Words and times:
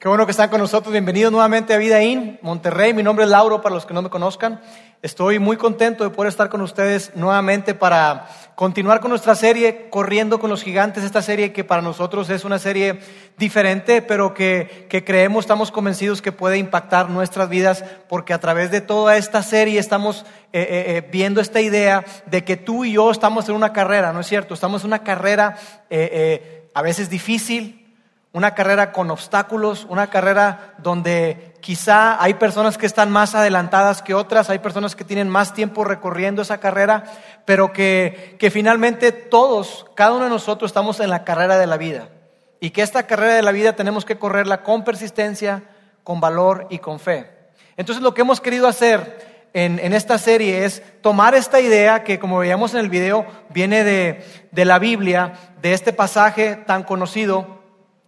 Qué 0.00 0.08
bueno 0.08 0.24
que 0.24 0.30
están 0.30 0.48
con 0.48 0.62
nosotros. 0.62 0.92
Bienvenidos 0.92 1.30
nuevamente 1.30 1.74
a 1.74 1.76
Vida 1.76 2.02
In, 2.02 2.38
Monterrey. 2.40 2.94
Mi 2.94 3.02
nombre 3.02 3.26
es 3.26 3.30
Lauro, 3.30 3.60
para 3.60 3.74
los 3.74 3.84
que 3.84 3.92
no 3.92 4.00
me 4.00 4.08
conozcan. 4.08 4.58
Estoy 5.02 5.38
muy 5.38 5.58
contento 5.58 6.04
de 6.04 6.08
poder 6.08 6.30
estar 6.30 6.48
con 6.48 6.62
ustedes 6.62 7.14
nuevamente 7.16 7.74
para 7.74 8.26
continuar 8.54 9.00
con 9.00 9.10
nuestra 9.10 9.34
serie 9.34 9.90
Corriendo 9.90 10.40
con 10.40 10.48
los 10.48 10.62
Gigantes. 10.62 11.04
Esta 11.04 11.20
serie 11.20 11.52
que 11.52 11.64
para 11.64 11.82
nosotros 11.82 12.30
es 12.30 12.46
una 12.46 12.58
serie 12.58 12.98
diferente, 13.36 14.00
pero 14.00 14.32
que, 14.32 14.86
creemos, 15.04 15.44
estamos 15.44 15.70
convencidos 15.70 16.22
que 16.22 16.32
puede 16.32 16.56
impactar 16.56 17.10
nuestras 17.10 17.50
vidas, 17.50 17.84
porque 18.08 18.32
a 18.32 18.40
través 18.40 18.70
de 18.70 18.80
toda 18.80 19.18
esta 19.18 19.42
serie 19.42 19.78
estamos 19.78 20.24
eh, 20.54 20.62
eh, 20.62 20.96
eh, 20.96 21.08
viendo 21.12 21.42
esta 21.42 21.60
idea 21.60 22.06
de 22.24 22.42
que 22.42 22.56
tú 22.56 22.86
y 22.86 22.92
yo 22.92 23.10
estamos 23.10 23.50
en 23.50 23.54
una 23.54 23.74
carrera, 23.74 24.14
¿no 24.14 24.20
es 24.20 24.26
cierto? 24.26 24.54
Estamos 24.54 24.80
en 24.80 24.86
una 24.86 25.04
carrera 25.04 25.58
a 26.72 26.82
veces 26.82 27.10
difícil, 27.10 27.79
una 28.32 28.54
carrera 28.54 28.92
con 28.92 29.10
obstáculos, 29.10 29.86
una 29.88 30.08
carrera 30.08 30.74
donde 30.78 31.54
quizá 31.60 32.22
hay 32.22 32.34
personas 32.34 32.78
que 32.78 32.86
están 32.86 33.10
más 33.10 33.34
adelantadas 33.34 34.02
que 34.02 34.14
otras, 34.14 34.50
hay 34.50 34.60
personas 34.60 34.94
que 34.94 35.04
tienen 35.04 35.28
más 35.28 35.52
tiempo 35.52 35.82
recorriendo 35.82 36.42
esa 36.42 36.58
carrera, 36.58 37.04
pero 37.44 37.72
que, 37.72 38.36
que 38.38 38.50
finalmente 38.50 39.10
todos, 39.10 39.86
cada 39.96 40.12
uno 40.12 40.24
de 40.24 40.30
nosotros 40.30 40.70
estamos 40.70 41.00
en 41.00 41.10
la 41.10 41.24
carrera 41.24 41.58
de 41.58 41.66
la 41.66 41.76
vida. 41.76 42.08
Y 42.60 42.70
que 42.70 42.82
esta 42.82 43.04
carrera 43.04 43.34
de 43.34 43.42
la 43.42 43.52
vida 43.52 43.74
tenemos 43.74 44.04
que 44.04 44.18
correrla 44.18 44.62
con 44.62 44.84
persistencia, 44.84 45.64
con 46.04 46.20
valor 46.20 46.66
y 46.70 46.78
con 46.78 47.00
fe. 47.00 47.30
Entonces 47.76 48.02
lo 48.02 48.14
que 48.14 48.20
hemos 48.20 48.40
querido 48.40 48.68
hacer 48.68 49.48
en, 49.54 49.80
en, 49.80 49.92
esta 49.92 50.18
serie 50.18 50.64
es 50.64 50.82
tomar 51.00 51.34
esta 51.34 51.60
idea 51.60 52.04
que, 52.04 52.20
como 52.20 52.38
veíamos 52.38 52.74
en 52.74 52.80
el 52.80 52.90
video, 52.90 53.26
viene 53.48 53.82
de, 53.82 54.24
de 54.52 54.64
la 54.64 54.78
Biblia, 54.78 55.32
de 55.60 55.72
este 55.72 55.92
pasaje 55.92 56.54
tan 56.54 56.84
conocido, 56.84 57.59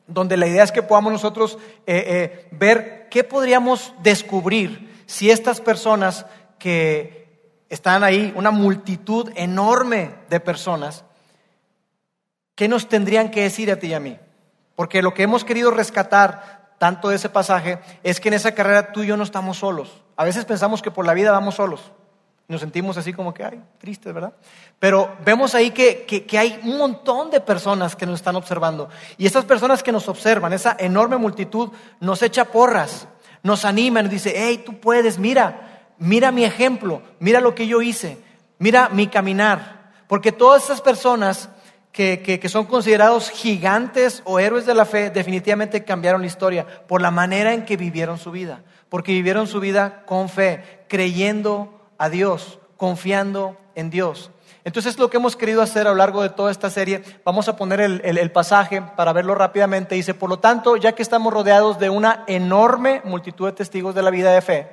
donde 0.06 0.36
la 0.36 0.46
idea 0.46 0.64
es 0.64 0.72
que 0.72 0.82
podamos 0.82 1.12
nosotros 1.12 1.58
eh, 1.86 2.04
eh, 2.06 2.48
ver 2.52 3.08
qué 3.10 3.24
podríamos 3.24 3.94
descubrir 4.02 5.04
si 5.06 5.30
estas 5.30 5.60
personas 5.60 6.26
que 6.58 7.22
están 7.68 8.04
ahí, 8.04 8.32
una 8.36 8.50
multitud 8.50 9.30
enorme 9.34 10.14
de 10.28 10.40
personas, 10.40 11.04
¿qué 12.54 12.68
nos 12.68 12.88
tendrían 12.88 13.30
que 13.30 13.42
decir 13.42 13.70
a 13.70 13.76
ti 13.76 13.88
y 13.88 13.94
a 13.94 14.00
mí? 14.00 14.18
Porque 14.74 15.02
lo 15.02 15.14
que 15.14 15.22
hemos 15.22 15.44
querido 15.44 15.70
rescatar 15.70 16.74
tanto 16.78 17.08
de 17.08 17.16
ese 17.16 17.28
pasaje 17.28 17.78
es 18.02 18.20
que 18.20 18.28
en 18.28 18.34
esa 18.34 18.52
carrera 18.52 18.92
tú 18.92 19.02
y 19.02 19.06
yo 19.06 19.16
no 19.16 19.22
estamos 19.22 19.58
solos. 19.58 20.02
A 20.16 20.24
veces 20.24 20.44
pensamos 20.44 20.82
que 20.82 20.90
por 20.90 21.06
la 21.06 21.14
vida 21.14 21.30
vamos 21.30 21.54
solos. 21.54 21.92
Nos 22.48 22.60
sentimos 22.60 22.96
así 22.96 23.12
como 23.12 23.32
que, 23.32 23.44
ay, 23.44 23.62
tristes, 23.78 24.12
¿verdad? 24.12 24.34
Pero 24.78 25.16
vemos 25.24 25.54
ahí 25.54 25.70
que, 25.70 26.04
que, 26.04 26.38
hay 26.38 26.60
un 26.64 26.76
montón 26.76 27.30
de 27.30 27.40
personas 27.40 27.94
que 27.94 28.04
nos 28.04 28.16
están 28.16 28.36
observando. 28.36 28.88
Y 29.16 29.26
esas 29.26 29.44
personas 29.44 29.82
que 29.82 29.92
nos 29.92 30.08
observan, 30.08 30.52
esa 30.52 30.76
enorme 30.78 31.16
multitud, 31.16 31.70
nos 32.00 32.22
echa 32.22 32.46
porras, 32.46 33.06
nos 33.42 33.64
anima, 33.64 34.02
nos 34.02 34.10
dice, 34.10 34.34
hey, 34.36 34.62
tú 34.66 34.80
puedes, 34.80 35.18
mira, 35.18 35.86
mira 35.98 36.32
mi 36.32 36.44
ejemplo, 36.44 37.02
mira 37.20 37.40
lo 37.40 37.54
que 37.54 37.66
yo 37.66 37.80
hice, 37.80 38.18
mira 38.58 38.88
mi 38.88 39.06
caminar. 39.06 39.92
Porque 40.08 40.32
todas 40.32 40.64
esas 40.64 40.80
personas 40.80 41.48
que, 41.92 42.22
que, 42.22 42.40
que, 42.40 42.48
son 42.48 42.66
considerados 42.66 43.30
gigantes 43.30 44.20
o 44.24 44.40
héroes 44.40 44.66
de 44.66 44.74
la 44.74 44.84
fe 44.84 45.10
definitivamente 45.10 45.84
cambiaron 45.84 46.22
la 46.22 46.26
historia 46.26 46.66
por 46.88 47.00
la 47.00 47.10
manera 47.10 47.54
en 47.54 47.64
que 47.64 47.76
vivieron 47.76 48.18
su 48.18 48.30
vida. 48.30 48.62
Porque 48.88 49.12
vivieron 49.12 49.46
su 49.46 49.60
vida 49.60 50.02
con 50.04 50.28
fe, 50.28 50.84
creyendo 50.88 51.81
a 52.02 52.10
Dios, 52.10 52.58
confiando 52.76 53.56
en 53.76 53.88
Dios. 53.88 54.32
Entonces 54.64 54.98
lo 54.98 55.08
que 55.08 55.18
hemos 55.18 55.36
querido 55.36 55.62
hacer 55.62 55.86
a 55.86 55.90
lo 55.90 55.96
largo 55.96 56.20
de 56.20 56.30
toda 56.30 56.50
esta 56.50 56.68
serie, 56.68 57.00
vamos 57.24 57.46
a 57.46 57.54
poner 57.54 57.80
el, 57.80 58.32
pasaje 58.32 58.82
para 58.82 59.12
verlo 59.12 59.36
rápidamente. 59.36 59.94
Dice, 59.94 60.12
por 60.12 60.28
lo 60.28 60.40
tanto, 60.40 60.76
ya 60.76 60.96
que 60.96 61.02
estamos 61.04 61.32
rodeados 61.32 61.78
de 61.78 61.90
una 61.90 62.24
enorme 62.26 63.02
multitud 63.04 63.46
de 63.46 63.52
testigos 63.52 63.94
de 63.94 64.02
la 64.02 64.10
vida 64.10 64.32
de 64.32 64.42
fe, 64.42 64.72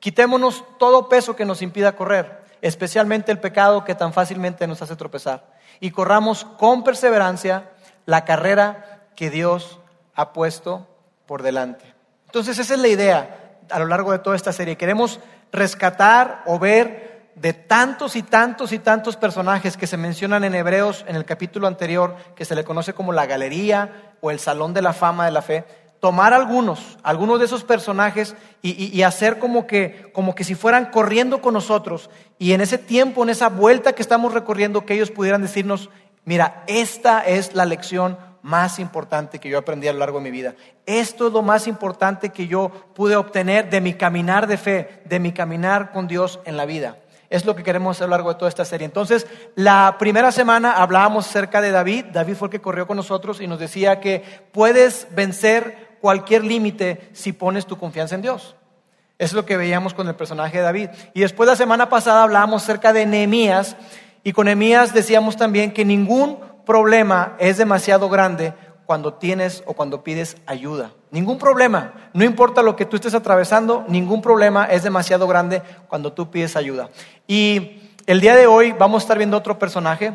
quitémonos 0.00 0.64
todo 0.78 1.10
peso 1.10 1.36
que 1.36 1.44
nos 1.44 1.60
impida 1.60 1.94
correr, 1.94 2.42
especialmente 2.62 3.30
el 3.30 3.38
pecado 3.38 3.84
que 3.84 3.94
tan 3.94 4.14
fácilmente 4.14 4.66
nos 4.66 4.80
hace 4.80 4.96
tropezar, 4.96 5.44
y 5.78 5.90
corramos 5.90 6.46
con 6.56 6.84
perseverancia 6.84 7.68
la 8.06 8.24
carrera 8.24 9.08
que 9.14 9.28
Dios 9.28 9.78
ha 10.14 10.32
puesto 10.32 10.88
por 11.26 11.42
delante. 11.42 11.84
Entonces 12.28 12.58
esa 12.58 12.72
es 12.72 12.80
la 12.80 12.88
idea 12.88 13.42
a 13.72 13.78
lo 13.78 13.86
largo 13.86 14.12
de 14.12 14.18
toda 14.18 14.36
esta 14.36 14.52
serie. 14.52 14.76
Queremos 14.76 15.20
rescatar 15.52 16.42
o 16.46 16.58
ver 16.58 17.30
de 17.34 17.52
tantos 17.52 18.16
y 18.16 18.22
tantos 18.22 18.72
y 18.72 18.78
tantos 18.78 19.16
personajes 19.16 19.76
que 19.76 19.86
se 19.86 19.96
mencionan 19.96 20.44
en 20.44 20.54
Hebreos 20.54 21.04
en 21.08 21.16
el 21.16 21.24
capítulo 21.24 21.66
anterior, 21.66 22.16
que 22.34 22.44
se 22.44 22.54
le 22.54 22.64
conoce 22.64 22.92
como 22.92 23.12
la 23.12 23.26
galería 23.26 24.14
o 24.20 24.30
el 24.30 24.38
salón 24.38 24.74
de 24.74 24.82
la 24.82 24.92
fama 24.92 25.24
de 25.24 25.30
la 25.30 25.42
fe, 25.42 25.64
tomar 26.00 26.34
algunos, 26.34 26.98
algunos 27.02 27.38
de 27.38 27.44
esos 27.44 27.62
personajes 27.62 28.34
y, 28.60 29.02
hacer 29.02 29.38
como 29.38 29.66
que, 29.68 30.10
como 30.12 30.34
que 30.34 30.42
si 30.42 30.56
fueran 30.56 30.86
corriendo 30.86 31.40
con 31.40 31.54
nosotros 31.54 32.10
y 32.38 32.52
en 32.52 32.60
ese 32.60 32.76
tiempo, 32.76 33.22
en 33.22 33.30
esa 33.30 33.48
vuelta 33.48 33.92
que 33.92 34.02
estamos 34.02 34.34
recorriendo, 34.34 34.84
que 34.84 34.94
ellos 34.94 35.12
pudieran 35.12 35.42
decirnos, 35.42 35.90
mira, 36.24 36.64
esta 36.66 37.20
es 37.20 37.54
la 37.54 37.66
lección 37.66 38.18
más 38.42 38.78
importante 38.78 39.38
que 39.38 39.48
yo 39.48 39.58
aprendí 39.58 39.88
a 39.88 39.92
lo 39.92 40.00
largo 40.00 40.18
de 40.18 40.24
mi 40.24 40.30
vida. 40.30 40.54
Esto 40.84 41.28
es 41.28 41.32
lo 41.32 41.42
más 41.42 41.66
importante 41.66 42.30
que 42.30 42.48
yo 42.48 42.70
pude 42.94 43.16
obtener 43.16 43.70
de 43.70 43.80
mi 43.80 43.94
caminar 43.94 44.46
de 44.46 44.56
fe, 44.56 45.02
de 45.04 45.20
mi 45.20 45.32
caminar 45.32 45.92
con 45.92 46.08
Dios 46.08 46.40
en 46.44 46.56
la 46.56 46.66
vida. 46.66 46.98
Es 47.30 47.46
lo 47.46 47.56
que 47.56 47.62
queremos 47.62 48.00
a 48.00 48.04
lo 48.04 48.10
largo 48.10 48.30
de 48.30 48.38
toda 48.38 48.48
esta 48.50 48.64
serie. 48.64 48.84
Entonces, 48.84 49.26
la 49.54 49.96
primera 49.98 50.32
semana 50.32 50.72
hablábamos 50.72 51.26
acerca 51.26 51.62
de 51.62 51.70
David. 51.70 52.06
David 52.12 52.34
fue 52.34 52.48
el 52.48 52.52
que 52.52 52.60
corrió 52.60 52.86
con 52.86 52.98
nosotros 52.98 53.40
y 53.40 53.46
nos 53.46 53.58
decía 53.58 54.00
que 54.00 54.22
puedes 54.52 55.06
vencer 55.14 55.96
cualquier 56.02 56.44
límite 56.44 57.08
si 57.12 57.32
pones 57.32 57.64
tu 57.64 57.78
confianza 57.78 58.16
en 58.16 58.22
Dios. 58.22 58.56
Es 59.18 59.32
lo 59.32 59.46
que 59.46 59.56
veíamos 59.56 59.94
con 59.94 60.08
el 60.08 60.14
personaje 60.14 60.58
de 60.58 60.64
David. 60.64 60.88
Y 61.14 61.20
después 61.20 61.48
la 61.48 61.56
semana 61.56 61.88
pasada 61.88 62.24
hablábamos 62.24 62.64
acerca 62.64 62.92
de 62.92 63.06
Nehemías 63.06 63.76
y 64.24 64.32
con 64.32 64.44
Nehemías 64.44 64.92
decíamos 64.92 65.36
también 65.36 65.72
que 65.72 65.84
ningún 65.84 66.38
problema 66.64 67.36
es 67.38 67.58
demasiado 67.58 68.08
grande 68.08 68.54
cuando 68.86 69.14
tienes 69.14 69.62
o 69.66 69.74
cuando 69.74 70.02
pides 70.02 70.36
ayuda. 70.46 70.92
Ningún 71.10 71.38
problema, 71.38 72.10
no 72.14 72.24
importa 72.24 72.62
lo 72.62 72.76
que 72.76 72.84
tú 72.84 72.96
estés 72.96 73.14
atravesando, 73.14 73.84
ningún 73.88 74.22
problema 74.22 74.64
es 74.66 74.82
demasiado 74.82 75.26
grande 75.26 75.62
cuando 75.88 76.12
tú 76.12 76.30
pides 76.30 76.56
ayuda. 76.56 76.90
Y 77.26 77.82
el 78.06 78.20
día 78.20 78.34
de 78.34 78.46
hoy 78.46 78.72
vamos 78.72 79.02
a 79.02 79.04
estar 79.04 79.18
viendo 79.18 79.36
otro 79.36 79.58
personaje, 79.58 80.12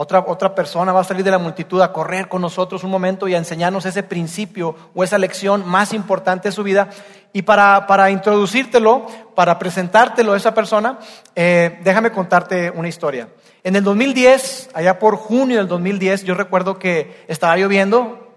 otra, 0.00 0.20
otra 0.20 0.54
persona 0.54 0.92
va 0.92 1.00
a 1.00 1.04
salir 1.04 1.24
de 1.24 1.32
la 1.32 1.40
multitud 1.40 1.82
a 1.82 1.92
correr 1.92 2.28
con 2.28 2.40
nosotros 2.40 2.84
un 2.84 2.90
momento 2.92 3.26
y 3.26 3.34
a 3.34 3.38
enseñarnos 3.38 3.84
ese 3.84 4.04
principio 4.04 4.76
o 4.94 5.02
esa 5.02 5.18
lección 5.18 5.66
más 5.66 5.92
importante 5.92 6.46
de 6.46 6.52
su 6.52 6.62
vida. 6.62 6.88
Y 7.32 7.42
para, 7.42 7.84
para 7.88 8.08
introducírtelo, 8.12 9.06
para 9.34 9.58
presentártelo 9.58 10.34
a 10.34 10.36
esa 10.36 10.54
persona, 10.54 11.00
eh, 11.34 11.80
déjame 11.82 12.12
contarte 12.12 12.70
una 12.70 12.86
historia. 12.86 13.30
En 13.64 13.74
el 13.74 13.82
2010, 13.82 14.70
allá 14.72 15.00
por 15.00 15.16
junio 15.16 15.58
del 15.58 15.66
2010, 15.66 16.22
yo 16.22 16.36
recuerdo 16.36 16.78
que 16.78 17.24
estaba 17.26 17.56
lloviendo, 17.56 18.36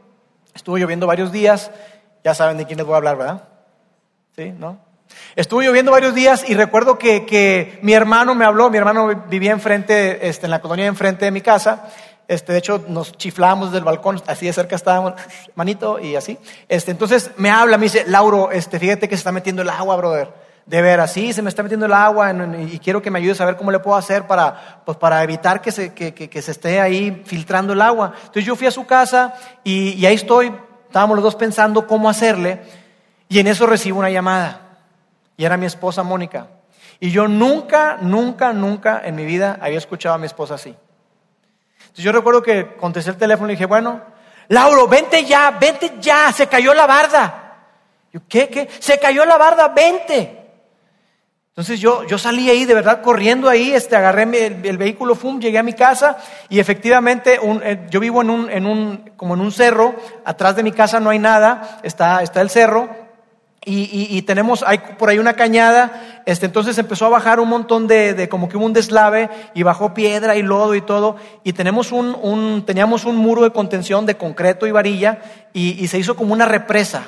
estuvo 0.55 0.79
lloviendo 0.79 1.05
varios 1.05 1.31
días, 1.31 1.69
ya 2.23 2.33
saben 2.33 2.57
de 2.57 2.65
quién 2.65 2.77
les 2.77 2.87
voy 2.87 2.95
a 2.95 2.97
hablar, 2.97 3.17
¿verdad? 3.17 3.49
¿Sí? 4.35 4.49
¿No? 4.49 4.79
Estuvo 5.35 5.61
lloviendo 5.61 5.91
varios 5.91 6.13
días 6.13 6.43
y 6.47 6.55
recuerdo 6.55 6.97
que, 6.97 7.25
que 7.25 7.79
mi 7.81 7.93
hermano 7.93 8.35
me 8.35 8.43
habló, 8.43 8.69
mi 8.69 8.77
hermano 8.77 9.07
vivía 9.29 9.51
enfrente, 9.51 10.27
este, 10.27 10.45
en 10.45 10.51
la 10.51 10.59
colonia 10.59 10.85
enfrente 10.87 11.25
de 11.25 11.31
mi 11.31 11.39
casa, 11.41 11.87
este, 12.27 12.51
de 12.51 12.59
hecho 12.59 12.83
nos 12.87 13.13
chiflábamos 13.17 13.71
del 13.71 13.83
balcón, 13.83 14.21
así 14.27 14.45
de 14.45 14.53
cerca 14.53 14.75
estábamos, 14.75 15.13
manito 15.55 15.99
y 15.99 16.15
así. 16.15 16.37
Este, 16.67 16.91
entonces 16.91 17.31
me 17.37 17.49
habla, 17.49 17.77
me 17.77 17.83
dice, 17.83 18.03
Lauro, 18.07 18.51
este, 18.51 18.77
fíjate 18.77 19.07
que 19.07 19.15
se 19.15 19.19
está 19.19 19.31
metiendo 19.31 19.61
el 19.61 19.69
agua, 19.69 19.95
brother 19.95 20.51
de 20.65 20.81
ver 20.81 20.99
así, 20.99 21.33
se 21.33 21.41
me 21.41 21.49
está 21.49 21.63
metiendo 21.63 21.87
el 21.87 21.93
agua 21.93 22.31
y 22.59 22.79
quiero 22.79 23.01
que 23.01 23.09
me 23.09 23.19
ayudes 23.19 23.41
a 23.41 23.45
ver 23.45 23.57
cómo 23.57 23.71
le 23.71 23.79
puedo 23.79 23.97
hacer 23.97 24.27
para, 24.27 24.81
pues 24.85 24.97
para 24.97 25.23
evitar 25.23 25.59
que 25.59 25.71
se, 25.71 25.93
que, 25.93 26.13
que, 26.13 26.41
se 26.41 26.51
esté 26.51 26.79
ahí 26.79 27.23
filtrando 27.25 27.73
el 27.73 27.81
agua. 27.81 28.13
Entonces 28.15 28.45
yo 28.45 28.55
fui 28.55 28.67
a 28.67 28.71
su 28.71 28.85
casa 28.85 29.33
y, 29.63 29.93
y, 29.93 30.05
ahí 30.05 30.15
estoy, 30.15 30.53
estábamos 30.85 31.15
los 31.15 31.23
dos 31.23 31.35
pensando 31.35 31.87
cómo 31.87 32.09
hacerle 32.09 32.61
y 33.27 33.39
en 33.39 33.47
eso 33.47 33.65
recibo 33.65 33.99
una 33.99 34.11
llamada 34.11 34.60
y 35.41 35.45
era 35.45 35.57
mi 35.57 35.65
esposa 35.65 36.03
Mónica. 36.03 36.45
Y 36.99 37.09
yo 37.09 37.27
nunca, 37.27 37.97
nunca, 37.99 38.53
nunca 38.53 39.01
en 39.03 39.15
mi 39.15 39.25
vida 39.25 39.57
había 39.59 39.79
escuchado 39.79 40.13
a 40.13 40.19
mi 40.19 40.27
esposa 40.27 40.53
así. 40.53 40.69
Entonces 41.79 42.05
yo 42.05 42.11
recuerdo 42.11 42.43
que 42.43 42.75
contesté 42.75 43.09
el 43.09 43.17
teléfono 43.17 43.49
y 43.49 43.55
dije, 43.55 43.65
bueno, 43.65 44.03
Lauro, 44.49 44.87
vente 44.87 45.25
ya, 45.25 45.49
vente 45.59 45.93
ya, 45.99 46.31
se 46.31 46.45
cayó 46.45 46.75
la 46.75 46.85
barda. 46.85 47.55
Yo, 48.13 48.19
¿qué, 48.29 48.49
qué? 48.49 48.69
Se 48.77 48.99
cayó 48.99 49.25
la 49.25 49.39
barda, 49.39 49.69
vente. 49.69 50.47
Entonces 51.47 51.79
yo, 51.79 52.03
yo 52.03 52.19
salí 52.19 52.47
ahí 52.47 52.65
de 52.65 52.75
verdad 52.75 53.01
corriendo 53.01 53.49
ahí, 53.49 53.71
este, 53.71 53.95
agarré 53.95 54.23
el, 54.63 54.77
vehículo, 54.77 55.15
fum, 55.15 55.39
llegué 55.39 55.57
a 55.57 55.63
mi 55.63 55.73
casa 55.73 56.17
y 56.49 56.59
efectivamente 56.59 57.39
eh, 57.63 57.87
yo 57.89 57.99
vivo 57.99 58.21
en 58.21 58.29
un, 58.29 58.47
en 58.51 58.67
un, 58.67 59.11
como 59.17 59.33
en 59.33 59.41
un 59.41 59.51
cerro, 59.51 59.95
atrás 60.23 60.55
de 60.55 60.61
mi 60.61 60.71
casa 60.71 60.99
no 60.99 61.09
hay 61.09 61.17
nada, 61.17 61.79
está, 61.81 62.21
está 62.21 62.41
el 62.41 62.51
cerro 62.51 63.00
y, 63.63 64.19
tenemos, 64.23 64.63
hay 64.65 64.79
por 64.97 65.09
ahí 65.09 65.19
una 65.19 65.33
cañada, 65.33 66.23
este, 66.25 66.47
entonces 66.47 66.79
empezó 66.79 67.05
a 67.05 67.09
bajar 67.09 67.39
un 67.39 67.47
montón 67.47 67.85
de, 67.85 68.15
de, 68.15 68.27
como 68.27 68.49
que 68.49 68.57
hubo 68.57 68.65
un 68.65 68.73
deslave 68.73 69.29
y 69.53 69.61
bajó 69.61 69.93
piedra 69.93 70.35
y 70.35 70.41
lodo 70.41 70.73
y 70.73 70.81
todo 70.81 71.17
y 71.43 71.53
tenemos 71.53 71.91
un, 71.91 72.17
un 72.23 72.63
teníamos 72.65 73.05
un 73.05 73.17
muro 73.17 73.43
de 73.43 73.51
contención 73.51 74.07
de 74.07 74.17
concreto 74.17 74.65
y 74.65 74.71
varilla 74.71 75.21
y, 75.53 75.79
y 75.79 75.87
se 75.89 75.99
hizo 75.99 76.15
como 76.15 76.33
una 76.33 76.45
represa. 76.45 77.03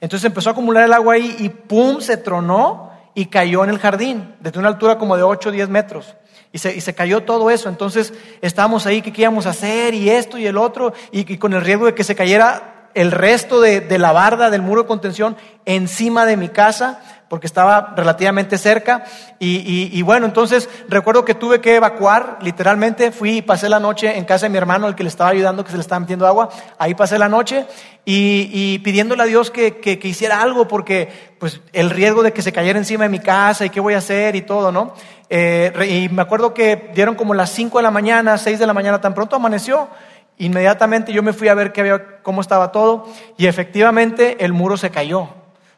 Entonces 0.00 0.24
empezó 0.24 0.50
a 0.50 0.52
acumular 0.52 0.84
el 0.84 0.92
agua 0.92 1.14
ahí 1.14 1.34
y 1.40 1.48
¡pum! 1.48 2.00
se 2.00 2.16
tronó 2.16 2.92
y 3.14 3.26
cayó 3.26 3.64
en 3.64 3.70
el 3.70 3.80
jardín, 3.80 4.36
desde 4.38 4.60
una 4.60 4.68
altura 4.68 4.98
como 4.98 5.16
de 5.16 5.24
8 5.24 5.48
o 5.48 5.52
10 5.52 5.68
metros. 5.68 6.14
Y 6.52 6.58
se, 6.58 6.76
y 6.76 6.80
se, 6.80 6.94
cayó 6.94 7.24
todo 7.24 7.50
eso. 7.50 7.68
Entonces 7.68 8.14
estábamos 8.40 8.86
ahí, 8.86 9.02
¿qué 9.02 9.12
íbamos 9.20 9.46
a 9.46 9.50
hacer? 9.50 9.94
Y 9.94 10.08
esto 10.08 10.38
y 10.38 10.46
el 10.46 10.56
otro. 10.56 10.92
Y, 11.10 11.30
y 11.32 11.38
con 11.38 11.52
el 11.52 11.62
riesgo 11.62 11.86
de 11.86 11.94
que 11.94 12.04
se 12.04 12.14
cayera 12.14 12.77
el 12.98 13.12
resto 13.12 13.60
de, 13.60 13.80
de, 13.80 13.96
la 13.96 14.10
barda 14.10 14.50
del 14.50 14.60
muro 14.60 14.82
de 14.82 14.88
contención 14.88 15.36
encima 15.66 16.26
de 16.26 16.36
mi 16.36 16.48
casa 16.48 17.00
porque 17.28 17.46
estaba 17.46 17.92
relativamente 17.96 18.58
cerca. 18.58 19.04
Y, 19.38 19.90
y, 19.92 20.02
bueno, 20.02 20.26
entonces 20.26 20.68
recuerdo 20.88 21.24
que 21.24 21.34
tuve 21.34 21.60
que 21.60 21.76
evacuar, 21.76 22.38
literalmente 22.40 23.12
fui 23.12 23.38
y 23.38 23.42
pasé 23.42 23.68
la 23.68 23.78
noche 23.78 24.16
en 24.16 24.24
casa 24.24 24.46
de 24.46 24.50
mi 24.50 24.58
hermano, 24.58 24.88
el 24.88 24.94
que 24.94 25.02
le 25.02 25.10
estaba 25.10 25.30
ayudando, 25.30 25.62
que 25.62 25.70
se 25.70 25.76
le 25.76 25.82
estaba 25.82 26.00
metiendo 26.00 26.26
agua. 26.26 26.48
Ahí 26.78 26.94
pasé 26.94 27.18
la 27.18 27.28
noche 27.28 27.66
y, 28.04 28.50
y 28.50 28.78
pidiéndole 28.80 29.22
a 29.22 29.26
Dios 29.26 29.50
que, 29.50 29.76
que, 29.76 29.98
que, 29.98 30.08
hiciera 30.08 30.40
algo, 30.40 30.66
porque 30.66 31.36
pues 31.38 31.60
el 31.72 31.90
riesgo 31.90 32.22
de 32.22 32.32
que 32.32 32.42
se 32.42 32.52
cayera 32.52 32.78
encima 32.78 33.04
de 33.04 33.10
mi 33.10 33.20
casa 33.20 33.64
y 33.64 33.70
qué 33.70 33.78
voy 33.78 33.94
a 33.94 33.98
hacer 33.98 34.34
y 34.34 34.42
todo, 34.42 34.72
¿no? 34.72 34.94
Eh, 35.30 36.06
y 36.08 36.12
me 36.12 36.22
acuerdo 36.22 36.54
que 36.54 36.90
dieron 36.94 37.14
como 37.14 37.34
las 37.34 37.50
5 37.50 37.78
de 37.78 37.82
la 37.82 37.90
mañana, 37.90 38.38
6 38.38 38.58
de 38.58 38.66
la 38.66 38.72
mañana, 38.72 39.00
tan 39.00 39.14
pronto 39.14 39.36
amaneció. 39.36 39.88
Inmediatamente 40.38 41.12
yo 41.12 41.22
me 41.22 41.32
fui 41.32 41.48
a 41.48 41.54
ver 41.54 41.72
qué 41.72 41.80
había, 41.80 42.22
cómo 42.22 42.40
estaba 42.40 42.70
todo 42.70 43.06
y 43.36 43.46
efectivamente 43.46 44.44
el 44.44 44.52
muro 44.52 44.76
se 44.76 44.90
cayó. 44.90 45.28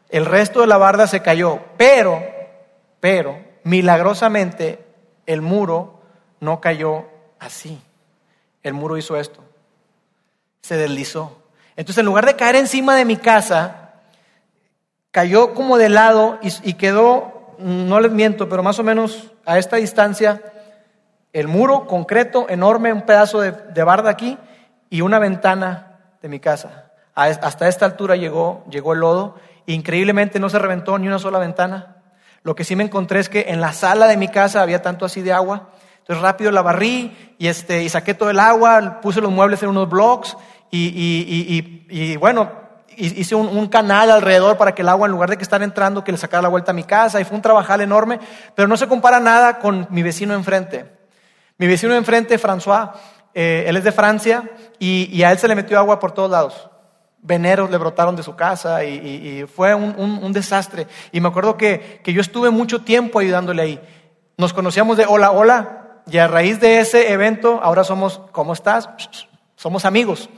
El 0.09 0.25
resto 0.25 0.61
de 0.61 0.67
la 0.67 0.77
barda 0.77 1.07
se 1.07 1.21
cayó, 1.21 1.59
pero, 1.77 2.21
pero, 2.99 3.39
milagrosamente 3.63 4.85
el 5.25 5.41
muro 5.41 6.01
no 6.39 6.61
cayó 6.61 7.05
así. 7.39 7.81
El 8.61 8.73
muro 8.73 8.97
hizo 8.97 9.17
esto. 9.17 9.41
Se 10.61 10.77
deslizó. 10.77 11.41
Entonces, 11.75 11.99
en 11.99 12.05
lugar 12.05 12.27
de 12.27 12.35
caer 12.35 12.55
encima 12.55 12.95
de 12.95 13.05
mi 13.05 13.17
casa, 13.17 13.93
cayó 15.09 15.55
como 15.55 15.79
de 15.79 15.89
lado 15.89 16.37
y, 16.41 16.73
quedó, 16.73 17.55
no 17.57 17.99
les 17.99 18.11
miento, 18.11 18.47
pero 18.47 18.61
más 18.61 18.77
o 18.77 18.83
menos 18.83 19.31
a 19.45 19.57
esta 19.57 19.77
distancia, 19.77 20.43
el 21.33 21.47
muro 21.47 21.87
concreto, 21.87 22.47
enorme, 22.49 22.93
un 22.93 23.03
pedazo 23.03 23.39
de 23.39 23.83
barda 23.83 24.11
aquí 24.11 24.37
y 24.91 25.01
una 25.01 25.17
ventana 25.17 25.97
de 26.21 26.29
mi 26.29 26.39
casa. 26.39 26.91
Hasta 27.15 27.67
esta 27.67 27.85
altura 27.85 28.15
llegó, 28.15 28.63
llegó 28.69 28.93
el 28.93 28.99
lodo 28.99 29.35
Increíblemente 29.65 30.39
no 30.39 30.49
se 30.49 30.59
reventó 30.59 30.97
ni 30.97 31.07
una 31.07 31.19
sola 31.19 31.39
ventana. 31.39 31.97
Lo 32.43 32.55
que 32.55 32.63
sí 32.63 32.75
me 32.75 32.83
encontré 32.83 33.19
es 33.19 33.29
que 33.29 33.45
en 33.49 33.61
la 33.61 33.73
sala 33.73 34.07
de 34.07 34.17
mi 34.17 34.27
casa 34.27 34.61
había 34.61 34.81
tanto 34.81 35.05
así 35.05 35.21
de 35.21 35.33
agua. 35.33 35.69
Entonces 35.99 36.21
rápido 36.21 36.51
la 36.51 36.61
barrí 36.61 37.35
y, 37.37 37.47
este, 37.47 37.83
y 37.83 37.89
saqué 37.89 38.13
todo 38.13 38.31
el 38.31 38.39
agua, 38.39 38.99
puse 39.01 39.21
los 39.21 39.31
muebles 39.31 39.61
en 39.61 39.69
unos 39.69 39.87
blocks 39.87 40.35
y, 40.71 40.87
y, 40.87 41.85
y 41.89 42.17
bueno, 42.17 42.51
hice 42.97 43.35
un, 43.35 43.67
canal 43.67 44.09
alrededor 44.09 44.57
para 44.57 44.73
que 44.73 44.81
el 44.81 44.89
agua, 44.89 45.05
en 45.05 45.11
lugar 45.11 45.29
de 45.29 45.37
que 45.37 45.43
estar 45.43 45.61
entrando, 45.61 46.03
que 46.03 46.11
le 46.11 46.17
sacara 46.17 46.41
la 46.41 46.49
vuelta 46.49 46.71
a 46.71 46.73
mi 46.73 46.83
casa. 46.83 47.21
Y 47.21 47.23
fue 47.23 47.35
un 47.35 47.41
trabajal 47.41 47.81
enorme, 47.81 48.19
pero 48.55 48.67
no 48.67 48.77
se 48.77 48.87
compara 48.87 49.19
nada 49.19 49.59
con 49.59 49.87
mi 49.91 50.01
vecino 50.01 50.33
enfrente. 50.33 50.85
Mi 51.57 51.67
vecino 51.67 51.93
enfrente, 51.93 52.39
François, 52.39 52.91
eh, 53.33 53.65
él 53.67 53.77
es 53.77 53.83
de 53.83 53.91
Francia 53.91 54.49
y, 54.79 55.21
a 55.23 55.31
él 55.31 55.37
se 55.37 55.47
le 55.47 55.55
metió 55.55 55.77
agua 55.77 55.99
por 55.99 56.11
todos 56.11 56.31
lados 56.31 56.67
veneros 57.23 57.69
le 57.69 57.77
brotaron 57.77 58.15
de 58.15 58.23
su 58.23 58.35
casa 58.35 58.83
y, 58.83 59.45
fue 59.45 59.75
un, 59.75 60.33
desastre. 60.33 60.87
Y 61.11 61.21
me 61.21 61.27
acuerdo 61.27 61.55
que, 61.55 62.01
yo 62.03 62.19
estuve 62.19 62.49
mucho 62.49 62.81
tiempo 62.81 63.19
ayudándole 63.19 63.61
ahí. 63.61 63.81
Nos 64.37 64.53
conocíamos 64.53 64.97
de 64.97 65.05
hola, 65.05 65.31
hola, 65.31 66.01
y 66.09 66.17
a 66.17 66.27
raíz 66.27 66.59
de 66.59 66.79
ese 66.79 67.11
evento, 67.11 67.59
ahora 67.61 67.83
somos, 67.83 68.21
¿cómo 68.31 68.53
estás? 68.53 68.89
Somos 69.55 69.85
amigos. 69.85 70.29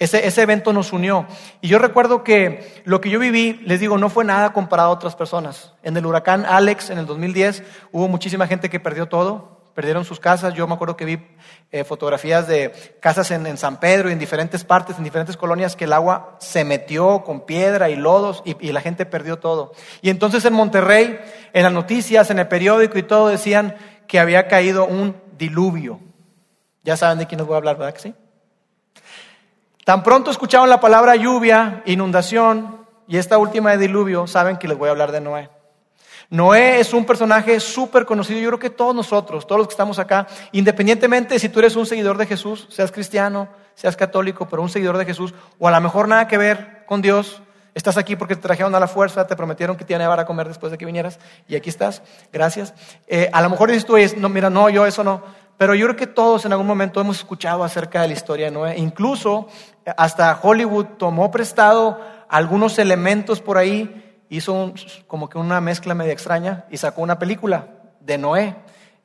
Ese 0.00 0.42
evento 0.42 0.72
nos 0.72 0.92
unió. 0.92 1.26
Y 1.60 1.68
yo 1.68 1.78
recuerdo 1.78 2.24
que 2.24 2.82
lo 2.84 3.00
que 3.00 3.08
yo 3.08 3.20
viví, 3.20 3.60
les 3.64 3.78
digo, 3.78 3.98
no 3.98 4.08
fue 4.08 4.24
nada 4.24 4.52
comparado 4.52 4.88
a 4.88 4.94
otras 4.94 5.14
personas. 5.14 5.74
En 5.84 5.96
el 5.96 6.04
huracán 6.04 6.44
Alex, 6.44 6.90
en 6.90 6.98
el 6.98 7.06
2010, 7.06 7.62
hubo 7.92 8.08
muchísima 8.08 8.48
gente 8.48 8.68
que 8.68 8.80
perdió 8.80 9.06
todo 9.06 9.61
perdieron 9.74 10.04
sus 10.04 10.20
casas. 10.20 10.54
Yo 10.54 10.66
me 10.66 10.74
acuerdo 10.74 10.96
que 10.96 11.04
vi 11.04 11.18
eh, 11.70 11.84
fotografías 11.84 12.46
de 12.46 12.72
casas 13.00 13.30
en, 13.30 13.56
San 13.56 13.80
Pedro 13.80 14.08
y 14.08 14.12
en 14.12 14.18
diferentes 14.18 14.64
partes, 14.64 14.98
en 14.98 15.04
diferentes 15.04 15.36
colonias, 15.36 15.76
que 15.76 15.84
el 15.84 15.92
agua 15.92 16.36
se 16.40 16.64
metió 16.64 17.24
con 17.24 17.46
piedra 17.46 17.90
y 17.90 17.96
lodos 17.96 18.42
y, 18.44 18.56
y, 18.66 18.72
la 18.72 18.80
gente 18.80 19.06
perdió 19.06 19.38
todo. 19.38 19.72
Y 20.00 20.10
entonces 20.10 20.44
en 20.44 20.52
Monterrey, 20.52 21.18
en 21.52 21.62
las 21.62 21.72
noticias, 21.72 22.30
en 22.30 22.38
el 22.38 22.48
periódico 22.48 22.98
y 22.98 23.02
todo, 23.02 23.28
decían 23.28 23.76
que 24.06 24.20
había 24.20 24.48
caído 24.48 24.86
un 24.86 25.16
diluvio. 25.38 26.00
Ya 26.82 26.96
saben 26.96 27.18
de 27.18 27.26
quién 27.26 27.38
les 27.38 27.46
voy 27.46 27.54
a 27.54 27.58
hablar, 27.58 27.78
¿verdad 27.78 27.94
que 27.94 28.00
sí? 28.00 28.14
Tan 29.84 30.02
pronto 30.02 30.30
escucharon 30.30 30.68
la 30.68 30.80
palabra 30.80 31.16
lluvia, 31.16 31.82
inundación 31.86 32.86
y 33.08 33.16
esta 33.16 33.38
última 33.38 33.72
de 33.72 33.78
diluvio, 33.78 34.26
saben 34.26 34.56
que 34.56 34.68
les 34.68 34.78
voy 34.78 34.88
a 34.88 34.92
hablar 34.92 35.10
de 35.10 35.20
Noé. 35.20 35.50
Noé 36.32 36.80
es 36.80 36.94
un 36.94 37.04
personaje 37.04 37.60
súper 37.60 38.06
conocido, 38.06 38.40
yo 38.40 38.48
creo 38.48 38.58
que 38.58 38.70
todos 38.70 38.94
nosotros, 38.94 39.46
todos 39.46 39.58
los 39.58 39.68
que 39.68 39.72
estamos 39.72 39.98
acá, 39.98 40.26
independientemente 40.52 41.34
de 41.34 41.38
si 41.38 41.50
tú 41.50 41.58
eres 41.58 41.76
un 41.76 41.84
seguidor 41.84 42.16
de 42.16 42.24
Jesús, 42.24 42.66
seas 42.70 42.90
cristiano, 42.90 43.48
seas 43.74 43.96
católico, 43.96 44.48
pero 44.48 44.62
un 44.62 44.70
seguidor 44.70 44.96
de 44.96 45.04
Jesús, 45.04 45.34
o 45.58 45.68
a 45.68 45.70
lo 45.70 45.78
mejor 45.82 46.08
nada 46.08 46.28
que 46.28 46.38
ver 46.38 46.86
con 46.86 47.02
Dios, 47.02 47.42
estás 47.74 47.98
aquí 47.98 48.16
porque 48.16 48.34
te 48.34 48.40
trajeron 48.40 48.74
a 48.74 48.80
la 48.80 48.88
fuerza, 48.88 49.26
te 49.26 49.36
prometieron 49.36 49.76
que 49.76 49.84
te 49.84 49.92
iban 49.92 50.08
a 50.08 50.10
a 50.10 50.24
comer 50.24 50.48
después 50.48 50.70
de 50.72 50.78
que 50.78 50.86
vinieras, 50.86 51.20
y 51.48 51.54
aquí 51.54 51.68
estás, 51.68 52.02
gracias. 52.32 52.72
Eh, 53.08 53.28
a 53.30 53.42
lo 53.42 53.50
mejor 53.50 53.70
dices 53.70 53.84
tú, 53.84 53.96
no, 54.18 54.30
mira, 54.30 54.48
no, 54.48 54.70
yo 54.70 54.86
eso 54.86 55.04
no, 55.04 55.22
pero 55.58 55.74
yo 55.74 55.84
creo 55.84 55.96
que 55.96 56.06
todos 56.06 56.46
en 56.46 56.52
algún 56.52 56.66
momento 56.66 56.98
hemos 56.98 57.18
escuchado 57.18 57.62
acerca 57.62 58.00
de 58.00 58.08
la 58.08 58.14
historia 58.14 58.46
de 58.46 58.52
Noé, 58.52 58.78
incluso 58.78 59.48
hasta 59.98 60.40
Hollywood 60.42 60.86
tomó 60.96 61.30
prestado 61.30 62.00
algunos 62.30 62.78
elementos 62.78 63.42
por 63.42 63.58
ahí, 63.58 64.01
hizo 64.36 64.52
un, 64.52 64.74
como 65.06 65.28
que 65.28 65.38
una 65.38 65.60
mezcla 65.60 65.94
media 65.94 66.12
extraña 66.12 66.64
y 66.70 66.78
sacó 66.78 67.02
una 67.02 67.18
película 67.18 67.68
de 68.00 68.16
Noé, 68.18 68.56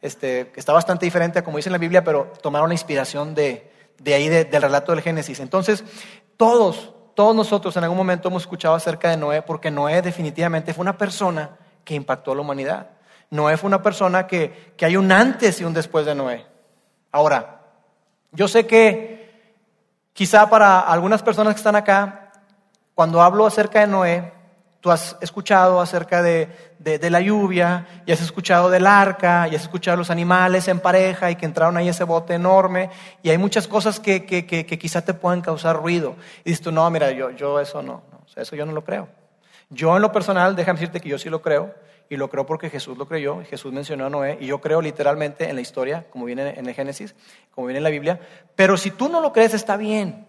este, 0.02 0.52
que 0.52 0.60
está 0.60 0.72
bastante 0.72 1.06
diferente 1.06 1.40
a 1.40 1.44
como 1.44 1.58
dice 1.58 1.70
en 1.70 1.74
la 1.74 1.80
Biblia, 1.80 2.04
pero 2.04 2.32
tomaron 2.42 2.70
la 2.70 2.76
inspiración 2.76 3.36
de, 3.36 3.70
de 4.00 4.14
ahí, 4.14 4.30
de, 4.30 4.46
del 4.46 4.62
relato 4.62 4.94
del 4.94 5.02
Génesis. 5.02 5.40
Entonces, 5.42 5.84
todos, 6.38 6.94
todos 7.14 7.36
nosotros 7.36 7.76
en 7.76 7.84
algún 7.84 7.98
momento 7.98 8.30
hemos 8.30 8.44
escuchado 8.44 8.74
acerca 8.76 9.10
de 9.10 9.18
Noé, 9.18 9.42
porque 9.42 9.70
Noé 9.70 10.02
definitivamente 10.02 10.74
fue 10.74 10.84
una 10.84 10.98
persona 10.98 11.58
que 11.84 11.96
impactó 11.96 12.32
a 12.32 12.36
la 12.36 12.42
humanidad. 12.42 12.92
Noé 13.30 13.58
fue 13.58 13.68
una 13.68 13.84
persona 13.84 14.28
que, 14.28 14.74
que 14.78 14.86
hay 14.86 14.96
un 14.96 15.12
antes 15.12 15.60
y 15.60 15.66
un 15.66 15.74
después 15.74 16.06
de 16.06 16.16
Noé. 16.16 16.46
Ahora, 17.12 17.62
yo 18.32 18.48
sé 18.48 18.66
que 18.66 19.18
quizá 20.14 20.50
para 20.50 20.80
algunas 20.80 21.22
personas 21.22 21.54
que 21.54 21.58
están 21.58 21.76
acá, 21.76 22.32
cuando 22.96 23.22
hablo 23.22 23.46
acerca 23.46 23.82
de 23.82 23.88
Noé, 23.88 24.37
Tú 24.88 24.92
has 24.94 25.18
escuchado 25.20 25.82
acerca 25.82 26.22
de, 26.22 26.48
de, 26.80 27.10
la 27.10 27.20
lluvia, 27.20 27.86
y 28.06 28.14
has 28.14 28.22
escuchado 28.22 28.70
del 28.70 28.88
arca, 28.88 29.50
y 29.52 29.56
has 29.58 29.64
escuchado 29.64 29.98
los 29.98 30.10
animales 30.10 30.70
en 30.70 30.80
pareja 30.80 31.30
y 31.30 31.36
que 31.36 31.46
entraron 31.46 31.76
ahí 31.76 31.90
ese 31.90 32.06
bote 32.06 32.36
enorme, 32.36 32.90
y 33.22 33.30
hay 33.30 33.38
muchas 33.38 33.68
cosas 33.68 34.00
que, 34.00 34.26
que, 34.26 34.46
que, 34.46 34.66
que 34.66 34.80
quizá 34.80 35.04
te 35.04 35.14
puedan 35.14 35.42
causar 35.42 35.76
ruido. 35.76 36.16
Y 36.46 36.52
dices 36.52 36.62
tú, 36.62 36.72
no, 36.72 36.90
mira, 36.90 37.12
yo, 37.12 37.32
yo 37.32 37.60
eso 37.60 37.82
no, 37.82 38.02
eso 38.34 38.56
yo 38.56 38.66
no 38.66 38.72
lo 38.72 38.86
creo. 38.86 39.10
Yo 39.70 39.94
en 39.94 40.02
lo 40.02 40.14
personal, 40.14 40.56
déjame 40.56 40.80
decirte 40.80 41.02
que 41.02 41.10
yo 41.10 41.20
sí 41.20 41.30
lo 41.30 41.42
creo, 41.42 41.76
y 42.10 42.16
lo 42.16 42.30
creo 42.30 42.46
porque 42.46 42.70
Jesús 42.70 42.98
lo 42.98 43.10
creyó, 43.10 43.44
Jesús 43.44 43.74
mencionó 43.74 44.06
a 44.06 44.10
Noé, 44.10 44.38
y 44.40 44.46
yo 44.46 44.62
creo 44.62 44.82
literalmente 44.82 45.50
en 45.50 45.56
la 45.58 45.62
historia, 45.62 46.06
como 46.12 46.24
viene 46.24 46.54
en 46.58 46.66
el 46.66 46.74
Génesis, 46.74 47.14
como 47.54 47.68
viene 47.68 47.80
en 47.80 47.84
la 47.84 47.90
Biblia, 47.90 48.22
pero 48.56 48.78
si 48.78 48.92
tú 48.92 49.10
no 49.10 49.20
lo 49.20 49.34
crees, 49.34 49.54
está 49.54 49.76
bien. 49.76 50.28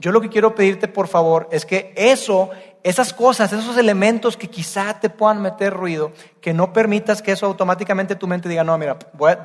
Yo 0.00 0.12
lo 0.12 0.22
que 0.22 0.30
quiero 0.30 0.54
pedirte, 0.54 0.88
por 0.88 1.08
favor, 1.08 1.46
es 1.52 1.66
que 1.66 1.92
eso 1.94 2.48
esas 2.82 3.12
cosas, 3.12 3.52
esos 3.52 3.76
elementos 3.76 4.36
que 4.36 4.48
quizá 4.48 4.98
te 5.00 5.10
puedan 5.10 5.42
meter 5.42 5.72
ruido, 5.72 6.12
que 6.40 6.54
no 6.54 6.72
permitas 6.72 7.22
que 7.22 7.32
eso 7.32 7.46
automáticamente 7.46 8.16
tu 8.16 8.26
mente 8.26 8.48
diga, 8.48 8.64
no, 8.64 8.76
mira, 8.78 8.96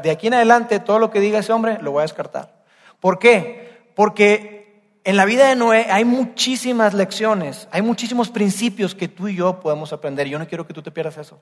de 0.01 0.11
aquí 0.11 0.27
en 0.27 0.35
adelante 0.35 0.79
todo 0.79 0.99
lo 0.99 1.11
que 1.11 1.19
diga 1.19 1.39
ese 1.39 1.53
hombre 1.53 1.77
lo 1.81 1.91
voy 1.91 1.99
a 1.99 2.03
descartar. 2.03 2.53
¿Por 2.99 3.19
qué? 3.19 3.89
Porque 3.95 4.55
en 5.03 5.17
la 5.17 5.25
vida 5.25 5.47
de 5.47 5.55
Noé 5.55 5.87
hay 5.91 6.03
muchísimas 6.03 6.93
lecciones, 6.93 7.67
hay 7.71 7.81
muchísimos 7.81 8.29
principios 8.29 8.95
que 8.95 9.07
tú 9.07 9.27
y 9.27 9.35
yo 9.35 9.59
podemos 9.59 9.93
aprender. 9.93 10.27
Yo 10.27 10.39
no 10.39 10.47
quiero 10.47 10.65
que 10.65 10.73
tú 10.73 10.81
te 10.81 10.91
pierdas 10.91 11.17
eso. 11.17 11.39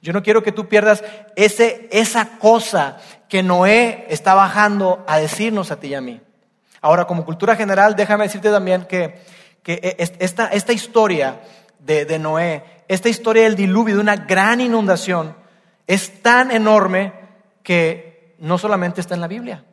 Yo 0.00 0.12
no 0.12 0.22
quiero 0.22 0.42
que 0.42 0.52
tú 0.52 0.66
pierdas 0.66 1.04
ese, 1.36 1.88
esa 1.92 2.38
cosa 2.38 2.98
que 3.28 3.42
Noé 3.42 4.06
está 4.08 4.34
bajando 4.34 5.04
a 5.06 5.18
decirnos 5.18 5.70
a 5.70 5.78
ti 5.78 5.88
y 5.88 5.94
a 5.94 6.00
mí. 6.00 6.20
Ahora, 6.80 7.04
como 7.04 7.24
cultura 7.24 7.54
general, 7.54 7.94
déjame 7.94 8.24
decirte 8.24 8.50
también 8.50 8.86
que 8.86 9.20
que 9.62 9.74
e, 9.82 9.96
esta, 10.18 10.46
esta 10.48 10.72
historia 10.72 11.40
de, 11.78 12.04
de, 12.04 12.18
Noé, 12.18 12.64
esta 12.88 13.08
historia 13.08 13.44
del 13.44 13.56
diluvio, 13.56 13.96
de 13.96 14.00
una 14.00 14.16
gran 14.16 14.60
inundación, 14.60 15.36
es 15.86 16.22
tan 16.22 16.50
enorme 16.50 17.12
que 17.62 18.34
no 18.38 18.58
solamente 18.58 19.00
está 19.00 19.14
en 19.14 19.20
la 19.20 19.28
Biblia. 19.28 19.64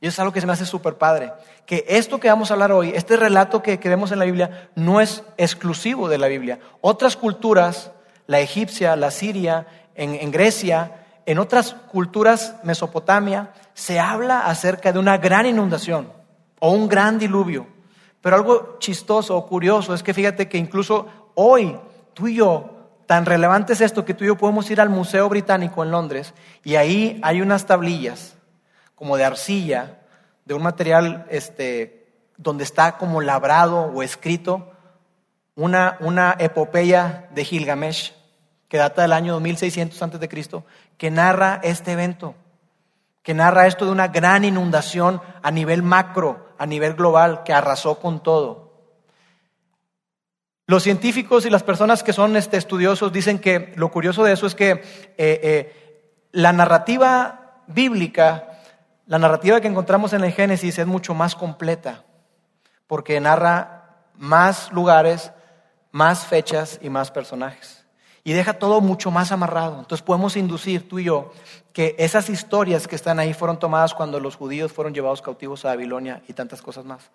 Y 0.00 0.08
es 0.08 0.18
algo 0.18 0.32
que 0.32 0.40
se 0.40 0.46
me 0.46 0.52
hace 0.52 0.66
súper 0.66 0.94
padre. 0.94 1.32
Que 1.64 1.84
esto 1.88 2.20
que 2.20 2.28
vamos 2.28 2.50
a 2.50 2.54
hablar 2.54 2.72
hoy, 2.72 2.92
este 2.94 3.16
relato 3.16 3.62
que, 3.62 3.76
vemos 3.76 4.12
en 4.12 4.18
la 4.18 4.24
Biblia, 4.24 4.70
no 4.74 5.00
es 5.00 5.22
exclusivo 5.36 6.08
de 6.08 6.18
la 6.18 6.28
Biblia. 6.28 6.58
Otras 6.80 7.16
culturas, 7.16 7.92
la 8.26 8.40
egipcia, 8.40 8.94
la 8.96 9.10
siria, 9.10 9.66
en 9.94 10.30
Grecia, 10.30 11.06
en 11.26 11.40
otras 11.40 11.74
culturas, 11.74 12.54
Mesopotamia, 12.62 13.52
se 13.74 13.98
habla 13.98 14.46
acerca 14.46 14.92
de 14.92 15.00
una 15.00 15.18
gran 15.18 15.44
inundación 15.44 16.12
o 16.60 16.70
un 16.70 16.88
gran 16.88 17.18
diluvio. 17.18 17.66
Pero 18.26 18.34
algo 18.34 18.76
chistoso 18.80 19.36
o 19.36 19.46
curioso 19.46 19.94
es 19.94 20.02
que 20.02 20.12
fíjate 20.12 20.48
que 20.48 20.58
incluso 20.58 21.06
Hoy, 21.36 21.78
tú 22.12 22.26
y 22.26 22.34
yo, 22.34 22.88
tan 23.06 23.24
relevante 23.24 23.74
es 23.74 23.80
esto 23.80 24.04
que 24.04 24.14
tú 24.14 24.24
y 24.24 24.26
yo 24.26 24.36
podemos 24.36 24.68
ir 24.68 24.80
al 24.80 24.88
Museo 24.88 25.28
Británico 25.28 25.84
en 25.84 25.92
Londres 25.92 26.34
y 26.64 26.74
ahí 26.74 27.20
hay 27.22 27.40
unas 27.40 27.66
tablillas 27.66 28.34
como 28.96 29.16
de 29.16 29.24
arcilla, 29.24 30.00
de 30.44 30.54
un 30.54 30.64
material 30.64 31.24
este, 31.30 32.08
donde 32.36 32.64
está 32.64 32.98
como 32.98 33.20
labrado 33.20 33.92
o 33.94 34.02
escrito 34.02 34.72
una, 35.54 35.96
una 36.00 36.34
epopeya 36.40 37.28
de 37.32 37.44
Gilgamesh 37.44 38.12
que 38.66 38.78
data 38.78 39.02
del 39.02 39.12
año 39.12 39.34
2600 39.34 40.02
antes 40.02 40.18
de 40.18 40.28
Cristo, 40.28 40.64
que 40.98 41.12
narra 41.12 41.60
este 41.62 41.92
evento, 41.92 42.34
que 43.22 43.34
narra 43.34 43.68
esto 43.68 43.84
de 43.84 43.92
una 43.92 44.08
gran 44.08 44.44
inundación 44.44 45.22
a 45.44 45.52
nivel 45.52 45.84
macro, 45.84 46.45
a 46.58 46.66
nivel 46.66 46.94
global, 46.94 47.42
que 47.44 47.52
arrasó 47.52 47.98
con 47.98 48.22
todo. 48.22 48.66
Los 50.66 50.82
científicos 50.82 51.46
y 51.46 51.50
las 51.50 51.62
personas 51.62 52.02
que 52.02 52.12
son 52.12 52.36
este, 52.36 52.56
estudiosos 52.56 53.12
dicen 53.12 53.38
que 53.38 53.72
lo 53.76 53.90
curioso 53.90 54.24
de 54.24 54.32
eso 54.32 54.46
es 54.46 54.56
que 54.56 54.70
eh, 54.72 54.82
eh, 55.16 56.28
la 56.32 56.52
narrativa 56.52 57.62
bíblica, 57.68 58.58
la 59.06 59.18
narrativa 59.18 59.60
que 59.60 59.68
encontramos 59.68 60.12
en 60.12 60.24
el 60.24 60.32
Génesis 60.32 60.78
es 60.78 60.86
mucho 60.86 61.14
más 61.14 61.36
completa, 61.36 62.04
porque 62.88 63.20
narra 63.20 64.00
más 64.16 64.72
lugares, 64.72 65.30
más 65.92 66.26
fechas 66.26 66.80
y 66.82 66.90
más 66.90 67.12
personajes. 67.12 67.85
Y 68.26 68.32
deja 68.32 68.54
todo 68.54 68.80
mucho 68.80 69.12
más 69.12 69.30
amarrado. 69.30 69.78
Entonces 69.78 70.02
podemos 70.02 70.36
inducir 70.36 70.88
tú 70.88 70.98
y 70.98 71.04
yo 71.04 71.30
que 71.72 71.94
esas 71.96 72.28
historias 72.28 72.88
que 72.88 72.96
están 72.96 73.20
ahí 73.20 73.32
fueron 73.32 73.58
tomadas 73.58 73.94
cuando 73.94 74.18
los 74.18 74.34
judíos 74.34 74.72
fueron 74.72 74.92
llevados 74.92 75.22
cautivos 75.22 75.64
a 75.64 75.68
Babilonia 75.68 76.22
y 76.26 76.32
tantas 76.32 76.60
cosas 76.60 76.84
más. 76.84 77.10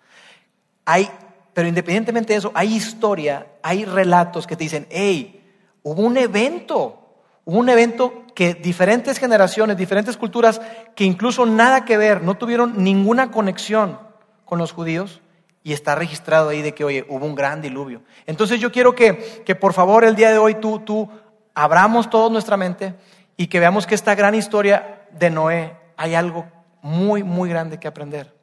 Hay 0.86 1.10
pero 1.54 1.68
independientemente 1.68 2.32
de 2.32 2.38
eso, 2.38 2.50
hay 2.54 2.74
historia, 2.74 3.46
hay 3.62 3.84
relatos 3.84 4.46
que 4.46 4.56
te 4.56 4.64
dicen, 4.64 4.86
hey, 4.90 5.44
hubo 5.82 6.02
un 6.02 6.16
evento, 6.16 6.98
hubo 7.44 7.58
un 7.58 7.68
evento 7.68 8.24
que 8.34 8.54
diferentes 8.54 9.18
generaciones, 9.18 9.76
diferentes 9.76 10.16
culturas, 10.16 10.60
que 10.94 11.04
incluso 11.04 11.44
nada 11.44 11.84
que 11.84 11.98
ver, 11.98 12.22
no 12.22 12.36
tuvieron 12.36 12.82
ninguna 12.82 13.30
conexión 13.30 13.98
con 14.46 14.58
los 14.58 14.72
judíos, 14.72 15.20
y 15.64 15.72
está 15.72 15.94
registrado 15.94 16.48
ahí 16.48 16.62
de 16.62 16.74
que, 16.74 16.84
oye, 16.84 17.04
hubo 17.08 17.24
un 17.24 17.34
gran 17.34 17.62
diluvio. 17.62 18.02
Entonces 18.26 18.60
yo 18.60 18.72
quiero 18.72 18.94
que, 18.94 19.42
que 19.44 19.54
por 19.54 19.72
favor 19.72 20.04
el 20.04 20.16
día 20.16 20.30
de 20.30 20.38
hoy 20.38 20.56
tú, 20.56 20.80
tú 20.80 21.08
abramos 21.54 22.10
toda 22.10 22.30
nuestra 22.30 22.56
mente 22.56 22.94
y 23.36 23.46
que 23.46 23.60
veamos 23.60 23.86
que 23.86 23.94
esta 23.94 24.14
gran 24.14 24.34
historia 24.34 25.06
de 25.12 25.30
Noé 25.30 25.76
hay 25.96 26.14
algo 26.14 26.46
muy, 26.82 27.22
muy 27.22 27.48
grande 27.48 27.78
que 27.78 27.88
aprender. 27.88 28.34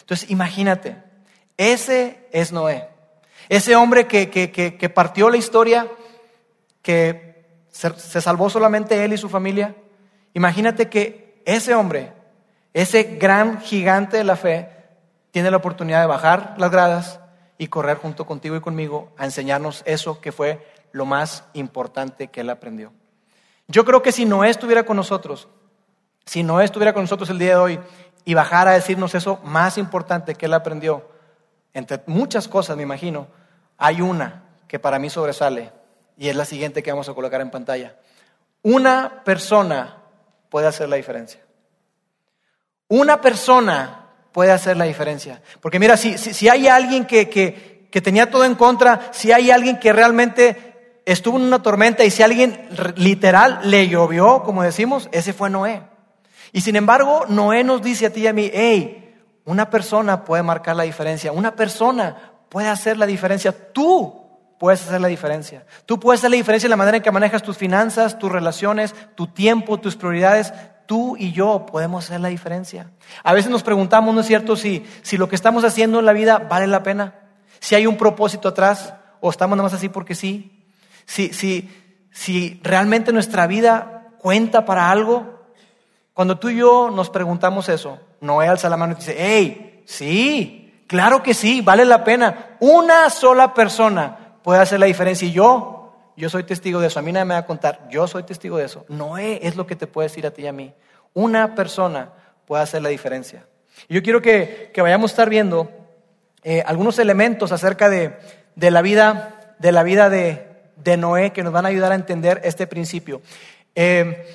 Entonces 0.00 0.30
imagínate, 0.30 0.96
ese 1.56 2.28
es 2.30 2.52
Noé. 2.52 2.88
Ese 3.48 3.76
hombre 3.76 4.06
que, 4.06 4.92
partió 4.94 5.30
la 5.30 5.36
historia, 5.36 5.88
que 6.82 7.44
se, 7.70 8.20
salvó 8.20 8.50
solamente 8.50 9.04
él 9.04 9.12
y 9.12 9.18
su 9.18 9.28
familia. 9.28 9.74
Imagínate 10.34 10.88
que 10.88 11.42
ese 11.44 11.74
hombre, 11.74 12.12
ese 12.74 13.04
gran 13.04 13.60
gigante 13.60 14.16
de 14.16 14.24
la 14.24 14.36
fe, 14.36 14.68
tiene 15.36 15.50
la 15.50 15.58
oportunidad 15.58 16.00
de 16.00 16.06
bajar 16.06 16.54
las 16.56 16.70
gradas 16.70 17.20
y 17.58 17.66
correr 17.66 17.98
junto 17.98 18.24
contigo 18.24 18.56
y 18.56 18.62
conmigo 18.62 19.12
a 19.18 19.26
enseñarnos 19.26 19.82
eso 19.84 20.18
que 20.18 20.32
fue 20.32 20.66
lo 20.92 21.04
más 21.04 21.44
importante 21.52 22.28
que 22.28 22.40
él 22.40 22.48
aprendió. 22.48 22.90
Yo 23.68 23.84
creo 23.84 24.00
que 24.00 24.12
si 24.12 24.24
Noé 24.24 24.48
estuviera 24.48 24.84
con 24.84 24.96
nosotros, 24.96 25.48
si 26.24 26.42
Noé 26.42 26.64
estuviera 26.64 26.94
con 26.94 27.02
nosotros 27.02 27.28
el 27.28 27.38
día 27.38 27.50
de 27.50 27.56
hoy 27.56 27.80
y 28.24 28.32
bajara 28.32 28.70
a 28.70 28.74
decirnos 28.76 29.14
eso 29.14 29.38
más 29.44 29.76
importante 29.76 30.36
que 30.36 30.46
él 30.46 30.54
aprendió, 30.54 31.06
entre 31.74 32.00
muchas 32.06 32.48
cosas, 32.48 32.74
me 32.74 32.84
imagino, 32.84 33.26
hay 33.76 34.00
una 34.00 34.42
que 34.66 34.78
para 34.78 34.98
mí 34.98 35.10
sobresale 35.10 35.70
y 36.16 36.30
es 36.30 36.36
la 36.36 36.46
siguiente 36.46 36.82
que 36.82 36.92
vamos 36.92 37.10
a 37.10 37.14
colocar 37.14 37.42
en 37.42 37.50
pantalla. 37.50 37.94
Una 38.62 39.22
persona 39.22 39.98
puede 40.48 40.66
hacer 40.66 40.88
la 40.88 40.96
diferencia. 40.96 41.42
Una 42.88 43.20
persona 43.20 44.05
puede 44.36 44.52
hacer 44.52 44.76
la 44.76 44.84
diferencia. 44.84 45.40
Porque 45.62 45.78
mira, 45.78 45.96
si, 45.96 46.18
si, 46.18 46.46
hay 46.50 46.68
alguien 46.68 47.06
que, 47.06 47.30
que, 47.30 47.88
que 47.90 48.02
tenía 48.02 48.30
todo 48.30 48.44
en 48.44 48.54
contra, 48.54 49.08
si 49.10 49.32
hay 49.32 49.50
alguien 49.50 49.78
que 49.78 49.94
realmente 49.94 51.00
estuvo 51.06 51.38
en 51.38 51.44
una 51.44 51.62
tormenta 51.62 52.04
y 52.04 52.10
si 52.10 52.22
alguien 52.22 52.68
literal 52.96 53.60
le 53.64 53.88
llovió, 53.88 54.42
como 54.42 54.62
decimos, 54.62 55.08
ese 55.10 55.32
fue 55.32 55.48
Noé. 55.48 55.84
Y 56.52 56.60
sin 56.60 56.76
embargo, 56.76 57.24
Noé 57.30 57.64
nos 57.64 57.80
dice 57.80 58.04
a 58.04 58.10
ti 58.10 58.24
y 58.24 58.26
a 58.26 58.34
mí, 58.34 58.50
hey, 58.52 59.14
una 59.46 59.70
persona 59.70 60.22
puede 60.22 60.42
marcar 60.42 60.76
la 60.76 60.82
diferencia, 60.82 61.32
una 61.32 61.56
persona 61.56 62.34
puede 62.50 62.68
hacer 62.68 62.98
la 62.98 63.06
diferencia, 63.06 63.72
tú 63.72 64.22
puedes 64.58 64.82
hacer 64.82 65.00
la 65.00 65.08
diferencia. 65.08 65.64
Tú 65.86 65.98
puedes 65.98 66.20
hacer 66.20 66.30
la 66.30 66.36
diferencia 66.36 66.66
en 66.66 66.72
la 66.72 66.76
manera 66.76 66.98
en 66.98 67.02
que 67.02 67.10
manejas 67.10 67.42
tus 67.42 67.56
finanzas, 67.56 68.18
tus 68.18 68.30
relaciones, 68.30 68.94
tu 69.14 69.28
tiempo, 69.28 69.78
tus 69.78 69.96
prioridades. 69.96 70.52
Tú 70.86 71.16
y 71.16 71.32
yo 71.32 71.66
podemos 71.66 72.04
hacer 72.04 72.20
la 72.20 72.28
diferencia. 72.28 72.90
A 73.22 73.32
veces 73.32 73.50
nos 73.50 73.62
preguntamos, 73.62 74.14
¿no 74.14 74.20
es 74.20 74.26
cierto?, 74.26 74.56
si, 74.56 74.86
si 75.02 75.16
lo 75.16 75.28
que 75.28 75.36
estamos 75.36 75.64
haciendo 75.64 75.98
en 75.98 76.06
la 76.06 76.12
vida 76.12 76.38
vale 76.38 76.66
la 76.66 76.82
pena, 76.82 77.14
si 77.58 77.74
hay 77.74 77.86
un 77.86 77.96
propósito 77.96 78.48
atrás 78.48 78.94
o 79.20 79.30
estamos 79.30 79.56
nada 79.56 79.66
más 79.68 79.74
así 79.74 79.88
porque 79.88 80.14
sí, 80.14 80.64
si, 81.04 81.32
si, 81.32 81.68
si 82.12 82.60
realmente 82.62 83.12
nuestra 83.12 83.46
vida 83.46 83.96
cuenta 84.18 84.64
para 84.64 84.90
algo. 84.90 85.34
Cuando 86.12 86.38
tú 86.38 86.48
y 86.48 86.56
yo 86.56 86.90
nos 86.90 87.10
preguntamos 87.10 87.68
eso, 87.68 87.98
Noé 88.20 88.48
alza 88.48 88.68
la 88.68 88.76
mano 88.76 88.94
y 88.94 88.96
dice, 88.96 89.14
hey, 89.18 89.82
sí, 89.86 90.82
claro 90.86 91.22
que 91.22 91.34
sí, 91.34 91.60
vale 91.60 91.84
la 91.84 92.02
pena. 92.04 92.56
Una 92.60 93.10
sola 93.10 93.52
persona 93.52 94.16
puede 94.42 94.60
hacer 94.60 94.80
la 94.80 94.86
diferencia 94.86 95.28
y 95.28 95.32
yo, 95.32 95.75
yo 96.16 96.30
soy 96.30 96.44
testigo 96.44 96.80
de 96.80 96.86
eso. 96.86 96.98
A 96.98 97.02
mí 97.02 97.12
nadie 97.12 97.26
me 97.26 97.34
va 97.34 97.40
a 97.40 97.46
contar, 97.46 97.88
yo 97.90 98.08
soy 98.08 98.22
testigo 98.22 98.56
de 98.56 98.64
eso. 98.64 98.84
Noé 98.88 99.40
es 99.42 99.56
lo 99.56 99.66
que 99.66 99.76
te 99.76 99.86
puede 99.86 100.08
decir 100.08 100.26
a 100.26 100.30
ti 100.30 100.42
y 100.42 100.46
a 100.46 100.52
mí. 100.52 100.72
Una 101.12 101.54
persona 101.54 102.12
puede 102.46 102.62
hacer 102.62 102.82
la 102.82 102.88
diferencia. 102.88 103.46
Y 103.88 103.94
yo 103.94 104.02
quiero 104.02 104.22
que, 104.22 104.72
vayamos 104.76 105.10
a 105.10 105.12
estar 105.12 105.28
viendo 105.28 105.70
eh, 106.42 106.62
algunos 106.66 106.98
elementos 106.98 107.52
acerca 107.52 107.90
de, 107.90 108.16
la 108.56 108.80
vida, 108.80 109.56
de, 109.58 109.72
la 109.72 109.82
vida 109.82 110.08
de, 110.08 110.96
Noé 110.96 111.32
que 111.32 111.42
nos 111.42 111.52
van 111.52 111.66
a 111.66 111.68
ayudar 111.68 111.92
a 111.92 111.96
entender 111.96 112.40
este 112.44 112.66
principio. 112.66 113.20
Eh, 113.74 114.26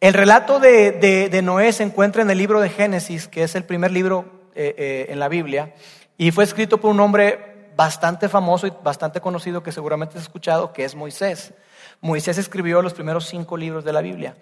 el 0.00 0.14
relato 0.14 0.60
de, 0.60 1.40
Noé 1.42 1.72
se 1.72 1.84
encuentra 1.84 2.22
en 2.22 2.30
el 2.30 2.38
libro 2.38 2.60
de 2.60 2.68
Génesis, 2.68 3.28
que 3.28 3.44
es 3.44 3.54
el 3.54 3.64
primer 3.64 3.90
libro 3.90 4.26
eh, 4.54 5.06
en 5.08 5.18
la 5.18 5.28
Biblia, 5.28 5.72
y 6.18 6.30
fue 6.30 6.44
escrito 6.44 6.78
por 6.78 6.90
un 6.90 7.00
hombre 7.00 7.51
bastante 7.76 8.28
famoso 8.28 8.66
y 8.66 8.72
bastante 8.82 9.20
conocido 9.20 9.62
que 9.62 9.72
seguramente 9.72 10.18
has 10.18 10.24
escuchado, 10.24 10.72
que 10.72 10.84
es 10.84 10.94
Moisés. 10.94 11.52
Moisés 12.00 12.38
escribió 12.38 12.82
los 12.82 12.94
primeros 12.94 13.26
cinco 13.26 13.56
libros 13.56 13.84
de 13.84 13.92
la 13.92 14.00
Biblia. 14.00 14.36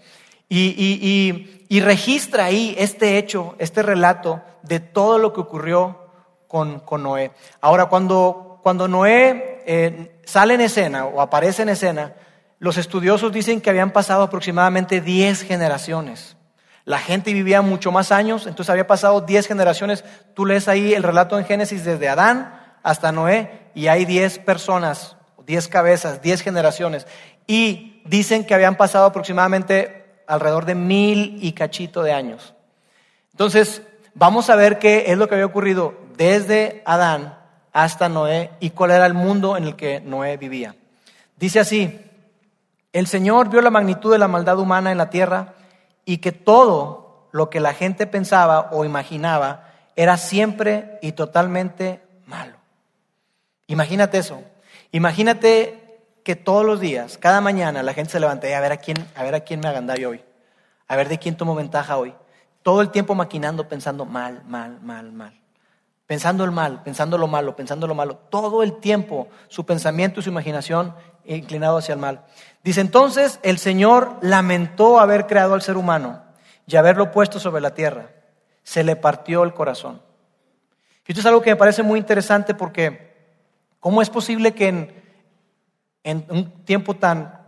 Y, 0.48 1.80
registra 1.80 2.46
ahí 2.46 2.74
este 2.76 3.18
hecho, 3.18 3.54
este 3.58 3.82
relato 3.82 4.42
de 4.62 4.80
todo 4.80 5.18
lo 5.18 5.32
que 5.32 5.40
ocurrió 5.40 6.10
con, 6.48 6.82
Noé. 7.02 7.30
Ahora, 7.60 7.86
cuando, 7.86 8.58
cuando 8.62 8.88
Noé 8.88 9.62
eh, 9.66 10.20
sale 10.24 10.54
en 10.54 10.62
escena 10.62 11.04
o 11.04 11.20
aparece 11.20 11.62
en 11.62 11.68
escena, 11.68 12.14
los 12.58 12.76
estudiosos 12.76 13.32
dicen 13.32 13.60
que 13.60 13.70
habían 13.70 13.92
pasado 13.92 14.24
aproximadamente 14.24 15.00
10 15.00 15.42
generaciones. 15.42 16.36
La 16.84 16.98
gente 16.98 17.32
vivía 17.32 17.62
mucho 17.62 17.92
más 17.92 18.10
años, 18.10 18.46
entonces 18.46 18.70
había 18.70 18.88
pasado 18.88 19.20
10 19.20 19.46
generaciones. 19.46 20.04
Tú 20.34 20.44
lees 20.44 20.66
ahí 20.66 20.94
el 20.94 21.04
relato 21.04 21.38
en 21.38 21.44
Génesis 21.44 21.84
desde 21.84 22.08
Adán 22.08 22.59
hasta 22.82 23.12
Noé 23.12 23.70
y 23.74 23.88
hay 23.88 24.04
10 24.04 24.38
personas, 24.40 25.16
10 25.46 25.68
cabezas, 25.68 26.22
10 26.22 26.42
generaciones. 26.42 27.06
Y 27.46 28.02
dicen 28.04 28.44
que 28.44 28.54
habían 28.54 28.76
pasado 28.76 29.06
aproximadamente 29.06 30.22
alrededor 30.26 30.64
de 30.64 30.74
mil 30.74 31.38
y 31.42 31.52
cachito 31.52 32.02
de 32.02 32.12
años. 32.12 32.54
Entonces, 33.32 33.82
vamos 34.14 34.50
a 34.50 34.56
ver 34.56 34.78
qué 34.78 35.04
es 35.08 35.18
lo 35.18 35.28
que 35.28 35.34
había 35.34 35.46
ocurrido 35.46 35.94
desde 36.16 36.82
Adán 36.84 37.36
hasta 37.72 38.08
Noé 38.08 38.50
y 38.60 38.70
cuál 38.70 38.92
era 38.92 39.06
el 39.06 39.14
mundo 39.14 39.56
en 39.56 39.64
el 39.64 39.76
que 39.76 40.00
Noé 40.00 40.36
vivía. 40.36 40.76
Dice 41.36 41.60
así, 41.60 42.00
el 42.92 43.06
Señor 43.06 43.48
vio 43.48 43.60
la 43.60 43.70
magnitud 43.70 44.12
de 44.12 44.18
la 44.18 44.28
maldad 44.28 44.58
humana 44.58 44.92
en 44.92 44.98
la 44.98 45.10
tierra 45.10 45.54
y 46.04 46.18
que 46.18 46.32
todo 46.32 47.28
lo 47.32 47.50
que 47.50 47.60
la 47.60 47.72
gente 47.72 48.06
pensaba 48.06 48.70
o 48.72 48.84
imaginaba 48.84 49.68
era 49.96 50.16
siempre 50.16 50.98
y 51.02 51.12
totalmente 51.12 52.02
malo. 52.26 52.59
Imagínate 53.70 54.18
eso. 54.18 54.42
Imagínate 54.90 56.00
que 56.24 56.34
todos 56.34 56.66
los 56.66 56.80
días, 56.80 57.18
cada 57.18 57.40
mañana, 57.40 57.84
la 57.84 57.94
gente 57.94 58.10
se 58.10 58.18
levanta 58.18 58.48
y 58.48 58.52
a 58.52 58.60
ver 58.60 58.72
a 58.72 58.78
quién, 58.78 58.96
a 59.14 59.22
ver 59.22 59.36
a 59.36 59.40
quién 59.40 59.60
me 59.60 59.68
agandalle 59.68 60.06
hoy. 60.06 60.24
A 60.88 60.96
ver 60.96 61.08
de 61.08 61.20
quién 61.20 61.36
tomo 61.36 61.54
ventaja 61.54 61.96
hoy. 61.96 62.12
Todo 62.64 62.80
el 62.80 62.90
tiempo 62.90 63.14
maquinando, 63.14 63.68
pensando 63.68 64.04
mal, 64.04 64.42
mal, 64.44 64.80
mal, 64.80 65.12
mal. 65.12 65.40
Pensando 66.04 66.42
el 66.42 66.50
mal, 66.50 66.82
pensando 66.82 67.16
lo 67.16 67.28
malo, 67.28 67.54
pensando 67.54 67.86
lo 67.86 67.94
malo. 67.94 68.16
Todo 68.16 68.64
el 68.64 68.80
tiempo 68.80 69.28
su 69.46 69.64
pensamiento 69.64 70.18
y 70.18 70.24
su 70.24 70.30
imaginación 70.30 70.92
inclinado 71.24 71.78
hacia 71.78 71.92
el 71.92 72.00
mal. 72.00 72.24
Dice 72.64 72.80
entonces, 72.80 73.38
el 73.44 73.58
Señor 73.58 74.16
lamentó 74.20 74.98
haber 74.98 75.28
creado 75.28 75.54
al 75.54 75.62
ser 75.62 75.76
humano 75.76 76.24
y 76.66 76.74
haberlo 76.74 77.12
puesto 77.12 77.38
sobre 77.38 77.62
la 77.62 77.72
tierra. 77.72 78.10
Se 78.64 78.82
le 78.82 78.96
partió 78.96 79.44
el 79.44 79.54
corazón. 79.54 80.02
Y 81.06 81.12
esto 81.12 81.20
es 81.20 81.26
algo 81.26 81.40
que 81.40 81.50
me 81.50 81.56
parece 81.56 81.84
muy 81.84 82.00
interesante 82.00 82.52
porque 82.54 83.09
¿cómo 83.80 84.02
es 84.02 84.10
posible 84.10 84.54
que 84.54 84.68
en, 86.04 86.26
un 86.28 86.64
tiempo 86.64 86.94
tan 86.94 87.40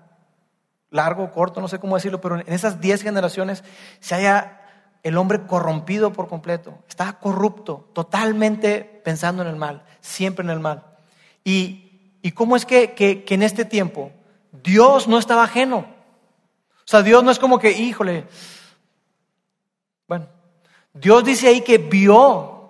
largo, 0.90 1.30
corto, 1.30 1.60
no 1.60 1.68
sé 1.68 1.78
cómo 1.78 1.96
decirlo, 1.96 2.20
pero 2.20 2.40
en 2.40 2.52
esas 2.52 2.80
diez 2.80 3.02
generaciones 3.02 3.62
se 4.00 4.14
haya 4.14 4.60
el 5.02 5.16
hombre 5.16 5.46
corrompido 5.46 6.12
por 6.12 6.28
completo, 6.28 6.78
está 6.88 7.18
corrupto, 7.18 7.88
totalmente 7.92 9.00
pensando 9.04 9.42
en 9.42 9.48
el 9.48 9.56
mal, 9.56 9.84
siempre 10.00 10.44
en 10.44 10.50
el 10.50 10.60
mal. 10.60 10.84
¿Y, 11.44 12.18
y 12.22 12.32
cómo 12.32 12.56
es 12.56 12.66
que, 12.66 12.92
que 12.92 13.24
en 13.28 13.42
este 13.42 13.64
tiempo 13.64 14.12
Dios 14.52 15.08
no 15.08 15.18
estaba 15.18 15.44
ajeno? 15.44 15.86
O 16.84 16.88
sea, 16.92 17.02
Dios 17.02 17.22
no 17.22 17.30
es 17.30 17.38
como 17.38 17.58
que, 17.58 17.72
híjole, 17.72 18.26
bueno, 20.08 20.26
Dios 20.92 21.24
dice 21.24 21.48
ahí 21.48 21.62
que 21.62 21.78
vio, 21.78 22.61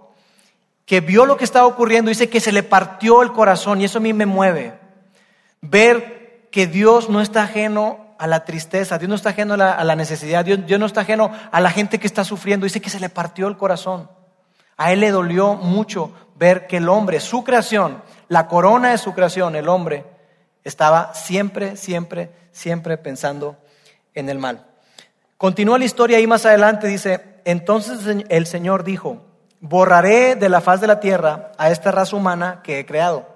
que 0.92 1.00
vio 1.00 1.24
lo 1.24 1.38
que 1.38 1.44
estaba 1.44 1.64
ocurriendo, 1.64 2.10
dice 2.10 2.28
que 2.28 2.38
se 2.38 2.52
le 2.52 2.62
partió 2.62 3.22
el 3.22 3.32
corazón 3.32 3.80
y 3.80 3.86
eso 3.86 3.96
a 3.96 4.02
mí 4.02 4.12
me 4.12 4.26
mueve. 4.26 4.78
Ver 5.62 6.48
que 6.50 6.66
Dios 6.66 7.08
no 7.08 7.22
está 7.22 7.44
ajeno 7.44 8.14
a 8.18 8.26
la 8.26 8.44
tristeza, 8.44 8.98
Dios 8.98 9.08
no 9.08 9.14
está 9.14 9.30
ajeno 9.30 9.54
a 9.54 9.84
la, 9.84 9.96
necesidad, 9.96 10.44
Dios, 10.44 10.66
Dios 10.66 10.78
no 10.78 10.84
está 10.84 11.00
ajeno 11.00 11.32
a 11.50 11.60
la 11.62 11.70
gente 11.70 11.98
que 11.98 12.06
está 12.06 12.24
sufriendo, 12.24 12.64
dice 12.64 12.82
que 12.82 12.90
se 12.90 13.00
le 13.00 13.08
partió 13.08 13.48
el 13.48 13.56
corazón. 13.56 14.10
A 14.76 14.92
él 14.92 15.00
le 15.00 15.10
dolió 15.12 15.54
mucho 15.54 16.12
ver 16.36 16.66
que 16.66 16.76
el 16.76 16.90
hombre, 16.90 17.20
su 17.20 17.42
creación, 17.42 18.02
la 18.28 18.46
corona 18.46 18.90
de 18.90 18.98
su 18.98 19.14
creación, 19.14 19.56
el 19.56 19.70
hombre, 19.70 20.04
estaba 20.62 21.14
siempre, 21.14 21.78
siempre, 21.78 22.30
siempre 22.52 22.98
pensando 22.98 23.56
en 24.12 24.28
el 24.28 24.38
mal. 24.38 24.66
Continúa 25.38 25.78
la 25.78 25.86
historia 25.86 26.18
ahí 26.18 26.26
más 26.26 26.44
adelante, 26.44 26.86
dice, 26.86 27.40
entonces 27.46 28.26
el 28.28 28.46
Señor 28.46 28.84
dijo, 28.84 29.31
borraré 29.62 30.34
de 30.34 30.48
la 30.48 30.60
faz 30.60 30.80
de 30.80 30.88
la 30.88 31.00
tierra 31.00 31.52
a 31.56 31.70
esta 31.70 31.92
raza 31.92 32.16
humana 32.16 32.60
que 32.62 32.80
he 32.80 32.84
creado. 32.84 33.26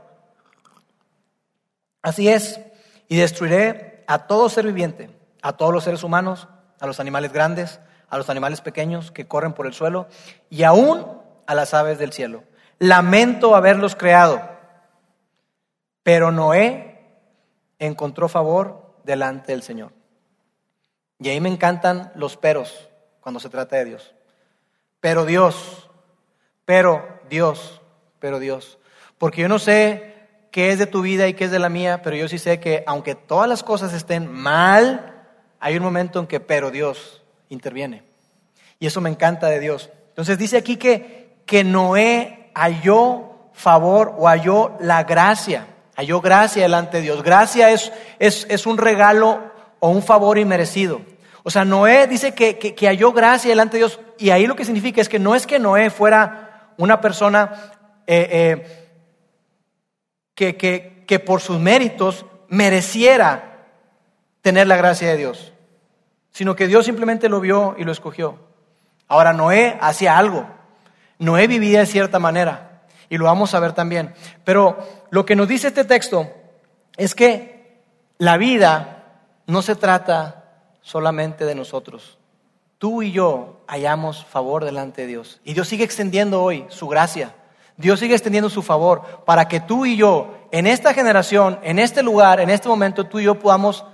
Así 2.02 2.28
es, 2.28 2.60
y 3.08 3.16
destruiré 3.16 4.04
a 4.08 4.26
todo 4.26 4.48
ser 4.48 4.66
viviente, 4.66 5.08
a 5.40 5.52
todos 5.56 5.72
los 5.72 5.84
seres 5.84 6.02
humanos, 6.02 6.48
a 6.80 6.86
los 6.86 6.98
animales 7.00 7.32
grandes, 7.32 7.80
a 8.10 8.18
los 8.18 8.28
animales 8.28 8.60
pequeños 8.60 9.12
que 9.12 9.26
corren 9.26 9.52
por 9.52 9.66
el 9.66 9.72
suelo 9.72 10.08
y 10.50 10.64
aún 10.64 11.06
a 11.46 11.54
las 11.54 11.74
aves 11.74 11.98
del 11.98 12.12
cielo. 12.12 12.42
Lamento 12.80 13.54
haberlos 13.54 13.94
creado, 13.94 14.42
pero 16.02 16.32
Noé 16.32 17.06
encontró 17.78 18.28
favor 18.28 18.96
delante 19.04 19.52
del 19.52 19.62
Señor. 19.62 19.92
Y 21.20 21.28
ahí 21.28 21.40
me 21.40 21.48
encantan 21.48 22.10
los 22.16 22.36
peros 22.36 22.88
cuando 23.20 23.38
se 23.38 23.48
trata 23.48 23.76
de 23.76 23.84
Dios. 23.84 24.14
Pero 25.00 25.24
Dios, 25.24 25.85
pero 26.66 27.08
Dios, 27.30 27.80
pero 28.18 28.38
Dios. 28.38 28.78
Porque 29.16 29.40
yo 29.40 29.48
no 29.48 29.58
sé 29.58 30.14
qué 30.50 30.72
es 30.72 30.78
de 30.78 30.86
tu 30.86 31.00
vida 31.00 31.26
y 31.28 31.34
qué 31.34 31.44
es 31.44 31.50
de 31.50 31.58
la 31.58 31.70
mía, 31.70 32.02
pero 32.02 32.16
yo 32.16 32.28
sí 32.28 32.38
sé 32.38 32.60
que 32.60 32.84
aunque 32.86 33.14
todas 33.14 33.48
las 33.48 33.62
cosas 33.62 33.94
estén 33.94 34.30
mal, 34.30 35.14
hay 35.60 35.76
un 35.76 35.82
momento 35.82 36.20
en 36.20 36.26
que, 36.26 36.40
pero 36.40 36.70
Dios 36.70 37.22
interviene. 37.48 38.02
Y 38.78 38.86
eso 38.86 39.00
me 39.00 39.08
encanta 39.08 39.46
de 39.46 39.60
Dios. 39.60 39.90
Entonces 40.08 40.36
dice 40.36 40.58
aquí 40.58 40.76
que, 40.76 41.38
que 41.46 41.64
Noé 41.64 42.50
halló 42.54 43.50
favor 43.52 44.14
o 44.18 44.28
halló 44.28 44.76
la 44.80 45.04
gracia, 45.04 45.66
halló 45.94 46.20
gracia 46.20 46.62
delante 46.62 46.98
de 46.98 47.04
Dios. 47.04 47.22
Gracia 47.22 47.70
es, 47.70 47.92
es, 48.18 48.46
es 48.50 48.66
un 48.66 48.76
regalo 48.76 49.40
o 49.78 49.88
un 49.88 50.02
favor 50.02 50.38
inmerecido. 50.38 51.00
O 51.42 51.50
sea, 51.50 51.64
Noé 51.64 52.06
dice 52.06 52.34
que, 52.34 52.58
que, 52.58 52.86
halló 52.88 53.12
gracia 53.12 53.50
delante 53.50 53.76
de 53.76 53.82
Dios 53.82 54.00
y 54.18 54.30
ahí 54.30 54.46
lo 54.46 54.56
que 54.56 54.64
significa 54.64 55.00
es 55.00 55.08
que 55.08 55.20
no 55.20 55.34
es 55.34 55.46
que 55.46 55.60
Noé 55.60 55.90
fuera 55.90 56.45
una 56.78 57.00
persona 57.00 57.52
eh, 58.06 58.28
eh, 58.30 58.88
que, 60.34 61.04
que, 61.06 61.18
por 61.18 61.40
sus 61.40 61.58
méritos 61.58 62.26
mereciera 62.48 63.66
tener 64.42 64.66
la 64.66 64.76
gracia 64.76 65.08
de 65.08 65.16
Dios, 65.16 65.52
sino 66.30 66.54
que 66.54 66.66
Dios 66.66 66.84
simplemente 66.84 67.28
lo 67.28 67.40
vio 67.40 67.74
y 67.78 67.84
lo 67.84 67.92
escogió. 67.92 68.38
Ahora 69.08 69.32
Noé 69.32 69.78
hacía 69.80 70.18
algo, 70.18 70.46
Noé 71.18 71.46
vivía 71.46 71.80
de 71.80 71.86
cierta 71.86 72.18
manera, 72.18 72.82
y 73.08 73.16
lo 73.16 73.24
vamos 73.24 73.54
a 73.54 73.60
ver 73.60 73.72
también. 73.72 74.14
Pero 74.44 74.78
lo 75.10 75.24
que 75.24 75.36
nos 75.36 75.48
dice 75.48 75.68
este 75.68 75.84
texto 75.84 76.30
es 76.96 77.14
que 77.14 77.82
la 78.18 78.36
vida 78.36 79.22
no 79.46 79.62
se 79.62 79.76
trata 79.76 80.44
solamente 80.82 81.44
de 81.44 81.54
nosotros. 81.54 82.18
Tú 82.78 83.02
y 83.02 83.12
yo 83.12 83.60
hallamos 83.66 84.24
favor 84.26 84.64
delante 84.64 85.02
de 85.02 85.08
Dios. 85.08 85.40
Y 85.44 85.54
Dios 85.54 85.68
sigue 85.68 85.84
extendiendo 85.84 86.42
hoy 86.42 86.66
su 86.68 86.88
gracia. 86.88 87.34
Dios 87.76 88.00
sigue 88.00 88.14
extendiendo 88.14 88.50
su 88.50 88.62
favor 88.62 89.24
para 89.24 89.48
que 89.48 89.60
tú 89.60 89.86
y 89.86 89.96
yo, 89.96 90.48
en 90.50 90.66
esta 90.66 90.94
generación, 90.94 91.58
en 91.62 91.78
este 91.78 92.02
lugar, 92.02 92.40
en 92.40 92.50
este 92.50 92.68
momento, 92.68 93.04
tú 93.04 93.18
y 93.18 93.24
yo 93.24 93.38
podamos 93.38 93.84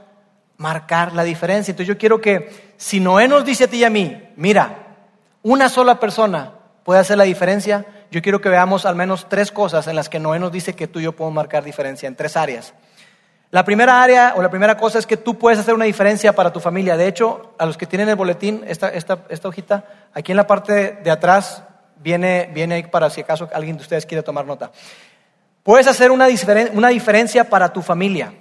marcar 0.56 1.12
la 1.12 1.24
diferencia. 1.24 1.72
Entonces 1.72 1.88
yo 1.88 1.98
quiero 1.98 2.20
que 2.20 2.74
si 2.76 3.00
Noé 3.00 3.28
nos 3.28 3.44
dice 3.44 3.64
a 3.64 3.68
ti 3.68 3.78
y 3.78 3.84
a 3.84 3.90
mí, 3.90 4.20
mira, 4.36 4.96
una 5.42 5.68
sola 5.68 5.98
persona 5.98 6.52
puede 6.84 7.00
hacer 7.00 7.18
la 7.18 7.24
diferencia, 7.24 7.86
yo 8.10 8.22
quiero 8.22 8.40
que 8.40 8.48
veamos 8.48 8.86
al 8.86 8.94
menos 8.94 9.28
tres 9.28 9.50
cosas 9.50 9.86
en 9.86 9.96
las 9.96 10.08
que 10.08 10.20
Noé 10.20 10.38
nos 10.38 10.52
dice 10.52 10.74
que 10.74 10.86
tú 10.86 11.00
y 11.00 11.04
yo 11.04 11.12
podemos 11.12 11.34
marcar 11.34 11.64
diferencia, 11.64 12.06
en 12.06 12.14
tres 12.14 12.36
áreas. 12.36 12.74
La 13.52 13.66
primera 13.66 14.02
área 14.02 14.32
o 14.34 14.40
la 14.40 14.48
primera 14.48 14.78
cosa 14.78 14.98
es 14.98 15.06
que 15.06 15.18
tú 15.18 15.36
puedes 15.36 15.58
hacer 15.58 15.74
una 15.74 15.84
diferencia 15.84 16.34
para 16.34 16.54
tu 16.54 16.58
familia. 16.58 16.96
De 16.96 17.06
hecho, 17.06 17.54
a 17.58 17.66
los 17.66 17.76
que 17.76 17.86
tienen 17.86 18.08
el 18.08 18.16
boletín, 18.16 18.64
esta, 18.66 18.90
hojita, 19.44 19.84
aquí 20.14 20.32
en 20.32 20.38
la 20.38 20.46
parte 20.46 20.92
de 21.04 21.10
atrás 21.10 21.62
viene, 21.96 22.50
viene 22.54 22.82
para 22.88 23.10
si 23.10 23.20
acaso 23.20 23.50
alguien 23.52 23.76
de 23.76 23.82
ustedes 23.82 24.06
quiere 24.06 24.22
tomar 24.22 24.46
nota. 24.46 24.72
Puedes 25.62 25.86
hacer 25.86 26.10
una, 26.10 26.28
una 26.72 26.88
diferencia 26.88 27.44
para 27.44 27.74
tu 27.74 27.82
familia. 27.82 28.32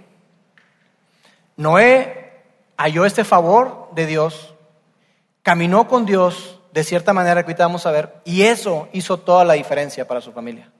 Noé 1.58 2.32
halló 2.78 3.06
este 3.06 3.26
favor 3.26 3.90
de 3.92 4.06
Dios, 4.06 4.56
caminó 5.44 5.90
con 5.90 6.06
Dios 6.06 6.62
de 6.72 6.86
cierta 6.86 7.12
manera 7.12 7.44
que 7.44 7.48
ahorita 7.48 7.66
vamos 7.66 7.86
a 7.86 7.92
ver, 7.92 8.22
y 8.24 8.44
eso 8.44 8.88
hizo 8.94 9.18
toda 9.18 9.44
la 9.44 9.56
diferencia 9.56 10.08
para 10.08 10.22
su 10.22 10.32
familia. 10.32 10.72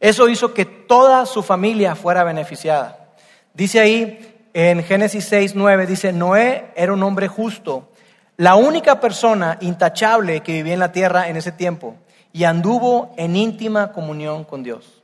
Eso 0.00 0.28
hizo 0.28 0.52
que 0.52 0.64
toda 0.64 1.26
su 1.26 1.44
familia 1.44 1.94
fuera 1.94 2.24
beneficiada. 2.24 3.07
Dice 3.54 3.80
ahí 3.80 4.38
en 4.54 4.82
Génesis 4.82 5.24
6, 5.26 5.54
9, 5.54 5.86
dice, 5.86 6.12
Noé 6.12 6.72
era 6.74 6.92
un 6.92 7.02
hombre 7.02 7.28
justo, 7.28 7.88
la 8.36 8.54
única 8.54 9.00
persona 9.00 9.58
intachable 9.60 10.40
que 10.40 10.52
vivía 10.52 10.74
en 10.74 10.80
la 10.80 10.92
tierra 10.92 11.28
en 11.28 11.36
ese 11.36 11.52
tiempo 11.52 11.96
y 12.32 12.44
anduvo 12.44 13.12
en 13.16 13.36
íntima 13.36 13.92
comunión 13.92 14.44
con 14.44 14.62
Dios. 14.62 15.02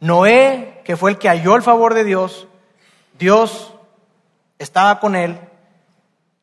Noé, 0.00 0.80
que 0.84 0.96
fue 0.96 1.10
el 1.10 1.18
que 1.18 1.28
halló 1.28 1.56
el 1.56 1.62
favor 1.62 1.94
de 1.94 2.04
Dios, 2.04 2.46
Dios 3.18 3.74
estaba 4.58 5.00
con 5.00 5.16
él, 5.16 5.38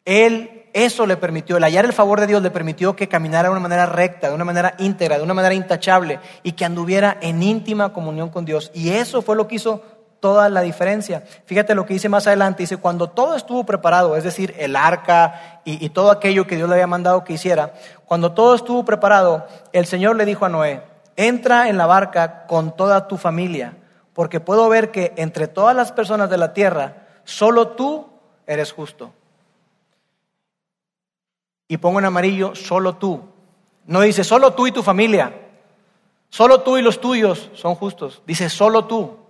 él 0.05 0.61
eso 0.73 1.05
le 1.05 1.17
permitió, 1.17 1.57
el 1.57 1.63
hallar 1.63 1.85
el 1.85 1.93
favor 1.93 2.19
de 2.19 2.27
Dios 2.27 2.41
le 2.41 2.49
permitió 2.49 2.95
que 2.95 3.07
caminara 3.07 3.49
de 3.49 3.51
una 3.51 3.59
manera 3.59 3.85
recta, 3.85 4.29
de 4.29 4.35
una 4.35 4.45
manera 4.45 4.75
íntegra, 4.79 5.17
de 5.17 5.23
una 5.23 5.33
manera 5.33 5.53
intachable 5.53 6.19
y 6.43 6.53
que 6.53 6.65
anduviera 6.65 7.17
en 7.21 7.43
íntima 7.43 7.91
comunión 7.91 8.29
con 8.29 8.45
Dios. 8.45 8.71
Y 8.73 8.89
eso 8.89 9.21
fue 9.21 9.35
lo 9.35 9.47
que 9.47 9.55
hizo 9.55 9.83
toda 10.21 10.47
la 10.49 10.61
diferencia. 10.61 11.23
Fíjate 11.45 11.75
lo 11.75 11.85
que 11.85 11.95
dice 11.95 12.07
más 12.07 12.27
adelante, 12.27 12.63
dice, 12.63 12.77
cuando 12.77 13.09
todo 13.09 13.35
estuvo 13.35 13.65
preparado, 13.65 14.15
es 14.15 14.23
decir, 14.23 14.55
el 14.57 14.77
arca 14.77 15.61
y, 15.65 15.89
todo 15.89 16.11
aquello 16.11 16.47
que 16.47 16.55
Dios 16.55 16.69
le 16.69 16.75
había 16.75 16.87
mandado 16.87 17.25
que 17.25 17.33
hiciera, 17.33 17.73
cuando 18.05 18.31
todo 18.31 18.55
estuvo 18.55 18.85
preparado, 18.85 19.45
el 19.73 19.85
Señor 19.85 20.15
le 20.15 20.25
dijo 20.25 20.45
a 20.45 20.49
Noé, 20.49 20.83
entra 21.17 21.67
en 21.67 21.77
la 21.77 21.87
barca 21.87 22.45
con 22.45 22.75
toda 22.75 23.07
tu 23.07 23.17
familia, 23.17 23.75
porque 24.13 24.39
puedo 24.39 24.69
ver 24.69 24.91
que 24.91 25.11
entre 25.17 25.47
todas 25.47 25.75
las 25.75 25.91
personas 25.91 26.29
de 26.29 26.37
la 26.37 26.53
tierra, 26.53 27.07
solo 27.23 27.69
tú 27.69 28.07
eres 28.45 28.71
justo. 28.71 29.11
Y 31.67 31.77
pongo 31.77 31.99
en 31.99 32.05
amarillo, 32.05 32.53
solo 32.53 32.95
tú. 32.95 33.21
No 33.87 34.01
dice, 34.01 34.23
solo 34.23 34.53
tú 34.53 34.67
y 34.67 34.71
tu 34.71 34.83
familia. 34.83 35.33
Solo 36.29 36.61
tú 36.61 36.77
y 36.77 36.81
los 36.81 37.01
tuyos 37.01 37.49
son 37.53 37.75
justos. 37.75 38.21
Dice, 38.27 38.49
solo 38.49 38.85
tú. 38.85 39.20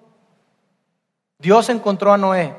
Dios 1.41 1.69
encontró 1.69 2.13
a 2.13 2.17
Noé 2.17 2.55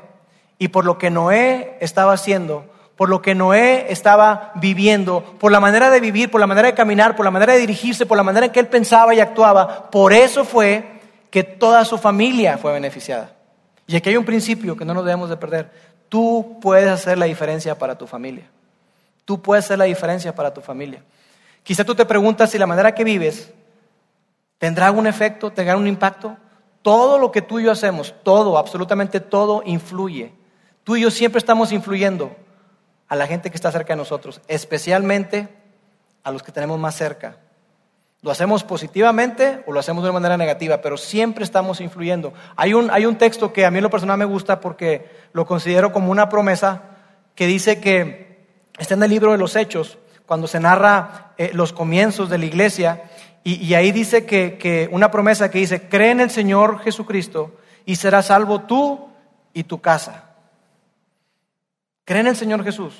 y 0.57 0.67
por 0.67 0.85
lo 0.85 0.97
que 0.97 1.09
Noé 1.09 1.77
estaba 1.79 2.13
haciendo, 2.13 2.65
por 2.95 3.09
lo 3.09 3.21
que 3.21 3.35
Noé 3.35 3.87
estaba 3.89 4.51
viviendo, 4.55 5.23
por 5.39 5.51
la 5.51 5.59
manera 5.59 5.89
de 5.89 5.99
vivir, 5.99 6.29
por 6.29 6.41
la 6.41 6.47
manera 6.47 6.67
de 6.67 6.73
caminar, 6.73 7.15
por 7.15 7.25
la 7.25 7.31
manera 7.31 7.53
de 7.53 7.59
dirigirse, 7.59 8.05
por 8.05 8.17
la 8.17 8.23
manera 8.23 8.45
en 8.45 8.51
que 8.51 8.59
él 8.59 8.67
pensaba 8.67 9.15
y 9.15 9.19
actuaba, 9.19 9.89
por 9.89 10.13
eso 10.13 10.45
fue 10.45 10.99
que 11.29 11.43
toda 11.43 11.83
su 11.85 11.97
familia 11.97 12.57
fue 12.57 12.73
beneficiada. 12.73 13.31
Y 13.87 13.95
aquí 13.95 14.09
hay 14.09 14.17
un 14.17 14.25
principio 14.25 14.77
que 14.77 14.85
no 14.85 14.93
nos 14.93 15.05
debemos 15.05 15.29
de 15.29 15.37
perder. 15.37 15.71
Tú 16.09 16.59
puedes 16.61 16.87
hacer 16.87 17.17
la 17.17 17.25
diferencia 17.25 17.77
para 17.77 17.97
tu 17.97 18.05
familia. 18.05 18.45
Tú 19.25 19.41
puedes 19.41 19.65
hacer 19.65 19.77
la 19.77 19.85
diferencia 19.85 20.35
para 20.35 20.53
tu 20.53 20.61
familia. 20.61 21.01
Quizá 21.63 21.83
tú 21.83 21.95
te 21.95 22.05
preguntas 22.05 22.51
si 22.51 22.57
la 22.57 22.67
manera 22.67 22.93
que 22.93 23.03
vives 23.03 23.51
tendrá 24.57 24.85
algún 24.85 25.07
efecto, 25.07 25.51
tendrá 25.51 25.75
un 25.75 25.87
impacto. 25.87 26.37
Todo 26.83 27.17
lo 27.17 27.31
que 27.31 27.41
tú 27.41 27.59
y 27.59 27.63
yo 27.63 27.71
hacemos, 27.71 28.13
todo, 28.23 28.59
absolutamente 28.59 29.19
todo 29.19 29.63
influye. 29.65 30.33
Tú 30.83 30.95
y 30.95 31.01
yo 31.01 31.09
siempre 31.09 31.39
estamos 31.39 31.71
influyendo 31.71 32.35
a 33.07 33.15
la 33.15 33.25
gente 33.25 33.49
que 33.49 33.55
está 33.55 33.71
cerca 33.71 33.93
de 33.93 33.97
nosotros, 33.97 34.41
especialmente 34.47 35.47
a 36.23 36.31
los 36.31 36.43
que 36.43 36.51
tenemos 36.51 36.77
más 36.79 36.95
cerca. 36.95 37.37
Lo 38.21 38.31
hacemos 38.31 38.63
positivamente 38.63 39.63
o 39.65 39.71
lo 39.71 39.79
hacemos 39.79 40.03
de 40.03 40.09
una 40.09 40.19
manera 40.19 40.37
negativa, 40.37 40.81
pero 40.81 40.97
siempre 40.97 41.43
estamos 41.43 41.81
influyendo. 41.81 42.33
Hay 42.55 42.73
un, 42.73 42.91
hay 42.91 43.05
un 43.05 43.17
texto 43.17 43.51
que 43.51 43.65
a 43.65 43.71
mí 43.71 43.79
en 43.79 43.83
lo 43.83 43.89
personal 43.89 44.17
me 44.17 44.25
gusta 44.25 44.59
porque 44.59 45.09
lo 45.33 45.45
considero 45.45 45.91
como 45.91 46.11
una 46.11 46.29
promesa 46.29 46.83
que 47.35 47.47
dice 47.47 47.79
que 47.81 48.45
está 48.77 48.93
en 48.93 49.03
el 49.03 49.09
libro 49.09 49.31
de 49.31 49.37
los 49.37 49.55
Hechos, 49.55 49.97
cuando 50.25 50.47
se 50.47 50.59
narra 50.59 51.33
eh, 51.37 51.51
los 51.53 51.73
comienzos 51.73 52.29
de 52.29 52.37
la 52.37 52.45
iglesia, 52.45 53.03
y, 53.45 53.73
ahí 53.73 53.91
dice 53.91 54.25
que, 54.25 54.57
que 54.57 54.87
una 54.91 55.11
promesa 55.11 55.51
que 55.51 55.59
dice, 55.59 55.89
cree 55.89 56.11
en 56.11 56.21
el 56.21 56.29
Señor 56.29 56.79
Jesucristo 56.79 57.57
y 57.85 57.97
serás 57.97 58.27
salvo 58.27 58.61
tú 58.61 59.09
y 59.53 59.65
tu 59.65 59.81
casa. 59.81 60.29
Cree 62.05 62.21
en 62.21 62.27
el 62.27 62.37
Señor 62.37 62.63
Jesús 62.63 62.93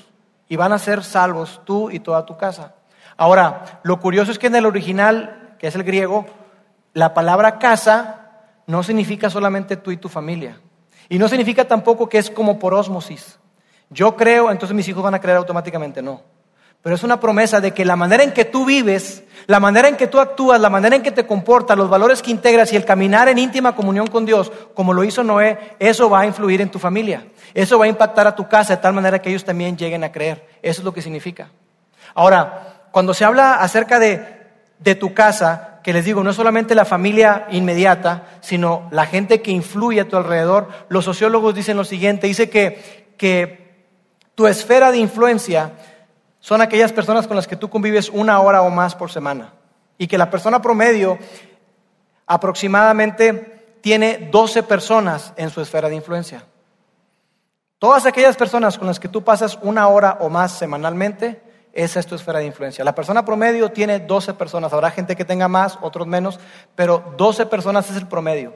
y 0.50 0.58
van 0.58 0.74
a 0.74 0.80
ser 0.80 1.04
salvos 1.04 1.62
tú 1.64 1.90
y 1.90 2.00
toda 2.00 2.26
tu 2.26 2.38
casa. 2.38 2.76
Ahora, 3.16 3.80
lo 3.84 4.00
curioso 4.00 4.32
es 4.32 4.40
que 4.40 4.48
en 4.48 4.56
el 4.56 4.66
original, 4.66 5.56
que 5.60 5.68
es 5.68 5.76
el 5.76 5.84
griego, 5.84 6.26
la 6.94 7.14
palabra 7.14 7.58
casa 7.58 8.32
no 8.68 8.84
significa 8.84 9.30
solamente 9.30 9.78
tú 9.78 9.92
y 9.92 9.98
tu 9.98 10.10
familia. 10.10 10.60
Y 11.10 11.20
no 11.20 11.28
significa 11.28 11.66
tampoco 11.66 12.10
que 12.10 12.18
es 12.18 12.30
como 12.30 12.60
por 12.60 12.74
ósmosis. 12.74 13.40
Yo 13.90 14.16
creo, 14.16 14.52
entonces 14.52 14.76
mis 14.76 14.88
hijos 14.88 15.04
van 15.04 15.14
a 15.14 15.22
creer 15.22 15.38
automáticamente, 15.38 16.02
no. 16.02 16.22
Pero 16.84 16.96
es 16.96 17.04
una 17.04 17.22
promesa 17.22 17.62
de 17.62 17.72
que 17.72 17.86
la 17.86 17.96
manera 17.96 18.24
en 18.24 18.34
que 18.34 18.44
tú 18.44 18.66
vives, 18.66 19.24
la 19.48 19.62
manera 19.62 19.88
en 19.88 19.96
que 19.96 20.08
tú 20.08 20.20
actúas, 20.20 20.60
la 20.60 20.70
manera 20.70 20.98
en 20.98 21.02
que 21.02 21.14
te 21.14 21.26
comportas, 21.26 21.78
los 21.78 21.90
valores 21.90 22.22
que 22.22 22.30
integras 22.30 22.74
y 22.74 22.76
el 22.76 22.84
caminar 22.84 23.30
en 23.30 23.38
íntima 23.38 23.74
comunión 23.74 24.08
con 24.08 24.26
Dios, 24.26 24.52
como 24.74 24.94
lo 24.94 25.06
hizo 25.06 25.24
Noé, 25.24 25.58
eso 25.80 26.10
va 26.10 26.20
a 26.20 26.26
influir 26.26 26.60
en 26.60 26.70
tu 26.70 26.80
familia. 26.80 27.26
Eso 27.54 27.80
va 27.80 27.86
a 27.86 27.88
impactar 27.88 28.28
a 28.28 28.36
tu 28.36 28.50
casa 28.50 28.76
de 28.76 28.82
tal 28.82 28.94
manera 28.94 29.22
que 29.22 29.30
ellos 29.30 29.46
también 29.46 29.78
lleguen 29.78 30.04
a 30.04 30.12
creer. 30.12 30.46
Eso 30.62 30.82
es 30.82 30.86
lo 30.86 30.94
que 30.94 31.02
significa. 31.02 31.52
Ahora, 32.14 32.88
cuando 32.92 33.14
se 33.14 33.24
habla 33.24 33.62
acerca 33.62 33.98
de, 33.98 34.22
de 34.80 34.96
tu 34.96 35.14
casa, 35.14 35.80
que 35.84 35.94
les 35.94 36.04
digo, 36.04 36.22
no 36.22 36.32
es 36.32 36.36
solamente 36.36 36.76
la 36.76 36.84
familia 36.84 37.48
inmediata, 37.50 38.26
sino 38.42 38.90
la 38.92 39.06
gente 39.06 39.42
que 39.42 39.52
influye 39.52 40.02
a 40.02 40.08
tu 40.10 40.18
alrededor, 40.18 40.68
los 40.90 41.06
sociólogos 41.06 41.56
dicen 41.56 41.78
lo 41.78 41.86
siguiente, 41.86 42.28
dice 42.28 42.50
que, 42.50 43.14
que 43.18 43.86
tu 44.36 44.48
esfera 44.48 44.92
de 44.92 44.98
influencia 44.98 45.72
son 46.44 46.62
aquellas 46.62 46.92
personas 46.92 47.26
con 47.26 47.38
las 47.38 47.48
que 47.48 47.56
tú 47.56 47.70
convives 47.70 48.10
una 48.10 48.42
hora 48.42 48.64
o 48.64 48.70
más 48.70 48.96
por 48.96 49.10
semana. 49.10 49.54
Y 49.98 50.08
que 50.08 50.18
la 50.18 50.30
persona 50.30 50.62
promedio 50.62 51.18
aproximadamente 52.28 53.78
tiene 53.80 54.28
12 54.30 54.64
personas 54.64 55.32
en 55.38 55.50
su 55.50 55.62
esfera 55.62 55.88
de 55.88 55.96
influencia. 55.96 56.44
Todas 57.80 58.06
aquellas 58.06 58.36
personas 58.36 58.78
con 58.78 58.88
las 58.88 59.00
que 59.00 59.08
tú 59.08 59.24
pasas 59.24 59.58
una 59.62 59.88
hora 59.88 60.18
o 60.20 60.28
más 60.28 60.52
semanalmente, 60.52 61.42
esa 61.72 62.02
es 62.02 62.08
tu 62.08 62.16
esfera 62.16 62.40
de 62.40 62.46
influencia. 62.46 62.84
La 62.84 62.94
persona 62.94 63.24
promedio 63.24 63.72
tiene 63.72 64.02
12 64.02 64.34
personas. 64.34 64.74
Habrá 64.74 64.92
gente 64.92 65.16
que 65.16 65.24
tenga 65.24 65.48
más, 65.48 65.80
otros 65.82 66.08
menos, 66.08 66.42
pero 66.76 67.14
12 67.16 67.46
personas 67.46 67.90
es 67.90 67.96
el 67.96 68.08
promedio. 68.10 68.54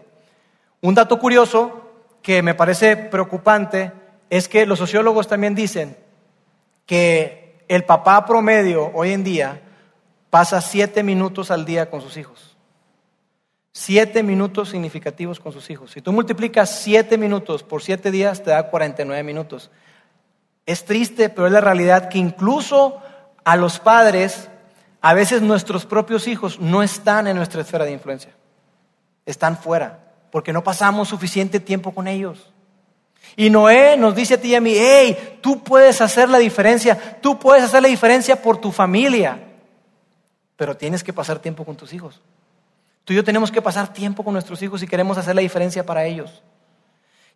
Un 0.81 0.93
dato 0.93 1.17
curioso 1.19 1.83
que 2.21 2.41
me 2.41 2.53
parece 2.53 2.97
preocupante 2.97 3.93
es 4.29 4.49
que 4.49 4.65
los 4.65 4.77
sociólogos 4.77 5.29
también 5.29 5.55
dicen 5.55 5.95
que 6.85 7.46
el 7.67 7.83
papá 7.83 8.25
promedio 8.25 8.91
hoy 8.93 9.11
en 9.11 9.23
día 9.23 9.61
pasa 10.29 10.61
7 10.61 11.03
minutos 11.03 11.51
al 11.51 11.65
día 11.65 11.89
con 11.89 12.01
sus 12.01 12.17
hijos. 12.17 12.57
7 13.73 14.23
minutos 14.23 14.69
significativos 14.69 15.39
con 15.39 15.51
sus 15.53 15.69
hijos. 15.69 15.91
Si 15.91 16.01
tú 16.01 16.11
multiplicas 16.11 16.81
7 16.81 17.17
minutos 17.17 17.63
por 17.63 17.83
7 17.83 18.09
días, 18.09 18.43
te 18.43 18.49
da 18.49 18.69
49 18.69 19.21
minutos. 19.23 19.69
Es 20.65 20.83
triste, 20.83 21.29
pero 21.29 21.47
es 21.47 21.53
la 21.53 21.61
realidad 21.61 22.09
que 22.09 22.17
incluso 22.17 23.01
a 23.43 23.55
los 23.55 23.79
padres, 23.79 24.49
a 25.01 25.13
veces 25.13 25.41
nuestros 25.41 25.85
propios 25.85 26.27
hijos 26.27 26.59
no 26.59 26.81
están 26.83 27.27
en 27.27 27.37
nuestra 27.37 27.61
esfera 27.61 27.85
de 27.85 27.91
influencia. 27.91 28.31
Están 29.25 29.57
fuera, 29.57 29.99
porque 30.31 30.53
no 30.53 30.63
pasamos 30.63 31.09
suficiente 31.09 31.59
tiempo 31.59 31.93
con 31.93 32.07
ellos. 32.07 32.51
Y 33.35 33.49
Noé 33.49 33.97
nos 33.97 34.15
dice 34.15 34.35
a 34.35 34.41
ti 34.41 34.49
y 34.49 34.55
a 34.55 34.61
mí, 34.61 34.73
hey, 34.75 35.39
tú 35.41 35.63
puedes 35.63 36.01
hacer 36.01 36.29
la 36.29 36.37
diferencia, 36.37 37.19
tú 37.21 37.37
puedes 37.37 37.63
hacer 37.63 37.81
la 37.81 37.89
diferencia 37.89 38.41
por 38.41 38.57
tu 38.57 38.71
familia, 38.71 39.39
pero 40.55 40.75
tienes 40.75 41.03
que 41.03 41.13
pasar 41.13 41.39
tiempo 41.39 41.63
con 41.63 41.75
tus 41.75 41.93
hijos. 41.93 42.21
Tú 43.03 43.13
y 43.13 43.15
yo 43.15 43.23
tenemos 43.23 43.51
que 43.51 43.61
pasar 43.61 43.93
tiempo 43.93 44.23
con 44.23 44.33
nuestros 44.33 44.61
hijos 44.61 44.81
si 44.81 44.87
queremos 44.87 45.17
hacer 45.17 45.35
la 45.35 45.41
diferencia 45.41 45.85
para 45.85 46.05
ellos. 46.05 46.43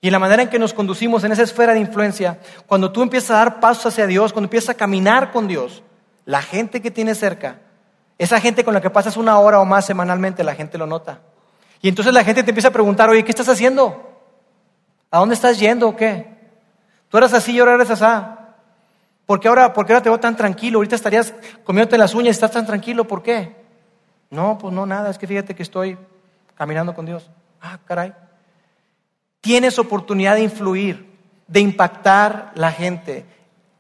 Y 0.01 0.09
la 0.09 0.17
manera 0.17 0.41
en 0.41 0.49
que 0.49 0.57
nos 0.57 0.73
conducimos 0.73 1.23
en 1.23 1.31
esa 1.31 1.43
esfera 1.43 1.73
de 1.73 1.79
influencia, 1.79 2.39
cuando 2.65 2.91
tú 2.91 3.03
empiezas 3.03 3.31
a 3.31 3.35
dar 3.35 3.59
pasos 3.59 3.85
hacia 3.85 4.07
Dios, 4.07 4.33
cuando 4.33 4.47
empiezas 4.47 4.69
a 4.69 4.73
caminar 4.73 5.31
con 5.31 5.47
Dios, 5.47 5.83
la 6.25 6.41
gente 6.41 6.81
que 6.81 6.89
tienes 6.89 7.19
cerca, 7.19 7.59
esa 8.17 8.39
gente 8.39 8.63
con 8.63 8.73
la 8.73 8.81
que 8.81 8.89
pasas 8.89 9.15
una 9.15 9.37
hora 9.39 9.59
o 9.59 9.65
más 9.65 9.85
semanalmente, 9.85 10.43
la 10.43 10.55
gente 10.55 10.77
lo 10.77 10.87
nota. 10.87 11.21
Y 11.81 11.89
entonces 11.89 12.13
la 12.13 12.23
gente 12.23 12.43
te 12.43 12.51
empieza 12.51 12.69
a 12.69 12.71
preguntar, 12.71 13.09
oye, 13.09 13.23
¿qué 13.23 13.31
estás 13.31 13.49
haciendo? 13.49 14.10
¿A 15.11 15.19
dónde 15.19 15.35
estás 15.35 15.59
yendo 15.59 15.89
o 15.89 15.95
qué? 15.95 16.25
Tú 17.09 17.17
eras 17.17 17.33
así 17.33 17.51
y 17.51 17.59
ahora 17.59 17.75
eres 17.75 17.91
así. 17.91 18.05
¿Por 19.25 19.39
qué 19.39 19.47
ahora, 19.47 19.73
por 19.73 19.85
qué 19.85 19.93
ahora 19.93 20.03
te 20.03 20.09
veo 20.09 20.19
tan 20.19 20.35
tranquilo? 20.35 20.79
Ahorita 20.79 20.95
estarías 20.95 21.33
comiéndote 21.63 21.97
las 21.97 22.15
uñas 22.15 22.27
y 22.27 22.29
estás 22.31 22.51
tan 22.51 22.65
tranquilo, 22.65 23.05
¿por 23.05 23.21
qué? 23.21 23.55
No, 24.29 24.57
pues 24.57 24.73
no, 24.73 24.85
nada, 24.85 25.09
es 25.09 25.17
que 25.17 25.27
fíjate 25.27 25.53
que 25.53 25.63
estoy 25.63 25.97
caminando 26.55 26.93
con 26.93 27.05
Dios. 27.05 27.29
Ah, 27.61 27.79
caray. 27.85 28.13
Tienes 29.41 29.77
oportunidad 29.77 30.35
de 30.35 30.43
influir, 30.43 31.17
de 31.47 31.59
impactar 31.59 32.51
la 32.55 32.71
gente. 32.71 33.25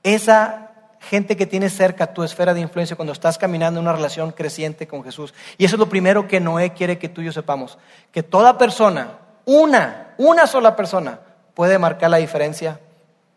Esa 0.03 0.71
gente 0.99 1.35
que 1.35 1.45
tienes 1.45 1.73
cerca, 1.73 2.13
tu 2.13 2.23
esfera 2.23 2.53
de 2.53 2.61
influencia, 2.61 2.95
cuando 2.95 3.13
estás 3.13 3.37
caminando 3.37 3.79
en 3.79 3.85
una 3.85 3.95
relación 3.95 4.31
creciente 4.31 4.87
con 4.87 5.03
Jesús. 5.03 5.33
Y 5.57 5.65
eso 5.65 5.75
es 5.75 5.79
lo 5.79 5.89
primero 5.89 6.27
que 6.27 6.39
Noé 6.39 6.73
quiere 6.73 6.97
que 6.97 7.09
tú 7.09 7.21
y 7.21 7.25
yo 7.25 7.31
sepamos. 7.31 7.77
Que 8.11 8.23
toda 8.23 8.57
persona, 8.57 9.19
una, 9.45 10.00
una 10.21 10.45
sola 10.45 10.75
persona, 10.75 11.19
puede 11.53 11.79
marcar 11.79 12.09
la 12.09 12.17
diferencia 12.17 12.79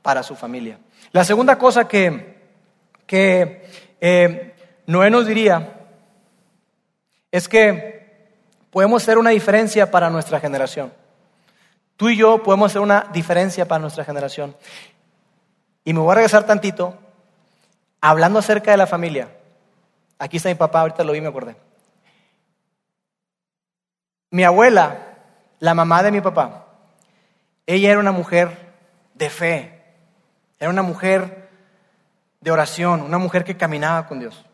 para 0.03 0.23
su 0.23 0.37
familia. 0.37 0.79
La 1.12 1.25
segunda 1.25 1.57
cosa 1.57 1.88
que, 1.88 2.38
que 3.07 3.70
eh, 4.01 4.55
Noé 4.87 5.11
nos 5.11 5.27
diría 5.27 5.81
es 7.31 7.49
que 7.49 8.35
podemos 8.70 9.03
hacer 9.03 9.16
una 9.16 9.31
diferencia 9.31 9.90
para 9.90 10.11
nuestra 10.11 10.40
generación. 10.40 10.92
Tú 11.97 12.11
y 12.11 12.16
yo 12.16 12.42
podemos 12.42 12.70
hacer 12.70 12.83
una 12.83 13.09
diferencia 13.12 13.66
para 13.66 13.81
nuestra 13.81 14.05
generación. 14.05 14.55
Y 15.85 15.92
me 15.92 16.01
voy 16.01 16.12
a 16.12 16.16
regresar 16.16 16.44
tantito 16.44 16.99
hablando 18.01 18.40
acerca 18.40 18.73
de 18.73 18.77
la 18.77 18.87
familia. 18.87 19.29
Aquí 20.18 20.37
está 20.37 20.51
mi 20.51 20.55
papá, 20.55 20.81
ahorita 20.81 21.03
lo 21.03 21.12
vi, 21.12 21.20
me 21.20 21.29
acordé. 21.29 21.57
Mi 24.31 24.44
abuela, 24.44 25.14
la 25.61 25.75
mamá 25.75 26.03
de 26.03 26.11
mi 26.11 26.20
papá, 26.20 26.63
ella 27.66 27.90
era 27.90 28.00
una 28.00 28.12
mujer 28.12 28.74
de 29.14 29.31
fe, 29.31 29.83
era 30.59 30.70
una 30.70 30.83
mujer 30.83 31.48
de 32.40 32.50
oración, 32.50 33.00
una 33.00 33.18
mujer 33.18 33.44
que 33.44 33.57
caminaba 33.57 34.07
con 34.07 34.20
Dios. 34.20 34.44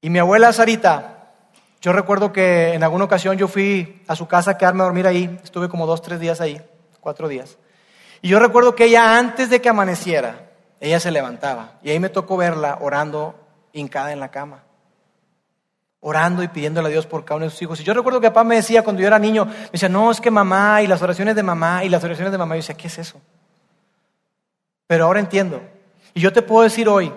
Y 0.00 0.10
mi 0.10 0.18
abuela 0.18 0.52
Sarita, 0.52 1.32
yo 1.80 1.92
recuerdo 1.92 2.32
que 2.32 2.74
en 2.74 2.82
alguna 2.82 3.04
ocasión 3.04 3.36
yo 3.36 3.48
fui 3.48 4.02
a 4.08 4.16
su 4.16 4.26
casa 4.26 4.52
a 4.52 4.58
quedarme 4.58 4.82
a 4.82 4.84
dormir 4.84 5.06
ahí, 5.06 5.38
estuve 5.42 5.68
como 5.68 5.86
dos, 5.86 6.02
tres 6.02 6.18
días 6.20 6.40
ahí, 6.40 6.60
cuatro 7.00 7.28
días. 7.28 7.58
Y 8.20 8.28
yo 8.28 8.38
recuerdo 8.38 8.74
que 8.74 8.86
ella 8.86 9.18
antes 9.18 9.50
de 9.50 9.60
que 9.60 9.68
amaneciera, 9.68 10.50
ella 10.80 10.98
se 10.98 11.10
levantaba 11.10 11.78
y 11.82 11.90
ahí 11.90 12.00
me 12.00 12.08
tocó 12.08 12.36
verla 12.36 12.78
orando 12.80 13.38
hincada 13.72 14.12
en 14.12 14.20
la 14.20 14.30
cama, 14.30 14.64
orando 16.06 16.42
y 16.42 16.48
pidiéndole 16.48 16.88
a 16.88 16.90
Dios 16.90 17.06
por 17.06 17.24
cada 17.24 17.36
uno 17.36 17.46
de 17.46 17.50
sus 17.50 17.62
hijos. 17.62 17.80
Y 17.80 17.82
yo 17.82 17.94
recuerdo 17.94 18.20
que 18.20 18.28
papá 18.28 18.44
me 18.44 18.56
decía 18.56 18.82
cuando 18.82 19.00
yo 19.00 19.08
era 19.08 19.18
niño, 19.18 19.46
me 19.46 19.70
decía, 19.72 19.88
no, 19.88 20.10
es 20.10 20.20
que 20.20 20.30
mamá 20.30 20.82
y 20.82 20.86
las 20.86 21.00
oraciones 21.00 21.34
de 21.34 21.42
mamá 21.42 21.82
y 21.82 21.88
las 21.88 22.04
oraciones 22.04 22.30
de 22.30 22.36
mamá. 22.36 22.54
Yo 22.54 22.60
decía, 22.60 22.76
¿qué 22.76 22.88
es 22.88 22.98
eso? 22.98 23.22
Pero 24.86 25.06
ahora 25.06 25.20
entiendo. 25.20 25.62
Y 26.12 26.20
yo 26.20 26.30
te 26.30 26.42
puedo 26.42 26.62
decir 26.62 26.90
hoy 26.90 27.10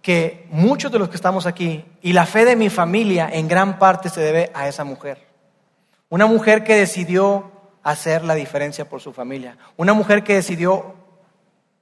que 0.00 0.46
muchos 0.50 0.92
de 0.92 1.00
los 1.00 1.08
que 1.08 1.16
estamos 1.16 1.46
aquí 1.46 1.84
y 2.00 2.12
la 2.12 2.26
fe 2.26 2.44
de 2.44 2.54
mi 2.54 2.70
familia 2.70 3.28
en 3.32 3.48
gran 3.48 3.76
parte 3.76 4.08
se 4.08 4.20
debe 4.20 4.52
a 4.54 4.68
esa 4.68 4.84
mujer. 4.84 5.26
Una 6.08 6.26
mujer 6.26 6.62
que 6.62 6.76
decidió 6.76 7.50
hacer 7.82 8.22
la 8.22 8.36
diferencia 8.36 8.88
por 8.88 9.00
su 9.00 9.12
familia. 9.12 9.58
Una 9.76 9.94
mujer 9.94 10.22
que 10.22 10.34
decidió 10.34 10.94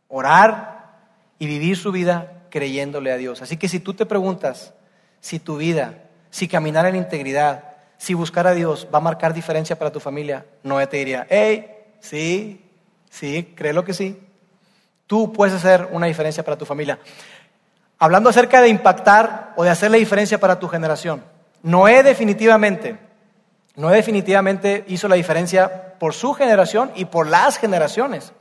orar 0.09 1.01
y 1.39 1.47
vivir 1.47 1.77
su 1.77 1.93
vida 1.93 2.45
creyéndole 2.49 3.13
a 3.13 3.19
Dios. 3.19 3.43
Así 3.43 3.59
que 3.59 3.69
si 3.69 3.79
tú 3.79 3.93
te 3.93 4.07
preguntas 4.07 4.73
si 5.21 5.39
tu 5.39 5.59
vida, 5.59 6.06
si 6.37 6.49
caminar 6.49 6.85
en 6.85 6.97
integridad, 6.97 7.65
si 7.97 8.13
buscar 8.13 8.47
a 8.47 8.53
Dios 8.53 8.89
va 8.93 8.99
a 8.99 9.01
marcar 9.01 9.33
diferencia 9.33 9.79
para 9.79 9.91
tu 9.91 10.01
familia, 10.01 10.45
no 10.63 10.87
te 10.87 10.99
diría, 10.99 11.27
hey, 11.31 11.95
sí, 11.99 12.63
sí, 13.09 13.55
créelo 13.57 13.87
que 13.87 13.95
sí. 13.95 14.21
Tú 15.07 15.33
puedes 15.33 15.55
hacer 15.55 15.89
una 15.93 16.09
diferencia 16.09 16.45
para 16.45 16.59
tu 16.59 16.67
familia. 16.67 16.99
Hablando 17.99 18.29
acerca 18.29 18.61
de 18.61 18.69
impactar 18.69 19.55
o 19.57 19.65
de 19.65 19.71
hacer 19.71 19.91
la 19.91 19.97
diferencia 19.97 20.39
para 20.39 20.59
tu 20.59 20.69
generación. 20.69 21.25
Noé 21.63 22.03
definitivamente, 22.03 22.99
Noé 23.75 23.97
definitivamente 23.97 24.85
hizo 24.89 25.09
la 25.09 25.17
diferencia 25.17 25.95
por 25.99 26.13
su 26.13 26.35
generación 26.35 26.93
y 26.97 27.07
por 27.07 27.29
las 27.29 27.57
generaciones. 27.57 28.35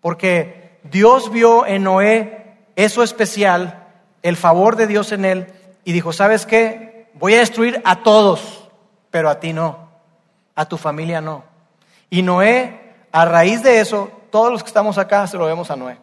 Porque 0.00 0.78
Dios 0.84 1.32
vio 1.32 1.66
en 1.66 1.82
Noé 1.82 2.58
eso 2.76 3.02
especial, 3.02 3.88
el 4.22 4.36
favor 4.36 4.76
de 4.76 4.86
Dios 4.86 5.10
en 5.10 5.24
él, 5.24 5.48
y 5.82 5.90
dijo, 5.90 6.12
¿sabes 6.12 6.46
qué? 6.46 6.93
Voy 7.14 7.34
a 7.34 7.38
destruir 7.38 7.80
a 7.84 8.02
todos, 8.02 8.68
pero 9.10 9.30
a 9.30 9.40
ti 9.40 9.52
no, 9.52 9.88
a 10.54 10.66
tu 10.66 10.76
familia 10.76 11.20
no. 11.20 11.44
Y 12.10 12.22
Noé, 12.22 12.94
a 13.12 13.24
raíz 13.24 13.62
de 13.62 13.80
eso, 13.80 14.10
todos 14.30 14.52
los 14.52 14.62
que 14.62 14.68
estamos 14.68 14.98
acá 14.98 15.26
se 15.26 15.36
lo 15.36 15.46
vemos 15.46 15.70
a 15.70 15.76
Noé. 15.76 15.98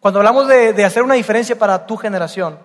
Cuando 0.00 0.20
hablamos 0.20 0.48
de, 0.48 0.72
de 0.72 0.84
hacer 0.84 1.02
una 1.02 1.14
diferencia 1.14 1.58
para 1.58 1.86
tu 1.86 1.96
generación, 1.96 2.58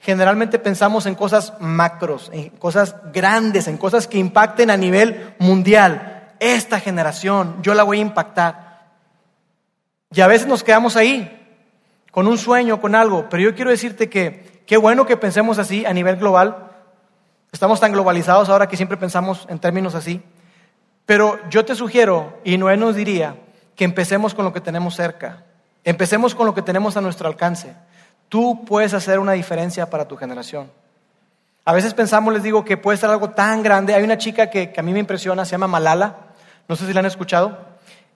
generalmente 0.00 0.58
pensamos 0.58 1.06
en 1.06 1.14
cosas 1.14 1.54
macros, 1.60 2.30
en 2.32 2.50
cosas 2.50 2.94
grandes, 3.12 3.68
en 3.68 3.76
cosas 3.76 4.06
que 4.06 4.18
impacten 4.18 4.70
a 4.70 4.76
nivel 4.76 5.34
mundial. 5.38 6.34
Esta 6.40 6.80
generación, 6.80 7.56
yo 7.62 7.74
la 7.74 7.82
voy 7.82 7.98
a 7.98 8.02
impactar. 8.02 8.68
Y 10.12 10.20
a 10.20 10.26
veces 10.26 10.46
nos 10.46 10.62
quedamos 10.62 10.96
ahí, 10.96 11.34
con 12.10 12.26
un 12.26 12.38
sueño, 12.38 12.80
con 12.80 12.94
algo, 12.94 13.28
pero 13.28 13.42
yo 13.42 13.54
quiero 13.54 13.70
decirte 13.70 14.08
que 14.08 14.57
qué 14.68 14.76
bueno 14.76 15.06
que 15.06 15.16
pensemos 15.16 15.58
así 15.58 15.86
a 15.86 15.94
nivel 15.94 16.16
global. 16.16 16.68
Estamos 17.52 17.80
tan 17.80 17.90
globalizados 17.90 18.50
ahora 18.50 18.68
que 18.68 18.76
siempre 18.76 18.98
pensamos 18.98 19.46
en 19.48 19.58
términos 19.58 19.94
así. 19.94 20.22
Pero 21.06 21.40
yo 21.48 21.64
te 21.64 21.74
sugiero, 21.74 22.38
y 22.44 22.58
Noé 22.58 22.76
nos 22.76 22.94
diría, 22.94 23.34
que 23.74 23.84
empecemos 23.84 24.34
con 24.34 24.44
lo 24.44 24.52
que 24.52 24.60
tenemos 24.60 24.94
cerca. 24.94 25.44
Empecemos 25.84 26.34
con 26.34 26.44
lo 26.44 26.54
que 26.54 26.60
tenemos 26.60 26.98
a 26.98 27.00
nuestro 27.00 27.28
alcance. 27.28 27.74
Tú 28.28 28.66
puedes 28.66 28.92
hacer 28.92 29.18
una 29.18 29.32
diferencia 29.32 29.88
para 29.88 30.06
tu 30.06 30.18
generación. 30.18 30.70
A 31.64 31.72
veces 31.72 31.94
pensamos, 31.94 32.34
les 32.34 32.42
digo, 32.42 32.62
que 32.62 32.76
puede 32.76 32.98
ser 32.98 33.08
algo 33.08 33.30
tan 33.30 33.62
grande. 33.62 33.94
Hay 33.94 34.04
una 34.04 34.18
chica 34.18 34.50
que, 34.50 34.74
a 34.76 34.82
mí 34.82 34.92
me 34.92 34.98
impresiona, 34.98 35.46
se 35.46 35.52
llama 35.52 35.66
Malala. 35.66 36.16
No 36.68 36.76
sé 36.76 36.86
si 36.86 36.92
la 36.92 37.00
han 37.00 37.06
escuchado. 37.06 37.56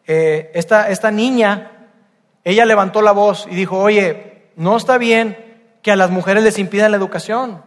Eh, 0.07 0.51
esta, 0.53 0.91
esta 0.91 1.11
niña, 1.11 1.89
ella 2.45 2.67
levantó 2.67 3.01
la 3.01 3.13
voz 3.13 3.47
y 3.51 3.55
dijo, 3.55 3.79
oye, 3.79 4.51
no 4.57 4.77
está 4.77 4.99
bien 4.99 5.52
que 5.83 5.93
a 5.93 5.97
las 5.97 6.11
mujeres 6.11 6.43
les 6.43 6.59
impidan 6.59 6.93
la 6.93 6.97
educación. 6.97 7.63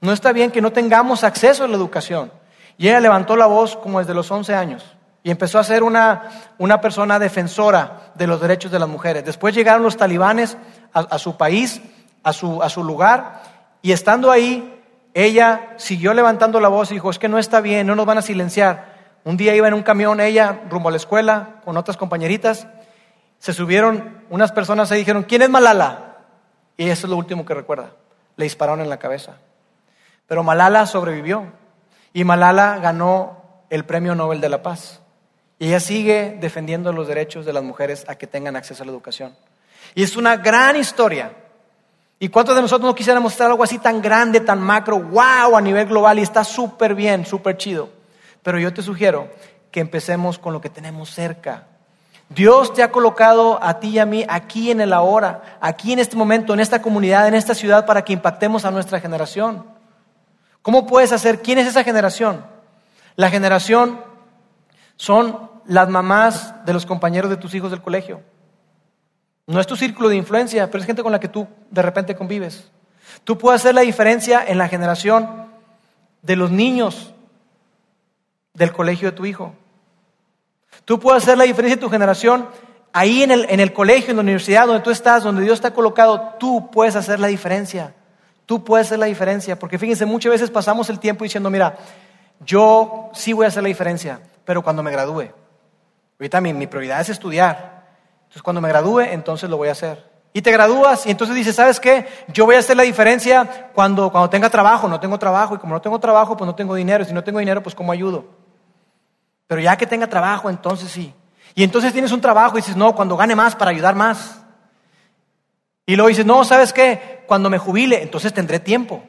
No 0.00 0.12
está 0.12 0.32
bien 0.32 0.50
que 0.50 0.60
no 0.60 0.72
tengamos 0.72 1.24
acceso 1.24 1.64
a 1.64 1.68
la 1.68 1.76
educación. 1.76 2.30
Y 2.78 2.88
ella 2.88 3.00
levantó 3.00 3.36
la 3.36 3.46
voz 3.46 3.76
como 3.76 3.98
desde 3.98 4.14
los 4.14 4.30
11 4.30 4.54
años 4.54 4.96
y 5.26 5.30
empezó 5.32 5.58
a 5.58 5.64
ser 5.64 5.82
una, 5.82 6.52
una 6.56 6.80
persona 6.80 7.18
defensora 7.18 8.12
de 8.14 8.28
los 8.28 8.40
derechos 8.40 8.70
de 8.70 8.78
las 8.78 8.88
mujeres. 8.88 9.24
Después 9.24 9.56
llegaron 9.56 9.82
los 9.82 9.96
talibanes 9.96 10.56
a, 10.92 11.18
su 11.18 11.36
país, 11.36 11.82
a 12.22 12.32
su, 12.32 12.62
a 12.62 12.68
su 12.68 12.84
lugar, 12.84 13.42
y 13.82 13.90
estando 13.90 14.30
ahí, 14.30 14.80
ella 15.14 15.70
siguió 15.78 16.14
levantando 16.14 16.60
la 16.60 16.68
voz 16.68 16.92
y 16.92 16.94
dijo, 16.94 17.10
es 17.10 17.18
que 17.18 17.28
no 17.28 17.40
está 17.40 17.60
bien, 17.60 17.88
no 17.88 17.96
nos 17.96 18.06
van 18.06 18.18
a 18.18 18.22
silenciar. 18.22 18.94
Un 19.24 19.36
día 19.36 19.56
iba 19.56 19.66
en 19.66 19.74
un 19.74 19.82
camión 19.82 20.20
ella 20.20 20.60
rumbo 20.70 20.90
a 20.90 20.92
la 20.92 20.98
escuela 20.98 21.56
con 21.64 21.76
otras 21.76 21.96
compañeritas, 21.96 22.68
se 23.40 23.52
subieron 23.52 24.22
unas 24.30 24.52
personas 24.52 24.92
y 24.92 24.94
dijeron, 24.94 25.24
¿quién 25.24 25.42
es 25.42 25.50
Malala? 25.50 26.05
Y 26.76 26.88
eso 26.88 27.06
es 27.06 27.10
lo 27.10 27.16
último 27.16 27.44
que 27.44 27.54
recuerda. 27.54 27.92
Le 28.36 28.44
dispararon 28.44 28.80
en 28.80 28.90
la 28.90 28.98
cabeza. 28.98 29.36
Pero 30.26 30.42
Malala 30.42 30.86
sobrevivió 30.86 31.46
y 32.12 32.24
Malala 32.24 32.78
ganó 32.78 33.42
el 33.70 33.84
Premio 33.84 34.14
Nobel 34.14 34.40
de 34.40 34.48
la 34.48 34.62
Paz. 34.62 35.00
Y 35.58 35.68
ella 35.68 35.80
sigue 35.80 36.36
defendiendo 36.40 36.92
los 36.92 37.08
derechos 37.08 37.46
de 37.46 37.52
las 37.52 37.62
mujeres 37.62 38.04
a 38.08 38.16
que 38.16 38.26
tengan 38.26 38.56
acceso 38.56 38.82
a 38.82 38.86
la 38.86 38.92
educación. 38.92 39.34
Y 39.94 40.02
es 40.02 40.16
una 40.16 40.36
gran 40.36 40.76
historia. 40.76 41.32
¿Y 42.18 42.28
cuántos 42.28 42.56
de 42.56 42.62
nosotros 42.62 42.86
no 42.86 42.94
quisiéramos 42.94 43.32
mostrar 43.32 43.50
algo 43.50 43.62
así 43.62 43.78
tan 43.78 44.00
grande, 44.00 44.40
tan 44.40 44.60
macro, 44.60 44.98
wow, 44.98 45.56
a 45.56 45.60
nivel 45.60 45.86
global 45.86 46.18
y 46.18 46.22
está 46.22 46.44
súper 46.44 46.94
bien, 46.94 47.26
súper 47.26 47.56
chido? 47.56 47.90
Pero 48.42 48.58
yo 48.58 48.72
te 48.72 48.82
sugiero 48.82 49.28
que 49.70 49.80
empecemos 49.80 50.38
con 50.38 50.52
lo 50.52 50.60
que 50.60 50.70
tenemos 50.70 51.10
cerca. 51.10 51.66
Dios 52.28 52.74
te 52.74 52.82
ha 52.82 52.90
colocado 52.90 53.62
a 53.62 53.78
ti 53.78 53.90
y 53.90 53.98
a 53.98 54.06
mí 54.06 54.24
aquí 54.28 54.70
en 54.70 54.80
el 54.80 54.92
ahora, 54.92 55.58
aquí 55.60 55.92
en 55.92 56.00
este 56.00 56.16
momento, 56.16 56.54
en 56.54 56.60
esta 56.60 56.82
comunidad, 56.82 57.28
en 57.28 57.34
esta 57.34 57.54
ciudad, 57.54 57.86
para 57.86 58.02
que 58.02 58.12
impactemos 58.12 58.64
a 58.64 58.70
nuestra 58.70 59.00
generación. 59.00 59.64
¿Cómo 60.62 60.86
puedes 60.86 61.12
hacer? 61.12 61.42
¿Quién 61.42 61.58
es 61.58 61.68
esa 61.68 61.84
generación? 61.84 62.44
La 63.14 63.30
generación 63.30 64.00
son 64.96 65.50
las 65.66 65.88
mamás 65.88 66.64
de 66.64 66.72
los 66.72 66.84
compañeros 66.84 67.30
de 67.30 67.36
tus 67.36 67.54
hijos 67.54 67.70
del 67.70 67.82
colegio. 67.82 68.22
No 69.46 69.60
es 69.60 69.66
tu 69.66 69.76
círculo 69.76 70.08
de 70.08 70.16
influencia, 70.16 70.66
pero 70.66 70.80
es 70.80 70.86
gente 70.86 71.04
con 71.04 71.12
la 71.12 71.20
que 71.20 71.28
tú 71.28 71.46
de 71.70 71.82
repente 71.82 72.16
convives. 72.16 72.70
Tú 73.22 73.38
puedes 73.38 73.60
hacer 73.60 73.74
la 73.74 73.82
diferencia 73.82 74.44
en 74.44 74.58
la 74.58 74.68
generación 74.68 75.46
de 76.22 76.34
los 76.36 76.50
niños 76.50 77.14
del 78.54 78.72
colegio 78.72 79.10
de 79.10 79.16
tu 79.16 79.24
hijo. 79.24 79.54
Tú 80.84 81.00
puedes 81.00 81.22
hacer 81.22 81.38
la 81.38 81.44
diferencia 81.44 81.74
en 81.74 81.80
tu 81.80 81.88
generación 81.88 82.48
ahí 82.92 83.22
en 83.22 83.30
el, 83.30 83.46
en 83.50 83.60
el 83.60 83.74
colegio, 83.74 84.10
en 84.10 84.16
la 84.16 84.22
universidad, 84.22 84.66
donde 84.66 84.82
tú 84.82 84.90
estás, 84.90 85.22
donde 85.22 85.42
Dios 85.42 85.54
está 85.54 85.74
colocado. 85.74 86.34
Tú 86.38 86.70
puedes 86.70 86.96
hacer 86.96 87.20
la 87.20 87.26
diferencia. 87.26 87.94
Tú 88.46 88.64
puedes 88.64 88.86
hacer 88.86 88.98
la 88.98 89.06
diferencia. 89.06 89.58
Porque 89.58 89.78
fíjense, 89.78 90.06
muchas 90.06 90.32
veces 90.32 90.50
pasamos 90.50 90.88
el 90.88 90.98
tiempo 90.98 91.22
diciendo, 91.24 91.50
mira, 91.50 91.76
yo 92.40 93.10
sí 93.12 93.34
voy 93.34 93.44
a 93.44 93.48
hacer 93.48 93.62
la 93.62 93.68
diferencia, 93.68 94.20
pero 94.46 94.62
cuando 94.62 94.82
me 94.82 94.90
gradúe. 94.90 95.28
Ahorita 96.18 96.40
mi, 96.40 96.54
mi 96.54 96.66
prioridad 96.66 97.02
es 97.02 97.10
estudiar. 97.10 97.84
Entonces, 98.22 98.42
cuando 98.42 98.62
me 98.62 98.68
gradúe, 98.68 99.00
entonces 99.00 99.50
lo 99.50 99.58
voy 99.58 99.68
a 99.68 99.72
hacer. 99.72 100.02
Y 100.32 100.40
te 100.40 100.50
gradúas 100.50 101.06
y 101.06 101.10
entonces 101.10 101.36
dices, 101.36 101.56
¿sabes 101.56 101.80
qué? 101.80 102.06
Yo 102.28 102.46
voy 102.46 102.56
a 102.56 102.58
hacer 102.60 102.76
la 102.76 102.82
diferencia 102.82 103.70
cuando, 103.74 104.10
cuando 104.10 104.30
tenga 104.30 104.48
trabajo. 104.48 104.88
No 104.88 105.00
tengo 105.00 105.18
trabajo 105.18 105.54
y 105.54 105.58
como 105.58 105.74
no 105.74 105.82
tengo 105.82 105.98
trabajo, 105.98 106.36
pues 106.36 106.46
no 106.46 106.54
tengo 106.54 106.74
dinero. 106.74 107.04
Y 107.04 107.06
si 107.06 107.12
no 107.12 107.24
tengo 107.24 107.38
dinero, 107.38 107.62
pues 107.62 107.74
¿cómo 107.74 107.92
ayudo? 107.92 108.24
Pero 109.46 109.60
ya 109.60 109.76
que 109.76 109.86
tenga 109.86 110.08
trabajo, 110.08 110.50
entonces 110.50 110.90
sí. 110.90 111.12
Y 111.54 111.62
entonces 111.62 111.92
tienes 111.92 112.12
un 112.12 112.20
trabajo 112.20 112.56
y 112.56 112.60
dices, 112.60 112.76
no, 112.76 112.94
cuando 112.94 113.16
gane 113.16 113.34
más 113.34 113.54
para 113.54 113.70
ayudar 113.70 113.94
más. 113.94 114.40
Y 115.86 115.96
luego 115.96 116.08
dices, 116.08 116.26
no, 116.26 116.44
¿sabes 116.44 116.72
qué? 116.72 117.24
Cuando 117.26 117.48
me 117.48 117.58
jubile, 117.58 118.02
entonces 118.02 118.32
tendré 118.32 118.58
tiempo. 118.58 119.02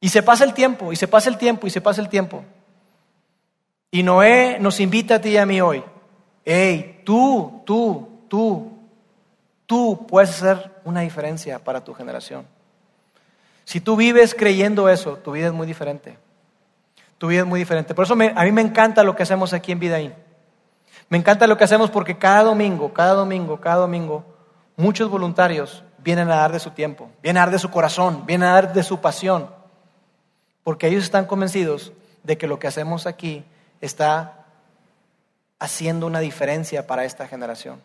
Y 0.00 0.08
se 0.08 0.22
pasa 0.22 0.44
el 0.44 0.54
tiempo, 0.54 0.92
y 0.92 0.96
se 0.96 1.08
pasa 1.08 1.28
el 1.28 1.38
tiempo, 1.38 1.66
y 1.66 1.70
se 1.70 1.80
pasa 1.80 2.00
el 2.00 2.08
tiempo. 2.08 2.44
Y 3.90 4.02
Noé 4.02 4.58
nos 4.60 4.80
invita 4.80 5.16
a 5.16 5.20
ti 5.20 5.30
y 5.30 5.36
a 5.36 5.46
mí 5.46 5.60
hoy 5.60 5.82
hey, 6.50 7.02
tú, 7.04 7.62
tú, 7.66 8.08
tú, 8.26 8.72
tú 9.66 10.06
puedes 10.08 10.30
hacer 10.30 10.80
una 10.84 11.00
diferencia 11.00 11.58
para 11.58 11.84
tu 11.84 11.92
generación. 11.92 12.46
Si 13.64 13.82
tú 13.82 13.96
vives 13.96 14.34
creyendo 14.34 14.88
eso, 14.88 15.16
tu 15.18 15.32
vida 15.32 15.48
es 15.48 15.52
muy 15.52 15.66
diferente. 15.66 16.16
Tu 17.18 17.26
vida 17.26 17.40
es 17.40 17.46
muy 17.46 17.60
diferente. 17.60 17.94
Por 17.94 18.04
eso 18.04 18.14
a 18.14 18.16
mí 18.16 18.52
me 18.52 18.62
encanta 18.62 19.02
lo 19.02 19.14
que 19.14 19.24
hacemos 19.24 19.52
aquí 19.52 19.72
en 19.72 19.80
Vidaín. 19.80 20.14
Me 21.08 21.18
encanta 21.18 21.46
lo 21.46 21.56
que 21.56 21.64
hacemos 21.64 21.90
porque 21.90 22.18
cada 22.18 22.42
domingo, 22.44 22.92
cada 22.92 23.14
domingo, 23.14 23.60
cada 23.60 23.76
domingo, 23.76 24.24
muchos 24.76 25.10
voluntarios 25.10 25.82
vienen 25.98 26.30
a 26.30 26.36
dar 26.36 26.52
de 26.52 26.60
su 26.60 26.70
tiempo, 26.70 27.10
vienen 27.22 27.38
a 27.38 27.46
dar 27.46 27.50
de 27.50 27.58
su 27.58 27.70
corazón, 27.70 28.24
vienen 28.26 28.48
a 28.48 28.52
dar 28.52 28.72
de 28.72 28.82
su 28.82 29.00
pasión, 29.00 29.50
porque 30.62 30.86
ellos 30.86 31.04
están 31.04 31.26
convencidos 31.26 31.92
de 32.22 32.38
que 32.38 32.46
lo 32.46 32.58
que 32.58 32.66
hacemos 32.66 33.06
aquí 33.06 33.44
está 33.80 34.46
haciendo 35.58 36.06
una 36.06 36.20
diferencia 36.20 36.86
para 36.86 37.04
esta 37.04 37.26
generación. 37.26 37.80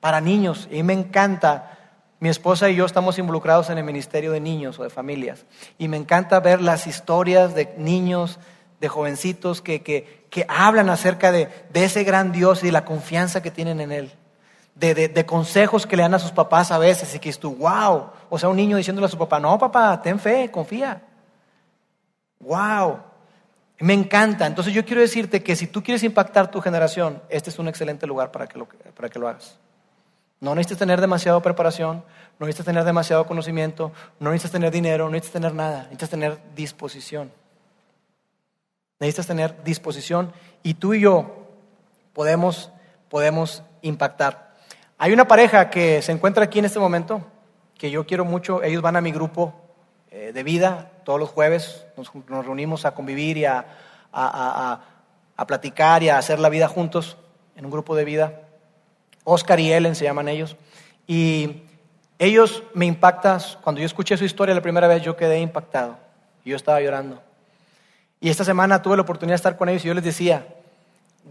Para 0.00 0.20
niños, 0.20 0.68
y 0.70 0.82
me 0.82 0.92
encanta, 0.92 1.78
mi 2.20 2.28
esposa 2.28 2.70
y 2.70 2.76
yo 2.76 2.84
estamos 2.84 3.18
involucrados 3.18 3.68
en 3.70 3.78
el 3.78 3.84
ministerio 3.84 4.32
de 4.32 4.40
niños 4.40 4.78
o 4.78 4.82
de 4.82 4.90
familias, 4.90 5.44
y 5.78 5.88
me 5.88 5.96
encanta 5.96 6.38
ver 6.40 6.60
las 6.60 6.86
historias 6.86 7.54
de 7.54 7.74
niños, 7.78 8.38
de 8.86 8.88
jovencitos 8.88 9.62
que, 9.62 9.82
que, 9.82 10.26
que 10.30 10.46
hablan 10.48 10.88
acerca 10.90 11.32
de, 11.32 11.48
de, 11.72 11.84
ese 11.84 12.04
gran 12.04 12.30
Dios 12.30 12.62
y 12.62 12.70
la 12.70 12.84
confianza 12.84 13.42
que 13.42 13.50
tienen 13.50 13.80
en 13.80 13.90
Él. 13.90 14.12
De, 14.76 14.94
de, 14.94 15.08
de, 15.08 15.26
consejos 15.26 15.86
que 15.86 15.96
le 15.96 16.02
dan 16.02 16.14
a 16.14 16.20
sus 16.20 16.30
papás 16.30 16.70
a 16.70 16.78
veces 16.78 17.12
y 17.14 17.18
que 17.18 17.28
es 17.28 17.38
tú, 17.40 17.56
wow. 17.56 18.10
O 18.30 18.38
sea, 18.38 18.48
un 18.48 18.56
niño 18.56 18.76
diciéndole 18.76 19.06
a 19.06 19.10
su 19.10 19.18
papá, 19.18 19.40
no, 19.40 19.58
papá, 19.58 20.00
ten 20.00 20.20
fe, 20.20 20.50
confía. 20.50 21.02
Wow. 22.38 23.00
Me 23.80 23.92
encanta. 23.92 24.46
Entonces 24.46 24.72
yo 24.72 24.84
quiero 24.84 25.00
decirte 25.00 25.42
que 25.42 25.56
si 25.56 25.66
tú 25.66 25.82
quieres 25.82 26.04
impactar 26.04 26.50
tu 26.50 26.60
generación, 26.60 27.20
este 27.28 27.50
es 27.50 27.58
un 27.58 27.66
excelente 27.66 28.06
lugar 28.06 28.30
para 28.30 28.46
que 28.46 28.58
lo, 28.58 28.68
para 28.94 29.08
que 29.08 29.18
lo 29.18 29.26
hagas. 29.26 29.58
No 30.38 30.54
necesitas 30.54 30.78
tener 30.78 31.00
demasiada 31.00 31.40
preparación, 31.40 32.04
no 32.38 32.46
necesitas 32.46 32.66
tener 32.66 32.84
demasiado 32.84 33.26
conocimiento, 33.26 33.90
no 34.20 34.30
necesitas 34.30 34.52
tener 34.52 34.70
dinero, 34.70 35.06
no 35.06 35.12
necesitas 35.12 35.40
tener 35.40 35.54
nada, 35.54 35.82
necesitas 35.84 36.10
tener 36.10 36.38
disposición. 36.54 37.32
Necesitas 38.98 39.26
tener 39.26 39.62
disposición 39.62 40.32
y 40.62 40.74
tú 40.74 40.94
y 40.94 41.00
yo 41.00 41.46
podemos, 42.12 42.70
podemos 43.08 43.62
impactar. 43.82 44.54
Hay 44.98 45.12
una 45.12 45.28
pareja 45.28 45.68
que 45.68 46.00
se 46.00 46.12
encuentra 46.12 46.44
aquí 46.44 46.58
en 46.58 46.64
este 46.64 46.78
momento, 46.78 47.22
que 47.76 47.90
yo 47.90 48.06
quiero 48.06 48.24
mucho, 48.24 48.62
ellos 48.62 48.80
van 48.80 48.96
a 48.96 49.02
mi 49.02 49.12
grupo 49.12 49.54
eh, 50.10 50.32
de 50.32 50.42
vida. 50.42 50.90
Todos 51.04 51.20
los 51.20 51.28
jueves 51.28 51.86
nos, 51.96 52.10
reunimos 52.26 52.86
a 52.86 52.94
convivir 52.94 53.36
y 53.36 53.44
a, 53.44 53.66
platicar 55.46 56.02
y 56.02 56.08
a 56.08 56.16
hacer 56.16 56.38
la 56.38 56.48
vida 56.48 56.68
juntos 56.68 57.18
en 57.54 57.66
un 57.66 57.70
grupo 57.70 57.94
de 57.94 58.06
vida. 58.06 58.40
Oscar 59.24 59.60
y 59.60 59.70
Ellen 59.70 59.94
se 59.94 60.04
llaman 60.04 60.28
ellos. 60.28 60.56
Y 61.06 61.64
ellos 62.18 62.62
me 62.72 62.86
impactan, 62.86 63.40
cuando 63.62 63.80
yo 63.82 63.86
escuché 63.86 64.16
su 64.16 64.24
historia 64.24 64.54
la 64.54 64.62
primera 64.62 64.88
vez, 64.88 65.02
yo 65.02 65.16
quedé 65.16 65.40
impactado. 65.40 65.98
Yo 66.46 66.56
estaba 66.56 66.80
llorando. 66.80 67.25
Y 68.20 68.30
esta 68.30 68.44
semana 68.44 68.82
tuve 68.82 68.96
la 68.96 69.02
oportunidad 69.02 69.34
de 69.34 69.36
estar 69.36 69.56
con 69.56 69.68
ellos 69.68 69.84
y 69.84 69.88
yo 69.88 69.94
les 69.94 70.04
decía, 70.04 70.46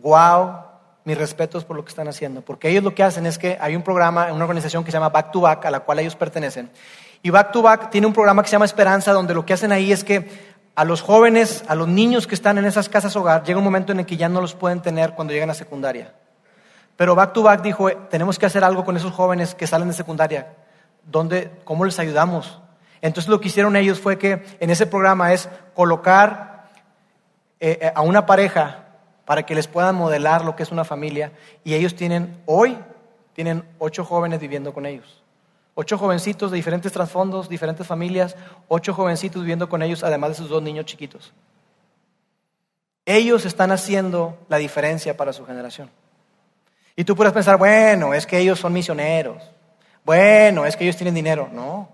wow, 0.01 0.57
mis 1.03 1.17
respetos 1.17 1.63
por 1.63 1.75
lo 1.75 1.83
que 1.83 1.89
están 1.89 2.07
haciendo. 2.07 2.41
Porque 2.41 2.69
ellos 2.69 2.83
lo 2.83 2.93
que 2.93 3.03
hacen 3.03 3.25
es 3.25 3.37
que 3.37 3.57
hay 3.59 3.75
un 3.75 3.83
programa, 3.83 4.31
una 4.31 4.43
organización 4.43 4.83
que 4.83 4.91
se 4.91 4.97
llama 4.97 5.09
Back 5.09 5.31
to 5.31 5.41
Back, 5.41 5.65
a 5.65 5.71
la 5.71 5.79
cual 5.81 5.99
ellos 5.99 6.15
pertenecen. 6.15 6.69
Y 7.21 7.29
Back 7.29 7.51
to 7.51 7.61
Back 7.61 7.89
tiene 7.89 8.07
un 8.07 8.13
programa 8.13 8.41
que 8.43 8.49
se 8.49 8.53
llama 8.53 8.65
Esperanza, 8.65 9.13
donde 9.13 9.33
lo 9.33 9.45
que 9.45 9.53
hacen 9.53 9.71
ahí 9.71 9.91
es 9.91 10.03
que 10.03 10.55
a 10.75 10.83
los 10.83 11.01
jóvenes, 11.01 11.63
a 11.67 11.75
los 11.75 11.87
niños 11.87 12.27
que 12.27 12.35
están 12.35 12.57
en 12.57 12.65
esas 12.65 12.89
casas 12.89 13.15
hogar, 13.15 13.43
llega 13.43 13.57
un 13.57 13.63
momento 13.63 13.93
en 13.93 13.99
el 13.99 14.05
que 14.05 14.17
ya 14.17 14.29
no 14.29 14.41
los 14.41 14.53
pueden 14.55 14.81
tener 14.81 15.13
cuando 15.13 15.33
llegan 15.33 15.49
a 15.49 15.53
secundaria. 15.53 16.13
Pero 16.97 17.15
Back 17.15 17.33
to 17.33 17.43
Back 17.43 17.61
dijo, 17.61 17.89
tenemos 18.09 18.39
que 18.39 18.45
hacer 18.45 18.63
algo 18.63 18.83
con 18.83 18.95
esos 18.95 19.11
jóvenes 19.11 19.55
que 19.55 19.67
salen 19.67 19.87
de 19.87 19.93
secundaria. 19.93 20.53
¿Dónde, 21.03 21.51
¿Cómo 21.63 21.85
les 21.85 21.99
ayudamos? 21.99 22.61
Entonces 23.01 23.29
lo 23.29 23.39
que 23.39 23.49
hicieron 23.49 23.75
ellos 23.75 23.99
fue 23.99 24.17
que 24.17 24.43
en 24.59 24.69
ese 24.69 24.87
programa 24.87 25.33
es 25.33 25.49
colocar 25.75 26.54
eh, 27.59 27.79
eh, 27.81 27.91
a 27.93 28.01
una 28.01 28.25
pareja 28.25 28.85
para 29.25 29.43
que 29.43 29.55
les 29.55 29.67
puedan 29.67 29.95
modelar 29.95 30.45
lo 30.45 30.55
que 30.55 30.63
es 30.63 30.71
una 30.71 30.85
familia. 30.85 31.31
Y 31.63 31.73
ellos 31.73 31.95
tienen, 31.95 32.41
hoy, 32.45 32.77
tienen 33.33 33.63
ocho 33.79 34.05
jóvenes 34.05 34.39
viviendo 34.39 34.73
con 34.73 34.85
ellos. 34.85 35.23
Ocho 35.73 35.97
jovencitos 35.97 36.51
de 36.51 36.57
diferentes 36.57 36.91
trasfondos, 36.91 37.49
diferentes 37.49 37.85
familias, 37.85 38.35
ocho 38.67 38.93
jovencitos 38.93 39.41
viviendo 39.41 39.67
con 39.67 39.81
ellos, 39.81 40.03
además 40.03 40.31
de 40.31 40.35
sus 40.35 40.49
dos 40.49 40.63
niños 40.63 40.85
chiquitos. 40.85 41.33
Ellos 43.05 43.45
están 43.45 43.71
haciendo 43.71 44.37
la 44.47 44.57
diferencia 44.57 45.17
para 45.17 45.33
su 45.33 45.45
generación. 45.45 45.91
Y 46.95 47.03
tú 47.03 47.15
puedes 47.15 47.33
pensar, 47.33 47.57
bueno, 47.57 48.13
es 48.13 48.25
que 48.25 48.39
ellos 48.39 48.59
son 48.59 48.71
misioneros. 48.71 49.43
Bueno, 50.05 50.65
es 50.65 50.77
que 50.77 50.85
ellos 50.85 50.95
tienen 50.95 51.13
dinero. 51.13 51.49
No, 51.51 51.89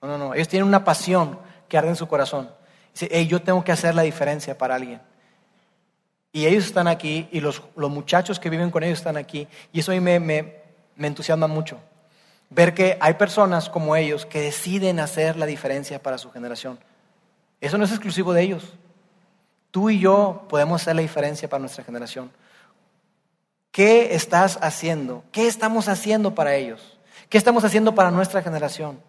no, 0.00 0.08
no, 0.08 0.18
no. 0.18 0.34
Ellos 0.34 0.48
tienen 0.48 0.66
una 0.66 0.82
pasión 0.84 1.38
que 1.68 1.78
arde 1.78 1.90
en 1.90 1.96
su 1.96 2.08
corazón. 2.08 2.50
Dice, 2.92 3.08
hey, 3.10 3.26
yo 3.26 3.42
tengo 3.42 3.62
que 3.64 3.72
hacer 3.72 3.94
la 3.94 4.02
diferencia 4.02 4.56
para 4.56 4.74
alguien. 4.74 5.00
Y 6.32 6.46
ellos 6.46 6.64
están 6.64 6.88
aquí 6.88 7.28
y 7.30 7.40
los, 7.40 7.62
muchachos 7.76 8.40
que 8.40 8.50
viven 8.50 8.70
con 8.70 8.82
ellos 8.82 8.98
están 8.98 9.16
aquí. 9.16 9.46
Y 9.72 9.80
eso 9.80 9.92
a 9.92 9.94
mí 9.94 10.00
me, 10.00 10.20
me 10.20 11.06
entusiasma 11.06 11.46
mucho 11.46 11.78
ver 12.54 12.74
que 12.74 12.98
hay 13.00 13.14
personas 13.14 13.68
como 13.68 13.96
ellos 13.96 14.26
que 14.26 14.40
deciden 14.40 15.00
hacer 15.00 15.36
la 15.36 15.46
diferencia 15.46 16.02
para 16.02 16.18
su 16.18 16.30
generación. 16.30 16.78
Eso 17.60 17.78
no 17.78 17.84
es 17.84 17.90
exclusivo 17.90 18.32
de 18.32 18.42
ellos. 18.42 18.74
Tú 19.70 19.88
y 19.88 19.98
yo 19.98 20.44
podemos 20.48 20.82
hacer 20.82 20.96
la 20.96 21.02
diferencia 21.02 21.48
para 21.48 21.60
nuestra 21.60 21.84
generación. 21.84 22.30
¿Qué 23.70 24.14
estás 24.14 24.58
haciendo? 24.60 25.24
¿Qué 25.32 25.46
estamos 25.46 25.88
haciendo 25.88 26.34
para 26.34 26.54
ellos? 26.54 26.98
¿Qué 27.30 27.38
estamos 27.38 27.64
haciendo 27.64 27.94
para 27.94 28.10
nuestra 28.10 28.42
generación? 28.42 29.00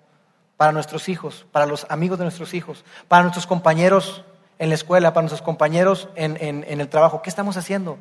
Para 0.57 0.71
nuestros 0.71 1.09
hijos, 1.09 1.45
para 1.51 1.65
los 1.65 1.85
amigos 1.89 2.19
de 2.19 2.25
nuestros 2.25 2.53
hijos, 2.53 2.85
para 3.07 3.23
nuestros 3.23 3.47
compañeros 3.47 4.23
en 4.59 4.69
la 4.69 4.75
escuela, 4.75 5.13
para 5.13 5.23
nuestros 5.23 5.41
compañeros 5.41 6.09
en, 6.15 6.63
el 6.67 6.87
trabajo. 6.89 7.21
¿Qué 7.21 7.29
estamos 7.29 7.57
haciendo? 7.57 7.97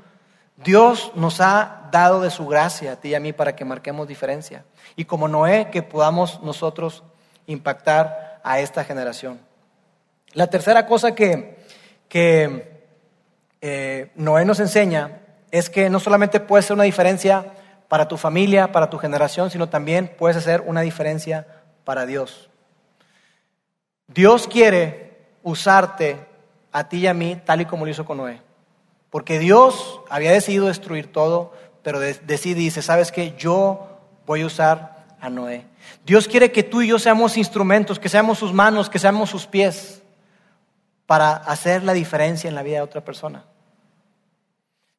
Dios 0.56 1.12
nos 1.14 1.40
ha 1.40 1.88
dado 1.90 2.20
de 2.20 2.30
su 2.30 2.46
gracia 2.46 2.92
a 2.92 2.96
ti 2.96 3.08
y 3.08 3.14
a 3.14 3.20
mí 3.20 3.32
para 3.32 3.56
que 3.56 3.64
marquemos 3.64 4.06
diferencia. 4.06 4.64
Y 4.94 5.06
como 5.06 5.28
Noé, 5.28 5.70
que 5.70 5.82
podamos 5.82 6.42
nosotros 6.42 7.02
impactar 7.46 8.40
a 8.44 8.60
esta 8.60 8.84
generación. 8.84 9.40
La 10.34 10.46
tercera 10.48 10.86
cosa 10.86 11.14
que, 11.14 11.58
eh, 13.60 14.10
Noé 14.14 14.44
nos 14.44 14.60
enseña 14.60 15.20
es 15.50 15.68
que 15.68 15.90
no 15.90 16.00
solamente 16.00 16.40
puede 16.40 16.62
ser 16.62 16.74
una 16.74 16.84
diferencia 16.84 17.54
para 17.88 18.08
tu 18.08 18.16
familia, 18.16 18.72
para 18.72 18.88
tu 18.88 18.98
generación, 18.98 19.50
sino 19.50 19.68
también 19.68 20.14
puedes 20.18 20.36
hacer 20.36 20.62
una 20.62 20.80
diferencia 20.80 21.46
para 21.84 22.06
Dios. 22.06 22.48
Dios 24.08 24.46
quiere 24.46 25.18
usarte 25.42 26.26
a 26.70 26.88
ti 26.88 26.98
y 26.98 27.06
a 27.06 27.14
mí 27.14 27.40
tal 27.44 27.60
y 27.60 27.66
como 27.66 27.84
lo 27.84 27.90
hizo 27.90 28.04
con 28.04 28.18
Noé. 28.18 28.40
Porque 29.10 29.38
Dios 29.38 30.00
había 30.08 30.32
decidido 30.32 30.66
destruir 30.66 31.12
todo, 31.12 31.52
pero 31.82 32.00
decide 32.00 32.60
y 32.60 32.64
dice, 32.64 32.82
¿sabes 32.82 33.12
qué? 33.12 33.34
Yo 33.36 33.98
voy 34.26 34.42
a 34.42 34.46
usar 34.46 35.04
a 35.20 35.28
Noé. 35.28 35.66
Dios 36.04 36.28
quiere 36.28 36.50
que 36.50 36.62
tú 36.62 36.82
y 36.82 36.88
yo 36.88 36.98
seamos 36.98 37.36
instrumentos, 37.36 37.98
que 37.98 38.08
seamos 38.08 38.38
sus 38.38 38.52
manos, 38.52 38.88
que 38.88 38.98
seamos 38.98 39.30
sus 39.30 39.46
pies, 39.46 40.02
para 41.06 41.32
hacer 41.32 41.82
la 41.82 41.92
diferencia 41.92 42.48
en 42.48 42.54
la 42.54 42.62
vida 42.62 42.76
de 42.76 42.82
otra 42.82 43.04
persona. 43.04 43.44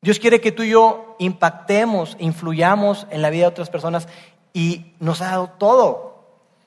Dios 0.02 0.20
quiere 0.20 0.42
que 0.42 0.52
tú 0.52 0.64
y 0.64 0.70
yo 0.70 1.16
impactemos, 1.18 2.18
influyamos 2.20 3.08
en 3.10 3.22
la 3.22 3.30
vida 3.30 3.44
de 3.44 3.52
otras 3.52 3.70
personas 3.70 4.08
y 4.54 4.94
nos 5.00 5.22
ha 5.22 5.28
dado 5.28 5.50
todo. 5.58 6.13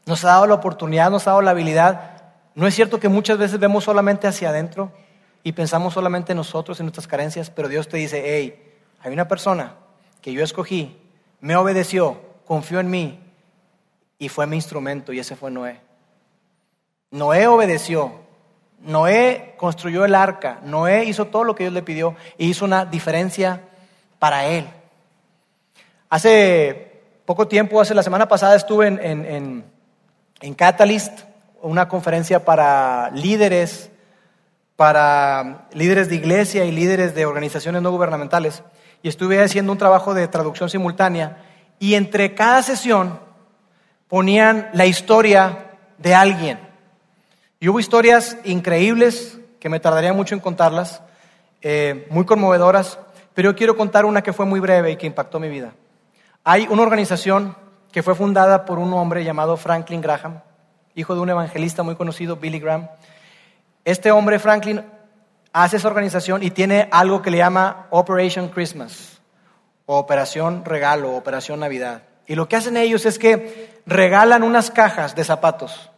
Nos 0.07 0.25
ha 0.25 0.29
dado 0.29 0.47
la 0.47 0.55
oportunidad, 0.55 1.11
nos 1.11 1.27
ha 1.27 1.31
dado 1.31 1.42
la 1.42 1.51
habilidad. 1.51 2.23
No 2.55 2.69
es 2.69 2.75
cierto 2.75 3.01
que 3.01 3.09
muchas 3.09 3.38
veces 3.38 3.59
vemos 3.59 3.83
solamente 3.83 4.29
hacia 4.29 4.51
adentro 4.51 4.92
y 5.42 5.51
pensamos 5.51 5.95
solamente 5.95 6.33
en 6.33 6.38
nosotros, 6.38 6.79
en 6.79 6.87
nuestras 6.87 7.09
carencias, 7.09 7.51
pero 7.51 7.69
Dios 7.69 7.88
te 7.88 7.97
dice, 7.97 8.23
hey, 8.25 8.73
hay 9.01 9.12
una 9.12 9.27
persona 9.27 9.75
que 10.23 10.33
yo 10.33 10.45
escogí, 10.45 10.97
me 11.40 11.57
obedeció, 11.57 12.21
confió 12.47 12.79
en 12.79 12.88
mí 12.88 13.21
y 14.19 14.29
fue 14.29 14.47
mi 14.47 14.57
instrumento 14.57 15.12
y 15.12 15.19
ese 15.19 15.35
fue 15.35 15.51
Noé. 15.51 15.81
Noé 17.11 17.49
obedeció, 17.49 18.12
Noé 18.81 19.55
construyó 19.57 20.05
el 20.05 20.14
arca, 20.14 20.61
Noé 20.62 21.05
hizo 21.05 21.27
todo 21.27 21.42
lo 21.42 21.57
que 21.57 21.64
Dios 21.64 21.75
le 21.75 21.83
pidió 21.83 22.14
y 22.38 22.49
hizo 22.49 22.64
una 22.64 22.85
diferencia 22.85 23.62
para 24.21 24.47
él. 24.47 24.66
Hace 26.09 27.03
poco 27.25 27.49
tiempo, 27.49 27.81
hace 27.81 27.95
la 27.95 28.05
semana 28.05 28.29
pasada 28.29 28.55
estuve 28.55 28.87
en 28.87 29.76
Catalyst, 30.55 31.20
una 31.62 31.88
conferencia 31.88 32.44
para 32.44 33.11
líderes 33.11 33.90
para 34.77 35.68
líderes 35.72 36.09
de 36.09 36.16
iglesia 36.16 36.64
y 36.66 36.70
líderes 36.70 37.14
de 37.14 37.25
organizaciones 37.25 37.81
no 37.83 37.90
gubernamentales 37.90 38.62
y 39.03 39.09
estuve 39.09 39.42
haciendo 39.42 39.72
un 39.72 39.79
trabajo 39.79 40.14
de 40.14 40.29
traducción 40.29 40.68
simultánea 40.68 41.38
y 41.79 41.94
entre 41.94 42.35
cada 42.35 42.62
sesión 42.62 43.18
ponían 44.09 44.68
la 44.75 44.87
historia 44.87 45.70
de 45.99 46.14
alguien. 46.14 46.59
Y 47.59 47.68
hubo 47.68 47.81
historias 47.81 48.37
increíbles 48.44 49.38
que 49.59 49.70
me 49.70 49.81
tardaría 49.81 50.12
mucho 50.12 50.35
en 50.35 50.40
contarlas, 50.40 51.03
eh, 51.62 52.07
muy 52.11 52.27
conmovedoras, 52.27 52.99
pero 53.33 53.51
yo 53.51 53.57
quiero 53.57 53.77
contar 53.77 54.05
una 54.05 54.22
que 54.22 54.35
fue 54.35 54.44
muy 54.44 54.61
breve 54.61 54.92
y 54.92 54.96
que 54.96 55.07
impactó 55.07 55.40
mi 55.40 55.49
vida. 55.49 55.72
Hay 56.44 56.68
una 56.68 56.83
organización 56.83 57.57
que 57.96 58.02
fue 58.02 58.14
fundada 58.14 58.66
por 58.66 58.78
un 58.78 58.92
hombre 58.92 59.24
llamado 59.24 59.56
Franklin 59.56 60.02
Graham, 60.02 60.42
hijo 60.94 61.14
de 61.14 61.22
un 61.22 61.30
evangelista 61.30 61.82
muy 61.82 61.96
conocido, 61.96 62.37
Billy 62.37 62.61
Graham, 62.61 62.90
este 63.87 64.11
hombre, 64.11 64.38
Franklin, 64.38 64.85
hace 65.54 65.78
esa 65.78 65.88
organización 65.88 66.42
y 66.42 66.50
tiene 66.50 66.90
algo 66.92 67.22
que 67.22 67.30
le 67.30 67.38
llama 67.38 67.87
Operation 67.88 68.50
Christmas, 68.50 69.22
o 69.87 69.96
Operación 69.96 70.66
Regalo, 70.66 71.16
Operación 71.16 71.59
Navidad. 71.59 72.02
Y 72.26 72.35
lo 72.35 72.50
que 72.50 72.56
hacen 72.56 72.76
ellos 72.76 73.06
es 73.06 73.18
que 73.18 73.80
regalan 73.87 74.42
unas 74.42 74.70
cajas 74.70 75.14
de 75.14 75.24
zapatos. 75.24 75.90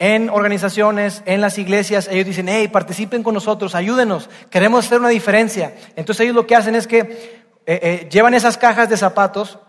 En 0.00 0.28
organizaciones, 0.30 1.22
en 1.26 1.40
las 1.40 1.58
iglesias, 1.58 2.08
ellos 2.10 2.26
dicen, 2.26 2.48
hey, 2.48 2.66
participen 2.66 3.22
con 3.22 3.34
nosotros, 3.34 3.76
ayúdenos, 3.76 4.28
queremos 4.50 4.86
hacer 4.86 4.98
una 4.98 5.10
diferencia. 5.10 5.76
Entonces 5.94 6.24
ellos 6.24 6.34
lo 6.34 6.48
que 6.48 6.56
hacen 6.56 6.74
es 6.74 6.88
que 6.88 6.98
eh, 6.98 7.56
eh, 7.66 8.08
llevan 8.10 8.34
esas 8.34 8.58
cajas 8.58 8.88
de 8.88 8.96
zapatos 8.96 9.60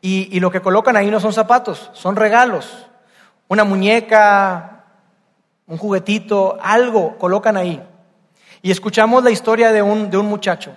y, 0.00 0.38
lo 0.38 0.50
que 0.50 0.60
colocan 0.60 0.96
ahí 0.96 1.10
no 1.10 1.18
son 1.18 1.32
zapatos, 1.32 1.90
son 1.92 2.14
regalos. 2.14 2.86
Una 3.48 3.64
muñeca, 3.64 4.84
un 5.66 5.78
juguetito, 5.78 6.58
algo 6.62 7.18
colocan 7.18 7.56
ahí. 7.56 7.82
Y 8.62 8.70
escuchamos 8.70 9.24
la 9.24 9.30
historia 9.30 9.72
de 9.72 9.82
un, 9.82 10.10
de 10.10 10.16
un 10.16 10.26
muchacho 10.26 10.72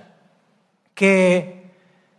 que 0.96 1.72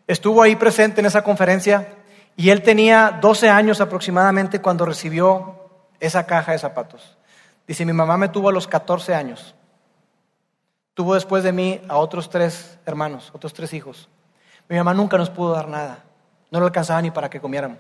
estuvo 0.07 0.43
ahí 0.43 0.57
presente 0.57 1.01
en 1.01 1.07
esa 1.07 1.23
conferencia 1.23 1.97
y 2.37 2.51
él 2.51 2.63
tenía 2.63 3.19
12 3.21 3.49
años 3.49 3.81
aproximadamente 3.81 4.61
cuando 4.61 4.85
recibió 4.85 5.69
esa 5.99 6.27
caja 6.27 6.53
de 6.53 6.59
zapatos. 6.59 7.19
Dice, 7.67 7.85
mi 7.85 7.93
mamá 7.93 8.17
me 8.17 8.29
tuvo 8.29 8.49
a 8.49 8.53
los 8.53 8.67
14 8.67 9.15
años. 9.15 9.55
Tuvo 10.95 11.15
después 11.15 11.45
de 11.45 11.53
mí 11.53 11.81
a 11.89 11.99
otros 11.99 12.31
tres 12.31 12.79
hermanos, 12.87 13.31
otros 13.33 13.53
tres 13.53 13.73
hijos. 13.75 14.09
Mi 14.69 14.77
mamá 14.77 14.95
nunca 14.95 15.19
nos 15.19 15.31
pudo 15.31 15.53
dar 15.53 15.69
nada. 15.69 16.05
No 16.51 16.61
lo 16.61 16.67
alcanzaba 16.67 17.01
ni 17.03 17.11
para 17.11 17.31
que 17.31 17.41
comiéramos. 17.41 17.79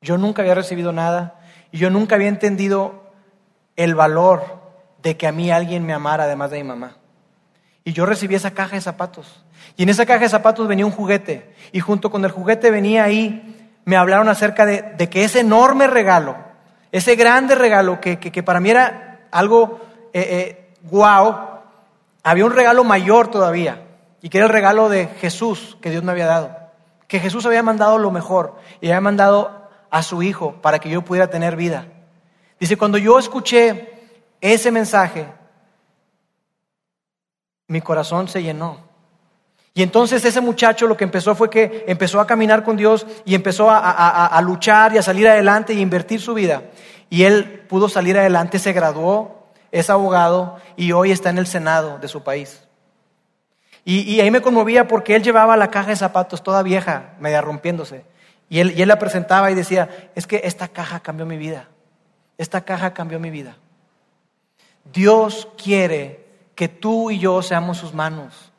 Yo 0.00 0.18
nunca 0.18 0.42
había 0.42 0.54
recibido 0.54 0.92
nada 0.92 1.40
y 1.72 1.78
yo 1.78 1.90
nunca 1.90 2.14
había 2.14 2.28
entendido 2.28 3.06
el 3.76 3.94
valor 3.94 4.60
de 5.02 5.16
que 5.16 5.26
a 5.26 5.32
mí 5.32 5.50
alguien 5.50 5.86
me 5.86 5.92
amara 5.92 6.24
además 6.24 6.50
de 6.50 6.58
mi 6.58 6.64
mamá. 6.64 6.96
Y 7.84 7.92
yo 7.92 8.04
recibí 8.04 8.34
esa 8.34 8.50
caja 8.50 8.74
de 8.74 8.82
zapatos. 8.82 9.44
Y 9.76 9.84
en 9.84 9.88
esa 9.88 10.06
caja 10.06 10.20
de 10.20 10.28
zapatos 10.28 10.66
venía 10.66 10.84
un 10.84 10.92
juguete. 10.92 11.54
Y 11.70 11.80
junto 11.80 12.10
con 12.10 12.24
el 12.24 12.32
juguete 12.32 12.70
venía 12.70 13.04
ahí, 13.04 13.70
me 13.84 13.96
hablaron 13.96 14.28
acerca 14.28 14.66
de, 14.66 15.08
que 15.08 15.22
ese 15.22 15.40
enorme 15.40 15.86
regalo, 15.86 16.36
ese 16.90 17.14
grande 17.14 17.54
regalo 17.54 18.00
que, 18.00 18.42
para 18.44 18.58
mí 18.58 18.70
era 18.70 19.28
algo 19.30 19.80
eh, 20.12 20.74
guau, 20.82 21.30
eh, 21.30 21.36
había 22.24 22.44
un 22.44 22.52
regalo 22.52 22.82
mayor 22.82 23.28
todavía. 23.28 23.82
Y 24.20 24.30
que 24.30 24.38
era 24.38 24.46
el 24.48 24.52
regalo 24.52 24.88
de 24.88 25.06
Jesús 25.20 25.78
que 25.80 25.90
Dios 25.90 26.02
me 26.02 26.10
había 26.10 26.26
dado. 26.26 26.65
Que 27.08 27.20
Jesús 27.20 27.46
había 27.46 27.62
mandado 27.62 27.98
lo 27.98 28.10
mejor 28.10 28.56
y 28.80 28.86
había 28.86 29.00
mandado 29.00 29.68
a 29.90 30.02
su 30.02 30.22
Hijo 30.22 30.60
para 30.60 30.78
que 30.78 30.90
yo 30.90 31.02
pudiera 31.02 31.28
tener 31.28 31.56
vida. 31.56 31.86
Dice, 32.58 32.76
cuando 32.76 32.98
yo 32.98 33.18
escuché 33.18 33.92
ese 34.40 34.70
mensaje, 34.70 35.26
mi 37.68 37.80
corazón 37.80 38.28
se 38.28 38.42
llenó. 38.42 38.86
Y 39.74 39.82
entonces 39.82 40.24
ese 40.24 40.40
muchacho 40.40 40.86
lo 40.86 40.96
que 40.96 41.04
empezó 41.04 41.34
fue 41.34 41.50
que 41.50 41.84
empezó 41.86 42.18
a 42.18 42.26
caminar 42.26 42.64
con 42.64 42.78
Dios 42.78 43.06
y 43.26 43.34
empezó 43.34 43.68
a, 43.70 44.40
luchar 44.42 44.94
y 44.94 44.98
a 44.98 45.02
salir 45.02 45.28
adelante 45.28 45.74
y 45.74 45.80
invertir 45.80 46.18
su 46.18 46.32
vida. 46.32 46.62
Y 47.10 47.24
él 47.24 47.64
pudo 47.68 47.90
salir 47.90 48.18
adelante, 48.18 48.58
se 48.58 48.72
graduó, 48.72 49.48
es 49.70 49.90
abogado 49.90 50.56
y 50.76 50.92
hoy 50.92 51.12
está 51.12 51.28
en 51.28 51.36
el 51.36 51.46
Senado 51.46 51.98
de 51.98 52.08
su 52.08 52.22
país. 52.22 52.65
Y, 53.88 54.18
ahí 54.18 54.32
me 54.32 54.42
conmovía 54.42 54.88
porque 54.88 55.14
él 55.14 55.22
llevaba 55.22 55.56
la 55.56 55.70
caja 55.70 55.90
de 55.90 55.96
zapatos 55.96 56.42
toda 56.42 56.64
vieja, 56.64 57.14
media 57.20 57.40
rompiéndose. 57.40 58.04
Y 58.48 58.58
él, 58.58 58.88
la 58.88 58.98
presentaba 58.98 59.48
y 59.52 59.54
decía, 59.54 60.10
es 60.16 60.26
que 60.26 60.40
esta 60.42 60.66
caja 60.66 60.98
cambió 60.98 61.24
mi 61.24 61.36
vida. 61.36 61.68
Esta 62.36 62.62
caja 62.62 62.94
cambió 62.94 63.20
mi 63.20 63.30
vida. 63.30 63.58
Dios 64.92 65.46
quiere 65.56 66.26
que 66.56 66.66
tú 66.66 67.12
y 67.12 67.20
yo 67.20 67.42
seamos 67.42 67.78
sus 67.78 67.94
manos 67.94 68.50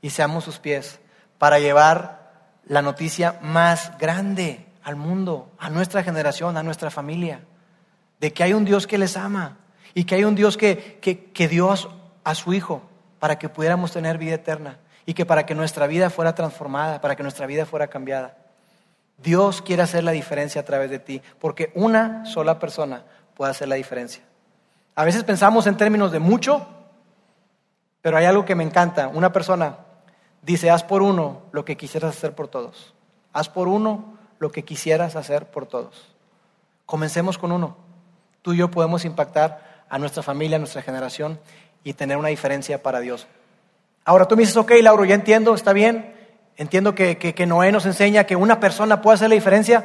y 0.00 0.10
seamos 0.10 0.42
sus 0.42 0.58
pies 0.58 0.98
para 1.38 1.60
llevar 1.60 2.48
la 2.66 2.82
noticia 2.82 3.38
más 3.40 3.96
grande 3.98 4.66
al 4.82 4.96
mundo, 4.96 5.52
a 5.60 5.70
nuestra 5.70 6.02
generación, 6.02 6.56
a 6.56 6.64
nuestra 6.64 6.90
familia, 6.90 7.44
de 8.18 8.32
que 8.32 8.42
hay 8.42 8.52
un 8.52 8.64
Dios 8.64 8.88
que 8.88 8.98
les 8.98 9.16
ama 9.16 9.58
y 9.94 10.02
que 10.02 10.16
hay 10.16 10.24
un 10.24 10.34
Dios 10.34 10.56
que, 10.56 10.98
dio 11.48 11.72
a 12.24 12.34
su 12.34 12.52
Hijo 12.52 12.82
para 13.22 13.38
que 13.38 13.48
pudiéramos 13.48 13.92
tener 13.92 14.18
vida 14.18 14.34
eterna 14.34 14.80
y 15.06 15.14
que 15.14 15.24
para 15.24 15.46
que 15.46 15.54
nuestra 15.54 15.86
vida 15.86 16.10
fuera 16.10 16.34
transformada, 16.34 17.00
para 17.00 17.14
que 17.14 17.22
nuestra 17.22 17.46
vida 17.46 17.64
fuera 17.64 17.86
cambiada. 17.86 18.36
Dios 19.18 19.62
quiere 19.62 19.82
hacer 19.82 20.02
la 20.02 20.10
diferencia 20.10 20.62
a 20.62 20.64
través 20.64 20.90
de 20.90 20.98
ti, 20.98 21.22
porque 21.38 21.70
una 21.76 22.26
sola 22.26 22.58
persona 22.58 23.04
puede 23.36 23.52
hacer 23.52 23.68
la 23.68 23.76
diferencia. 23.76 24.24
A 24.96 25.04
veces 25.04 25.22
pensamos 25.22 25.68
en 25.68 25.76
términos 25.76 26.10
de 26.10 26.18
mucho, 26.18 26.66
pero 28.00 28.16
hay 28.16 28.24
algo 28.24 28.44
que 28.44 28.56
me 28.56 28.64
encanta. 28.64 29.06
Una 29.06 29.30
persona 29.30 29.76
Dice, 30.42 30.70
haz 30.70 30.82
por 30.82 31.02
uno 31.02 31.42
lo 31.52 31.64
que 31.64 31.76
quisieras 31.76 32.16
hacer 32.16 32.34
por 32.34 32.48
todos. 32.48 32.94
Haz 33.32 33.48
por 33.48 33.68
uno 33.68 34.18
lo 34.40 34.50
que 34.50 34.64
quisieras 34.64 35.14
hacer 35.14 35.48
por 35.48 35.66
todos. 35.66 36.12
Comencemos 36.84 37.38
con 37.38 37.52
uno. 37.52 37.76
Tú 38.42 38.52
y 38.52 38.56
yo 38.56 38.68
podemos 38.68 39.04
impactar 39.04 39.84
a 39.88 40.00
nuestra 40.00 40.24
familia, 40.24 40.56
a 40.56 40.58
nuestra 40.58 40.82
generación 40.82 41.38
y 41.84 41.94
tener 41.94 42.16
una 42.16 42.28
diferencia 42.28 42.82
para 42.82 43.00
Dios. 43.00 43.26
Ahora 44.04 44.26
tú 44.26 44.36
me 44.36 44.42
dices, 44.42 44.56
ok, 44.56 44.72
Lauro, 44.82 45.04
ya 45.04 45.14
entiendo, 45.14 45.54
está 45.54 45.72
bien. 45.72 46.14
Entiendo 46.56 46.94
que, 46.94 47.16
que, 47.16 47.46
Noé 47.46 47.72
nos 47.72 47.86
enseña 47.86 48.24
que 48.24 48.36
una 48.36 48.60
persona 48.60 49.00
puede 49.00 49.14
hacer 49.14 49.28
la 49.28 49.34
diferencia, 49.34 49.84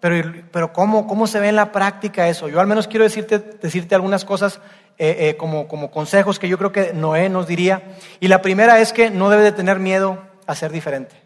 pero, 0.00 0.32
pero 0.52 0.72
¿cómo, 0.72 1.06
¿cómo 1.06 1.26
se 1.26 1.40
ve 1.40 1.48
en 1.48 1.56
la 1.56 1.72
práctica 1.72 2.28
eso? 2.28 2.48
Yo 2.48 2.60
al 2.60 2.66
menos 2.66 2.86
quiero 2.86 3.04
decirte, 3.04 3.38
decirte 3.38 3.94
algunas 3.94 4.24
cosas 4.24 4.60
eh, 4.98 5.16
eh, 5.18 5.36
como, 5.36 5.68
como 5.68 5.90
consejos 5.90 6.38
que 6.38 6.48
yo 6.48 6.58
creo 6.58 6.72
que 6.72 6.92
Noé 6.92 7.28
nos 7.28 7.46
diría. 7.46 7.82
Y 8.20 8.28
la 8.28 8.40
primera 8.40 8.80
es 8.80 8.92
que 8.92 9.10
no 9.10 9.30
debe 9.30 9.42
de 9.42 9.52
tener 9.52 9.78
miedo 9.78 10.22
a 10.46 10.54
ser 10.54 10.70
diferente. 10.70 11.16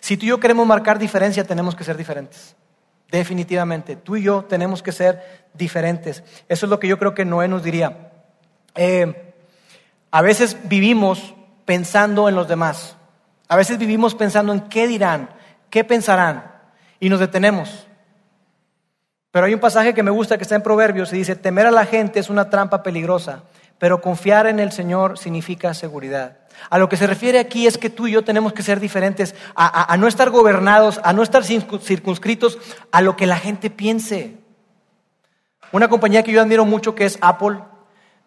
Si 0.00 0.16
tú 0.16 0.26
y 0.26 0.28
yo 0.30 0.40
queremos 0.40 0.66
marcar 0.66 0.98
diferencia, 0.98 1.44
tenemos 1.44 1.74
que 1.74 1.84
ser 1.84 1.96
diferentes. 1.96 2.56
Definitivamente, 3.10 3.96
tú 3.96 4.16
y 4.16 4.22
yo 4.22 4.44
tenemos 4.44 4.82
que 4.82 4.92
ser 4.92 5.46
diferentes. 5.54 6.24
Eso 6.48 6.66
es 6.66 6.70
lo 6.70 6.80
que 6.80 6.88
yo 6.88 6.98
creo 6.98 7.14
que 7.14 7.24
Noé 7.24 7.48
nos 7.48 7.62
diría. 7.62 8.10
Eh, 8.74 9.25
a 10.16 10.22
veces 10.22 10.56
vivimos 10.64 11.34
pensando 11.66 12.26
en 12.30 12.34
los 12.34 12.48
demás. 12.48 12.96
A 13.48 13.56
veces 13.56 13.76
vivimos 13.76 14.14
pensando 14.14 14.54
en 14.54 14.60
qué 14.60 14.86
dirán, 14.86 15.28
qué 15.68 15.84
pensarán. 15.84 16.54
Y 16.98 17.10
nos 17.10 17.20
detenemos. 17.20 17.86
Pero 19.30 19.44
hay 19.44 19.52
un 19.52 19.60
pasaje 19.60 19.92
que 19.92 20.02
me 20.02 20.10
gusta 20.10 20.38
que 20.38 20.44
está 20.44 20.54
en 20.54 20.62
Proverbios 20.62 21.12
y 21.12 21.18
dice, 21.18 21.36
temer 21.36 21.66
a 21.66 21.70
la 21.70 21.84
gente 21.84 22.18
es 22.18 22.30
una 22.30 22.48
trampa 22.48 22.82
peligrosa, 22.82 23.42
pero 23.76 24.00
confiar 24.00 24.46
en 24.46 24.58
el 24.58 24.72
Señor 24.72 25.18
significa 25.18 25.74
seguridad. 25.74 26.38
A 26.70 26.78
lo 26.78 26.88
que 26.88 26.96
se 26.96 27.06
refiere 27.06 27.38
aquí 27.38 27.66
es 27.66 27.76
que 27.76 27.90
tú 27.90 28.06
y 28.06 28.12
yo 28.12 28.24
tenemos 28.24 28.54
que 28.54 28.62
ser 28.62 28.80
diferentes, 28.80 29.34
a, 29.54 29.94
no 29.98 30.08
estar 30.08 30.30
gobernados, 30.30 30.98
a 31.04 31.12
no 31.12 31.22
estar 31.22 31.44
circunscritos 31.44 32.58
a 32.90 33.02
lo 33.02 33.18
que 33.18 33.26
la 33.26 33.36
gente 33.36 33.68
piense. 33.68 34.38
Una 35.72 35.88
compañía 35.88 36.22
que 36.22 36.32
yo 36.32 36.40
admiro 36.40 36.64
mucho 36.64 36.94
que 36.94 37.04
es 37.04 37.18
Apple. 37.20 37.58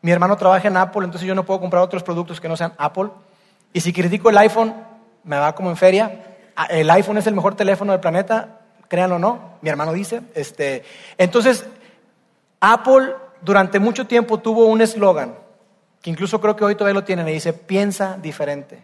Mi 0.02 0.12
hermano 0.12 0.38
trabaja 0.38 0.68
en 0.68 0.78
Apple, 0.78 1.04
entonces 1.04 1.28
yo 1.28 1.36
no 1.36 1.46
puedo 1.46 1.60
comprar 1.60 1.84
otros 1.84 2.04
productos 2.04 2.40
que 2.40 2.48
no 2.48 2.56
sean 2.56 2.74
Apple. 2.78 3.10
Y 3.74 3.82
si 3.82 3.92
critico 3.92 4.30
el 4.30 4.38
iPhone, 4.38 4.74
me 5.24 5.38
va 5.38 5.54
como 5.54 5.70
en 5.70 5.78
feria. 5.78 6.38
Ah, 6.56 6.68
el 6.70 6.90
iPhone 6.90 7.18
es 7.18 7.28
el 7.28 7.36
mejor 7.36 7.56
teléfono 7.56 7.92
del 7.92 8.02
planeta, 8.02 8.60
créanlo 8.88 9.18
o 9.18 9.20
no, 9.20 9.58
mi 9.62 9.70
hermano 9.70 9.94
dice. 9.94 10.22
Este, 10.36 10.84
entonces, 11.18 11.66
Apple 12.60 13.14
durante 13.42 13.80
mucho 13.80 14.08
tiempo 14.08 14.40
tuvo 14.40 14.66
un 14.66 14.82
eslogan, 14.82 15.36
que 16.02 16.10
incluso 16.10 16.42
creo 16.42 16.56
que 16.56 16.66
hoy 16.66 16.76
todavía 16.76 17.00
lo 17.00 17.06
tienen, 17.06 17.28
y 17.28 17.34
dice, 17.34 17.54
piensa 17.54 18.18
diferente, 18.22 18.84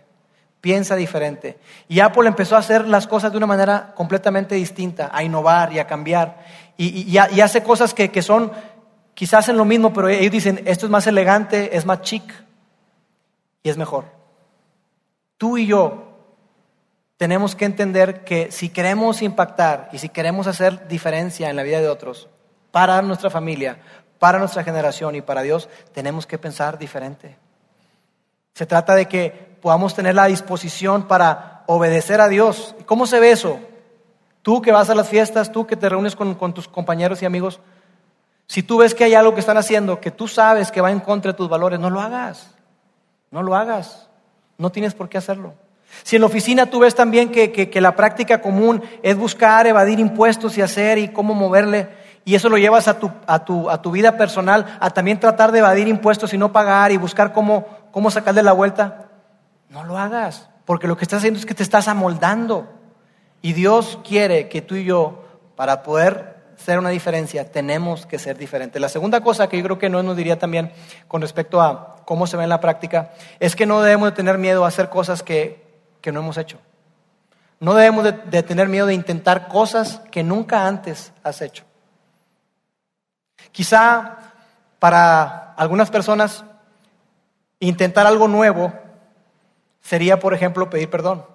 piensa 0.62 0.96
diferente. 0.96 1.58
Y 1.88 2.00
Apple 2.00 2.28
empezó 2.28 2.56
a 2.56 2.60
hacer 2.60 2.88
las 2.88 3.08
cosas 3.08 3.32
de 3.32 3.38
una 3.38 3.48
manera 3.48 3.94
completamente 3.96 4.56
distinta, 4.56 5.10
a 5.14 5.24
innovar 5.24 5.74
y 5.74 5.80
a 5.80 5.88
cambiar, 5.88 6.38
y, 6.78 7.18
hace 7.18 7.64
cosas 7.64 7.94
que, 7.94 8.12
que 8.12 8.22
son, 8.22 8.52
quizás 9.16 9.50
en 9.50 9.58
lo 9.58 9.66
mismo, 9.66 9.92
pero 9.92 10.10
ellos 10.10 10.32
dicen, 10.32 10.62
esto 10.66 10.86
es 10.86 10.92
más 10.92 11.08
elegante, 11.08 11.76
es 11.76 11.86
más 11.86 12.02
chic 12.02 12.24
y 13.64 13.70
es 13.70 13.78
mejor. 13.78 14.06
Tú 15.38 15.58
y 15.58 15.66
yo 15.66 16.06
tenemos 17.18 17.56
que 17.56 17.66
entender 17.66 18.24
que 18.24 18.52
si 18.52 18.70
queremos 18.70 19.22
impactar 19.22 19.90
y 19.92 19.98
si 19.98 20.10
queremos 20.10 20.48
hacer 20.48 20.88
diferencia 20.88 21.50
en 21.50 21.56
la 21.56 21.64
vida 21.64 21.80
de 21.80 21.90
otros, 21.90 22.30
para 22.72 23.02
nuestra 23.02 23.30
familia, 23.30 23.80
para 24.20 24.38
nuestra 24.38 24.64
generación 24.64 25.16
y 25.16 25.22
para 25.22 25.42
Dios, 25.42 25.70
tenemos 25.94 26.28
que 26.28 26.38
pensar 26.38 26.78
diferente. 26.78 27.38
Se 28.54 28.66
trata 28.66 28.96
de 28.96 29.08
que 29.08 29.58
podamos 29.62 29.96
tener 29.96 30.16
la 30.16 30.26
disposición 30.26 31.08
para 31.08 31.64
obedecer 31.68 32.22
a 32.22 32.28
Dios. 32.28 32.76
¿Cómo 32.86 33.08
se 33.08 33.20
ve 33.20 33.32
eso? 33.32 33.60
Tú 34.42 34.62
que 34.62 34.72
vas 34.72 34.90
a 34.90 34.96
las 34.96 35.10
fiestas, 35.10 35.52
tú 35.52 35.66
que 35.66 35.76
te 35.76 35.90
reúnes 35.90 36.16
con, 36.16 36.36
con 36.36 36.54
tus 36.54 36.68
compañeros 36.68 37.22
y 37.22 37.26
amigos, 37.26 37.60
si 38.48 38.64
tú 38.64 38.78
ves 38.78 38.94
que 38.94 39.04
hay 39.04 39.16
algo 39.16 39.34
que 39.34 39.40
están 39.40 39.58
haciendo 39.58 40.00
que 40.00 40.12
tú 40.12 40.28
sabes 40.28 40.72
que 40.72 40.82
va 40.82 40.92
en 40.92 41.00
contra 41.00 41.32
de 41.32 41.38
tus 41.38 41.50
valores, 41.50 41.80
no 41.80 41.90
lo 41.90 42.02
hagas. 42.02 42.52
No 43.32 43.44
lo 43.44 43.56
hagas. 43.56 44.08
No 44.58 44.72
tienes 44.72 44.94
por 44.94 45.10
qué 45.10 45.18
hacerlo. 45.18 45.54
Si 46.04 46.16
en 46.16 46.22
la 46.22 46.28
oficina 46.28 46.66
tú 46.68 46.80
ves 46.80 46.96
también 46.96 47.32
que, 47.32 47.70
la 47.82 47.96
práctica 47.96 48.42
común 48.42 48.84
es 49.02 49.18
buscar, 49.18 49.66
evadir 49.68 50.00
impuestos 50.00 50.58
y 50.58 50.62
hacer 50.62 50.98
y 50.98 51.10
cómo 51.10 51.34
moverle, 51.34 51.90
y 52.26 52.36
eso 52.36 52.50
lo 52.50 52.58
llevas 52.58 52.88
a 52.88 53.00
tu, 53.00 53.12
a 53.28 53.46
tu, 53.46 53.70
a 53.70 53.82
tu 53.82 53.92
vida 53.92 54.18
personal, 54.18 54.78
a 54.80 54.90
también 54.90 55.20
tratar 55.20 55.52
de 55.52 55.60
evadir 55.60 55.88
impuestos 55.88 56.34
y 56.34 56.38
no 56.38 56.52
pagar 56.52 56.92
y 56.92 56.98
buscar 56.98 57.34
cómo, 57.34 57.66
cómo 57.92 58.12
sacarle 58.12 58.44
la 58.44 58.52
vuelta, 58.52 59.10
no 59.70 59.84
lo 59.84 59.98
hagas, 59.98 60.50
porque 60.66 60.88
lo 60.88 60.98
que 60.98 61.04
estás 61.04 61.20
haciendo 61.20 61.40
es 61.40 61.46
que 61.46 61.54
te 61.54 61.64
estás 61.64 61.88
amoldando. 61.88 62.68
Y 63.42 63.54
Dios 63.54 64.00
quiere 64.04 64.50
que 64.50 64.62
tú 64.62 64.76
y 64.76 64.86
yo, 64.86 65.24
para 65.56 65.84
poder 65.84 66.35
ser 66.66 66.80
una 66.80 66.90
diferencia, 66.90 67.52
tenemos 67.52 68.06
que 68.06 68.20
ser 68.20 68.38
diferentes. 68.38 68.82
La 68.82 68.90
segunda 68.90 69.22
cosa 69.22 69.48
que 69.48 69.58
yo 69.58 69.64
creo 69.64 69.80
que 69.80 69.90
no 69.90 70.04
nos 70.04 70.18
diría 70.18 70.40
también 70.40 70.72
con 71.08 71.22
respecto 71.22 71.62
a 71.62 71.98
cómo 72.06 72.28
se 72.28 72.38
ve 72.38 72.44
en 72.44 72.50
la 72.50 72.60
práctica, 72.60 73.12
es 73.40 73.56
que 73.56 73.66
no 73.66 73.82
debemos 73.82 74.10
de 74.10 74.16
tener 74.16 74.38
miedo 74.38 74.66
a 74.66 74.68
hacer 74.68 74.90
cosas 74.90 75.24
que 75.24 75.66
que 76.06 76.12
no 76.12 76.20
hemos 76.20 76.38
hecho. 76.38 76.60
No 77.60 77.74
debemos 77.74 78.04
de, 78.04 78.44
tener 78.44 78.70
miedo 78.70 78.86
de 78.86 78.94
intentar 78.94 79.48
cosas 79.48 80.02
que 80.12 80.22
nunca 80.22 80.68
antes 80.68 81.12
has 81.24 81.42
hecho. 81.42 81.64
Quizá 83.52 84.20
para 84.78 85.54
algunas 85.54 85.90
personas 85.90 86.46
intentar 87.60 88.06
algo 88.06 88.28
nuevo 88.28 88.72
sería, 89.82 90.20
por 90.20 90.36
ejemplo, 90.36 90.70
pedir 90.70 90.92
perdón. 90.92 91.26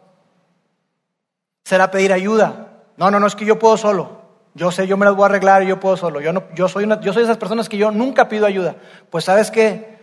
Será 1.65 1.91
pedir 1.91 2.13
ayuda. 2.13 2.85
No, 2.97 3.11
no, 3.11 3.19
no 3.19 3.27
es 3.27 3.35
que 3.35 3.45
yo 3.45 3.59
puedo 3.59 3.77
solo. 3.77 4.20
Yo 4.55 4.71
sé, 4.71 4.87
yo 4.87 4.97
me 4.97 5.07
las 5.07 5.15
voy 5.15 5.25
a 5.25 5.27
arreglar 5.27 5.63
yo 5.63 5.79
puedo 5.79 5.97
solo. 5.97 6.21
Yo, 6.21 6.33
no, 6.33 6.45
yo, 6.55 6.69
soy 6.69 6.87
yo 7.03 7.13
soy 7.13 7.23
de 7.23 7.29
esas 7.29 7.39
personas 7.39 7.69
que 7.69 7.77
yo 7.77 7.91
nunca 7.91 8.29
pido 8.29 8.47
ayuda. 8.47 8.77
Pues 9.11 9.25
sabes 9.25 9.51
qué, 9.51 9.99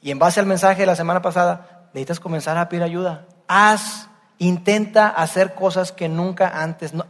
y 0.00 0.10
en 0.10 0.18
base 0.18 0.40
al 0.40 0.46
mensaje 0.46 0.82
de 0.82 0.86
la 0.86 0.96
semana 0.96 1.22
pasada, 1.22 1.88
necesitas 1.92 2.20
comenzar 2.20 2.56
a 2.56 2.68
pedir 2.68 2.82
ayuda. 2.82 3.26
Haz 3.48 4.08
Intenta 4.40 5.08
hacer 5.08 5.54
cosas 5.54 5.90
que 5.90 6.08
nunca 6.08 6.62
antes 6.62 6.94
no, 6.94 7.04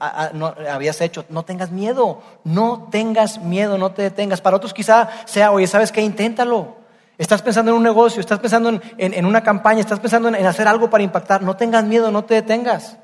habías 0.70 1.00
hecho. 1.02 1.26
No 1.28 1.42
tengas 1.44 1.70
miedo, 1.70 2.22
no 2.42 2.88
tengas 2.90 3.42
miedo, 3.42 3.76
no 3.76 3.92
te 3.92 4.00
detengas. 4.00 4.40
Para 4.40 4.56
otros 4.56 4.72
quizá 4.72 5.10
sea, 5.26 5.52
oye, 5.52 5.66
¿sabes 5.66 5.92
qué? 5.92 6.00
Inténtalo. 6.00 6.78
Estás 7.18 7.42
pensando 7.42 7.70
en 7.70 7.76
un 7.76 7.82
negocio, 7.82 8.20
estás 8.20 8.38
pensando 8.38 8.80
en, 8.96 9.26
una 9.26 9.42
campaña, 9.42 9.80
estás 9.80 10.00
pensando 10.00 10.28
en, 10.28 10.46
hacer 10.46 10.66
algo 10.66 10.88
para 10.88 11.04
impactar. 11.04 11.42
No 11.42 11.54
tengas 11.54 11.84
miedo, 11.84 12.10
no 12.10 12.24
te 12.24 12.32
detengas. 12.34 12.96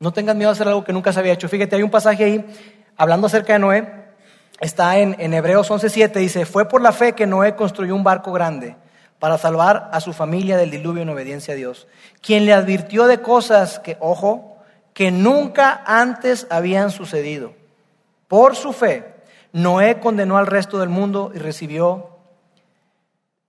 No 0.00 0.14
tengas 0.14 0.34
miedo 0.34 0.48
a 0.48 0.52
hacer 0.52 0.66
algo 0.66 0.82
que 0.82 0.94
nunca 0.94 1.12
se 1.12 1.20
había 1.20 1.34
hecho. 1.34 1.46
Fíjate, 1.46 1.76
hay 1.76 1.82
un 1.82 1.90
pasaje 1.90 2.24
ahí 2.24 2.44
hablando 2.96 3.26
acerca 3.26 3.52
de 3.52 3.58
Noé. 3.58 3.86
Está 4.58 4.98
en, 4.98 5.14
en 5.18 5.34
Hebreos 5.34 5.70
11:7, 5.70 6.14
dice, 6.14 6.46
fue 6.46 6.66
por 6.66 6.80
la 6.80 6.92
fe 6.92 7.12
que 7.12 7.26
Noé 7.26 7.54
construyó 7.54 7.94
un 7.94 8.02
barco 8.02 8.32
grande 8.32 8.76
para 9.18 9.36
salvar 9.36 9.90
a 9.92 10.00
su 10.00 10.14
familia 10.14 10.56
del 10.56 10.70
diluvio 10.70 11.02
en 11.02 11.10
obediencia 11.10 11.52
a 11.52 11.56
Dios, 11.56 11.86
quien 12.22 12.46
le 12.46 12.54
advirtió 12.54 13.06
de 13.06 13.20
cosas 13.20 13.78
que, 13.78 13.98
ojo, 14.00 14.56
que 14.94 15.10
nunca 15.10 15.82
antes 15.84 16.46
habían 16.48 16.90
sucedido. 16.90 17.52
Por 18.26 18.56
su 18.56 18.72
fe, 18.72 19.04
Noé 19.52 20.00
condenó 20.00 20.38
al 20.38 20.46
resto 20.46 20.78
del 20.78 20.88
mundo 20.88 21.30
y 21.34 21.38
recibió 21.38 22.16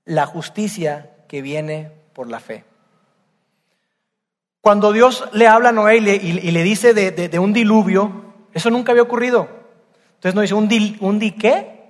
la 0.04 0.26
justicia 0.26 1.12
que 1.30 1.42
viene 1.42 1.92
por 2.12 2.30
la 2.30 2.42
fe. 2.42 2.66
Cuando 4.62 4.94
Dios 4.94 5.28
le 5.34 5.48
habla 5.48 5.70
a 5.70 5.72
Noé 5.72 5.98
y 5.98 6.02
le, 6.02 6.16
y 6.16 6.52
le 6.52 6.64
dice 6.64 6.94
de, 6.94 7.40
un 7.40 7.52
diluvio, 7.52 8.34
eso 8.54 8.70
nunca 8.70 8.92
había 8.92 9.04
ocurrido. 9.04 9.50
Entonces 10.16 10.36
no 10.36 10.42
dice, 10.42 10.54
¿un, 10.54 10.68
di, 10.68 10.98
un 11.00 11.18
di 11.18 11.32
qué? 11.32 11.82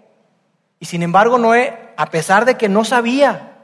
Y 0.79 0.85
sin 0.85 1.03
embargo 1.03 1.37
Noé, 1.37 1.91
a 1.97 2.05
pesar 2.05 2.45
de 2.45 2.55
que 2.55 2.69
no 2.69 2.85
sabía, 2.85 3.57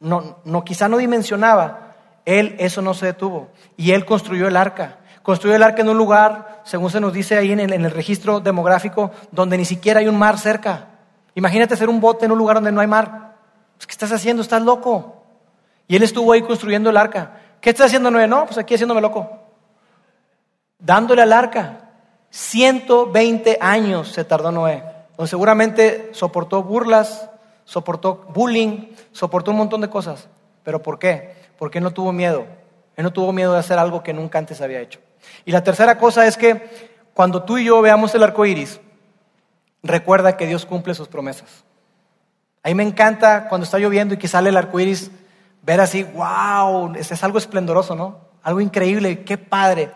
no, 0.00 0.64
quizá 0.64 0.88
no 0.88 0.96
dimensionaba, 0.96 1.94
él 2.24 2.56
eso 2.58 2.80
no 2.80 2.94
se 2.94 3.06
detuvo. 3.06 3.50
Y 3.76 3.92
él 3.92 4.06
construyó 4.06 4.48
el 4.48 4.56
arca. 4.56 4.98
Construyó 5.22 5.54
el 5.54 5.62
arca 5.62 5.82
en 5.82 5.90
un 5.90 5.98
lugar, 5.98 6.62
según 6.64 6.90
se 6.90 7.00
nos 7.00 7.12
dice 7.12 7.36
ahí 7.36 7.52
en 7.52 7.60
el, 7.60 7.90
registro 7.90 8.40
demográfico, 8.40 9.10
donde 9.30 9.58
ni 9.58 9.66
siquiera 9.66 10.00
hay 10.00 10.08
un 10.08 10.18
mar 10.18 10.38
cerca. 10.38 10.88
Imagínate 11.34 11.74
hacer 11.74 11.88
un 11.88 12.00
bote 12.00 12.24
en 12.24 12.32
un 12.32 12.38
lugar 12.38 12.56
donde 12.56 12.72
no 12.72 12.80
hay 12.80 12.86
mar. 12.86 13.36
Pues, 13.76 13.86
¿Qué 13.86 13.92
estás 13.92 14.10
haciendo? 14.10 14.42
Estás 14.42 14.62
loco. 14.62 15.22
Y 15.86 15.96
él 15.96 16.02
estuvo 16.02 16.32
ahí 16.32 16.42
construyendo 16.42 16.90
el 16.90 16.96
arca. 16.96 17.41
¿Qué 17.62 17.70
estás 17.70 17.86
haciendo 17.86 18.10
Noé? 18.10 18.26
No, 18.26 18.44
pues 18.44 18.58
aquí 18.58 18.74
haciéndome 18.74 19.00
loco. 19.00 19.38
Dándole 20.80 21.22
al 21.22 21.32
arca. 21.32 21.90
120 22.30 23.58
años 23.60 24.08
se 24.08 24.24
tardó 24.24 24.50
Noé. 24.50 24.82
Donde 25.16 25.30
seguramente 25.30 26.10
soportó 26.12 26.64
burlas, 26.64 27.30
soportó 27.64 28.26
bullying, 28.34 28.88
soportó 29.12 29.52
un 29.52 29.58
montón 29.58 29.80
de 29.80 29.88
cosas. 29.88 30.28
¿Pero 30.64 30.82
por 30.82 30.98
qué? 30.98 31.36
Porque 31.56 31.78
él 31.78 31.84
no 31.84 31.92
tuvo 31.92 32.12
miedo. 32.12 32.46
Él 32.96 33.04
no 33.04 33.12
tuvo 33.12 33.32
miedo 33.32 33.52
de 33.52 33.60
hacer 33.60 33.78
algo 33.78 34.02
que 34.02 34.12
nunca 34.12 34.40
antes 34.40 34.60
había 34.60 34.80
hecho. 34.80 34.98
Y 35.44 35.52
la 35.52 35.62
tercera 35.62 35.98
cosa 35.98 36.26
es 36.26 36.36
que 36.36 36.90
cuando 37.14 37.44
tú 37.44 37.58
y 37.58 37.66
yo 37.66 37.80
veamos 37.80 38.12
el 38.16 38.24
arco 38.24 38.44
iris, 38.44 38.80
recuerda 39.84 40.36
que 40.36 40.48
Dios 40.48 40.66
cumple 40.66 40.94
sus 40.94 41.06
promesas. 41.06 41.62
A 42.64 42.70
mí 42.70 42.74
me 42.74 42.82
encanta 42.82 43.48
cuando 43.48 43.66
está 43.66 43.78
lloviendo 43.78 44.14
y 44.14 44.18
que 44.18 44.26
sale 44.26 44.48
el 44.48 44.56
arco 44.56 44.80
iris, 44.80 45.12
ver 45.62 45.80
así, 45.80 46.02
wow, 46.02 46.94
es, 46.94 47.24
algo 47.24 47.38
esplendoroso, 47.38 47.94
¿no? 47.94 48.20
Algo 48.42 48.60
increíble, 48.60 49.24
qué 49.24 49.38
padre. 49.38 49.90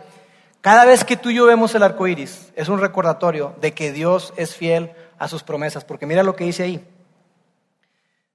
Cada 0.60 0.84
vez 0.84 1.04
que 1.04 1.16
tú 1.16 1.30
y 1.30 1.34
yo 1.34 1.46
vemos 1.46 1.74
el 1.74 1.82
arco 1.82 2.06
iris, 2.06 2.52
es 2.56 2.68
un 2.68 2.80
recordatorio 2.80 3.54
de 3.60 3.74
que 3.74 3.92
Dios 3.92 4.32
es 4.36 4.54
fiel 4.54 4.92
a 5.18 5.28
sus 5.28 5.42
promesas, 5.42 5.84
porque 5.84 6.06
mira 6.06 6.22
lo 6.22 6.36
que 6.36 6.44
dice 6.44 6.62
ahí. 6.62 6.86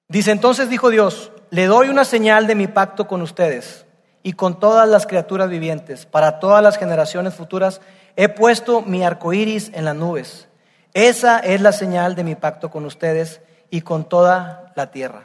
Dice, 0.07 0.31
entonces 0.31 0.69
dijo 0.69 0.89
Dios, 0.89 1.31
le 1.49 1.65
doy 1.65 1.89
una 1.89 2.03
señal 2.03 2.47
de 2.47 2.55
mi 2.55 2.67
pacto 2.67 3.07
con 3.07 3.21
ustedes 3.21 3.85
y 4.23 4.33
con 4.33 4.59
todas 4.59 4.87
las 4.87 5.07
criaturas 5.07 5.49
vivientes. 5.49 6.05
Para 6.05 6.39
todas 6.39 6.61
las 6.61 6.77
generaciones 6.77 7.33
futuras 7.33 7.81
he 8.15 8.27
puesto 8.27 8.81
mi 8.81 9.03
arco 9.03 9.33
iris 9.33 9.71
en 9.73 9.85
las 9.85 9.95
nubes. 9.95 10.47
Esa 10.93 11.39
es 11.39 11.61
la 11.61 11.71
señal 11.71 12.15
de 12.15 12.25
mi 12.25 12.35
pacto 12.35 12.69
con 12.69 12.85
ustedes 12.85 13.39
y 13.69 13.81
con 13.81 14.03
toda 14.03 14.73
la 14.75 14.91
tierra. 14.91 15.23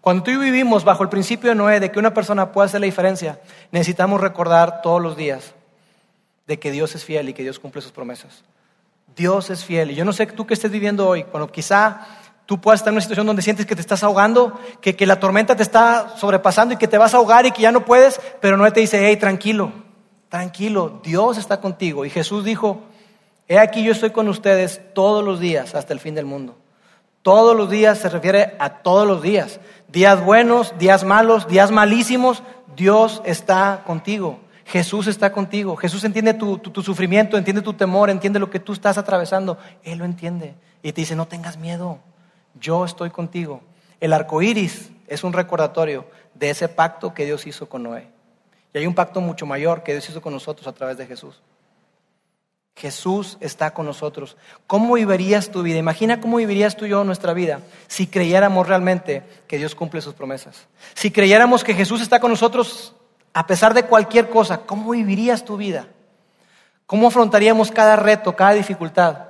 Cuando 0.00 0.22
tú 0.22 0.30
y 0.30 0.34
yo 0.34 0.40
vivimos 0.40 0.84
bajo 0.84 1.02
el 1.02 1.08
principio 1.08 1.50
de 1.50 1.56
Noé 1.56 1.78
de 1.78 1.90
que 1.90 1.98
una 1.98 2.14
persona 2.14 2.52
puede 2.52 2.66
hacer 2.66 2.80
la 2.80 2.86
diferencia, 2.86 3.38
necesitamos 3.70 4.20
recordar 4.20 4.80
todos 4.82 5.00
los 5.00 5.16
días 5.16 5.54
de 6.46 6.58
que 6.58 6.70
Dios 6.70 6.94
es 6.94 7.04
fiel 7.04 7.28
y 7.28 7.34
que 7.34 7.42
Dios 7.42 7.58
cumple 7.58 7.82
sus 7.82 7.92
promesas. 7.92 8.42
Dios 9.14 9.50
es 9.50 9.64
fiel. 9.64 9.90
Y 9.90 9.94
yo 9.94 10.04
no 10.04 10.12
sé 10.12 10.26
tú 10.26 10.46
que 10.46 10.54
estés 10.54 10.70
viviendo 10.70 11.06
hoy, 11.06 11.24
cuando 11.24 11.52
quizá 11.52 12.06
tú 12.46 12.60
puedas 12.60 12.80
estar 12.80 12.90
en 12.90 12.94
una 12.94 13.02
situación 13.02 13.26
donde 13.26 13.42
sientes 13.42 13.66
que 13.66 13.74
te 13.74 13.80
estás 13.80 14.02
ahogando, 14.02 14.58
que, 14.80 14.96
que, 14.96 15.06
la 15.06 15.20
tormenta 15.20 15.54
te 15.54 15.62
está 15.62 16.16
sobrepasando 16.16 16.74
y 16.74 16.76
que 16.78 16.88
te 16.88 16.98
vas 16.98 17.14
a 17.14 17.18
ahogar 17.18 17.46
y 17.46 17.52
que 17.52 17.62
ya 17.62 17.70
no 17.70 17.84
puedes, 17.84 18.20
pero 18.40 18.56
Noé 18.56 18.72
te 18.72 18.80
dice, 18.80 19.06
hey, 19.06 19.16
tranquilo, 19.16 19.72
tranquilo, 20.28 21.00
Dios 21.04 21.36
está 21.36 21.60
contigo. 21.60 22.04
Y 22.04 22.10
Jesús 22.10 22.44
dijo, 22.44 22.80
he 23.46 23.58
aquí 23.58 23.84
yo 23.84 23.92
estoy 23.92 24.10
con 24.10 24.28
ustedes 24.28 24.80
todos 24.94 25.22
los 25.22 25.38
días 25.38 25.74
hasta 25.74 25.92
el 25.92 26.00
fin 26.00 26.14
del 26.14 26.24
mundo. 26.24 26.56
Todos 27.22 27.54
los 27.54 27.68
días 27.68 27.98
se 27.98 28.08
refiere 28.08 28.56
a 28.58 28.78
todos 28.82 29.06
los 29.06 29.20
días. 29.20 29.60
Días 29.92 30.24
buenos, 30.24 30.78
días 30.78 31.02
malos, 31.02 31.48
días 31.48 31.72
malísimos, 31.72 32.44
Dios 32.76 33.20
está 33.24 33.82
contigo. 33.84 34.38
Jesús 34.64 35.08
está 35.08 35.32
contigo. 35.32 35.74
Jesús 35.74 36.04
entiende 36.04 36.32
tu, 36.32 36.58
tu, 36.58 36.80
sufrimiento, 36.80 37.36
entiende 37.36 37.60
tu 37.60 37.72
temor, 37.72 38.08
entiende 38.08 38.38
lo 38.38 38.50
que 38.50 38.60
tú 38.60 38.72
estás 38.72 38.98
atravesando. 38.98 39.58
Él 39.82 39.98
lo 39.98 40.04
entiende. 40.04 40.54
Y 40.80 40.92
te 40.92 41.00
dice, 41.00 41.16
no 41.16 41.26
tengas 41.26 41.56
miedo. 41.56 41.98
Yo 42.60 42.84
estoy 42.84 43.10
contigo. 43.10 43.62
El 43.98 44.12
arco 44.12 44.40
iris 44.42 44.92
es 45.08 45.24
un 45.24 45.32
recordatorio 45.32 46.06
de 46.34 46.50
ese 46.50 46.68
pacto 46.68 47.12
que 47.12 47.24
Dios 47.24 47.44
hizo 47.48 47.68
con 47.68 47.82
Noé. 47.82 48.06
Y 48.72 48.78
hay 48.78 48.86
un 48.86 48.94
pacto 48.94 49.20
mucho 49.20 49.44
mayor 49.44 49.82
que 49.82 49.90
Dios 49.90 50.08
hizo 50.08 50.22
con 50.22 50.32
nosotros 50.32 50.68
a 50.68 50.72
través 50.72 50.98
de 50.98 51.06
Jesús. 51.06 51.42
Jesús 52.80 53.36
está 53.40 53.74
con 53.74 53.84
nosotros. 53.84 54.38
¿Cómo 54.66 54.94
vivirías 54.94 55.50
tu 55.50 55.62
vida? 55.62 55.76
Imagina 55.76 56.18
cómo 56.18 56.38
vivirías 56.38 56.78
tú 56.78 56.86
y 56.86 56.88
yo 56.88 57.04
nuestra 57.04 57.34
vida 57.34 57.60
si 57.88 58.06
creyéramos 58.06 58.66
realmente 58.66 59.22
que 59.46 59.58
Dios 59.58 59.74
cumple 59.74 60.00
sus 60.00 60.14
promesas. 60.14 60.66
Si 60.94 61.10
creyéramos 61.10 61.62
que 61.62 61.74
Jesús 61.74 62.00
está 62.00 62.20
con 62.20 62.30
nosotros 62.30 62.94
a 63.34 63.46
pesar 63.46 63.74
de 63.74 63.82
cualquier 63.82 64.30
cosa, 64.30 64.62
¿cómo 64.62 64.92
vivirías 64.92 65.44
tu 65.44 65.58
vida? 65.58 65.88
¿Cómo 66.86 67.08
afrontaríamos 67.08 67.70
cada 67.70 67.96
reto, 67.96 68.34
cada 68.34 68.52
dificultad? 68.52 69.26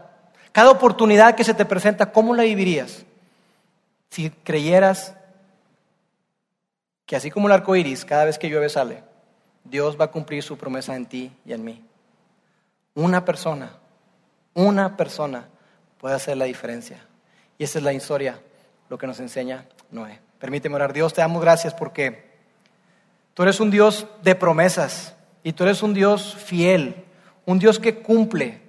Cada 0.52 0.70
oportunidad 0.70 1.34
que 1.34 1.42
se 1.42 1.52
te 1.52 1.64
presenta, 1.64 2.12
¿cómo 2.12 2.36
la 2.36 2.44
vivirías? 2.44 3.04
Si 4.10 4.30
creyeras 4.30 5.14
que 7.04 7.16
así 7.16 7.32
como 7.32 7.48
el 7.48 7.52
arco 7.52 7.74
iris, 7.74 8.04
cada 8.04 8.26
vez 8.26 8.38
que 8.38 8.48
llueve 8.48 8.68
sale, 8.68 9.02
Dios 9.64 10.00
va 10.00 10.04
a 10.04 10.10
cumplir 10.12 10.44
su 10.44 10.56
promesa 10.56 10.94
en 10.94 11.06
ti 11.06 11.32
y 11.44 11.52
en 11.52 11.64
mí. 11.64 11.89
Una 12.94 13.24
persona, 13.24 13.72
una 14.54 14.96
persona 14.96 15.48
puede 15.98 16.14
hacer 16.14 16.36
la 16.36 16.46
diferencia. 16.46 16.98
Y 17.58 17.64
esa 17.64 17.78
es 17.78 17.84
la 17.84 17.92
historia, 17.92 18.40
lo 18.88 18.98
que 18.98 19.06
nos 19.06 19.20
enseña 19.20 19.66
Noé. 19.90 20.18
Permíteme 20.38 20.76
orar. 20.76 20.92
Dios, 20.92 21.12
te 21.12 21.20
damos 21.20 21.42
gracias 21.42 21.74
porque 21.74 22.30
tú 23.34 23.42
eres 23.42 23.60
un 23.60 23.70
Dios 23.70 24.06
de 24.22 24.34
promesas 24.34 25.14
y 25.42 25.52
tú 25.52 25.64
eres 25.64 25.82
un 25.82 25.92
Dios 25.92 26.34
fiel, 26.36 27.04
un 27.44 27.58
Dios 27.58 27.78
que 27.78 28.00
cumple. 28.00 28.62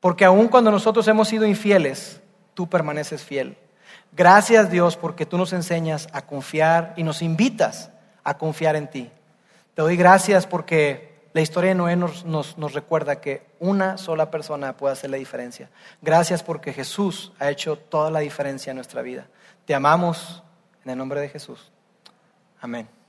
Porque 0.00 0.26
aun 0.26 0.48
cuando 0.48 0.70
nosotros 0.70 1.08
hemos 1.08 1.28
sido 1.28 1.46
infieles, 1.46 2.20
tú 2.52 2.68
permaneces 2.68 3.22
fiel. 3.22 3.56
Gracias 4.12 4.70
Dios 4.70 4.96
porque 4.96 5.26
tú 5.26 5.38
nos 5.38 5.52
enseñas 5.52 6.08
a 6.12 6.26
confiar 6.26 6.92
y 6.96 7.02
nos 7.02 7.22
invitas 7.22 7.90
a 8.22 8.36
confiar 8.36 8.76
en 8.76 8.88
ti. 8.88 9.10
Te 9.74 9.82
doy 9.82 9.96
gracias 9.96 10.46
porque 10.46 11.13
la 11.34 11.40
historia 11.40 11.70
de 11.70 11.74
Noé 11.74 11.96
nos, 11.96 12.72
recuerda 12.72 13.20
que 13.20 13.42
una 13.58 13.98
sola 13.98 14.30
persona 14.30 14.76
puede 14.76 14.92
hacer 14.92 15.10
la 15.10 15.16
diferencia. 15.16 15.68
Gracias 16.00 16.44
porque 16.44 16.72
Jesús 16.72 17.32
ha 17.40 17.50
hecho 17.50 17.76
toda 17.76 18.08
la 18.12 18.20
diferencia 18.20 18.70
en 18.70 18.76
nuestra 18.76 19.02
vida. 19.02 19.26
Te 19.64 19.74
amamos 19.74 20.44
en 20.84 20.92
el 20.92 20.98
nombre 20.98 21.20
de 21.20 21.28
Jesús. 21.28 21.72
Amén. 22.60 22.94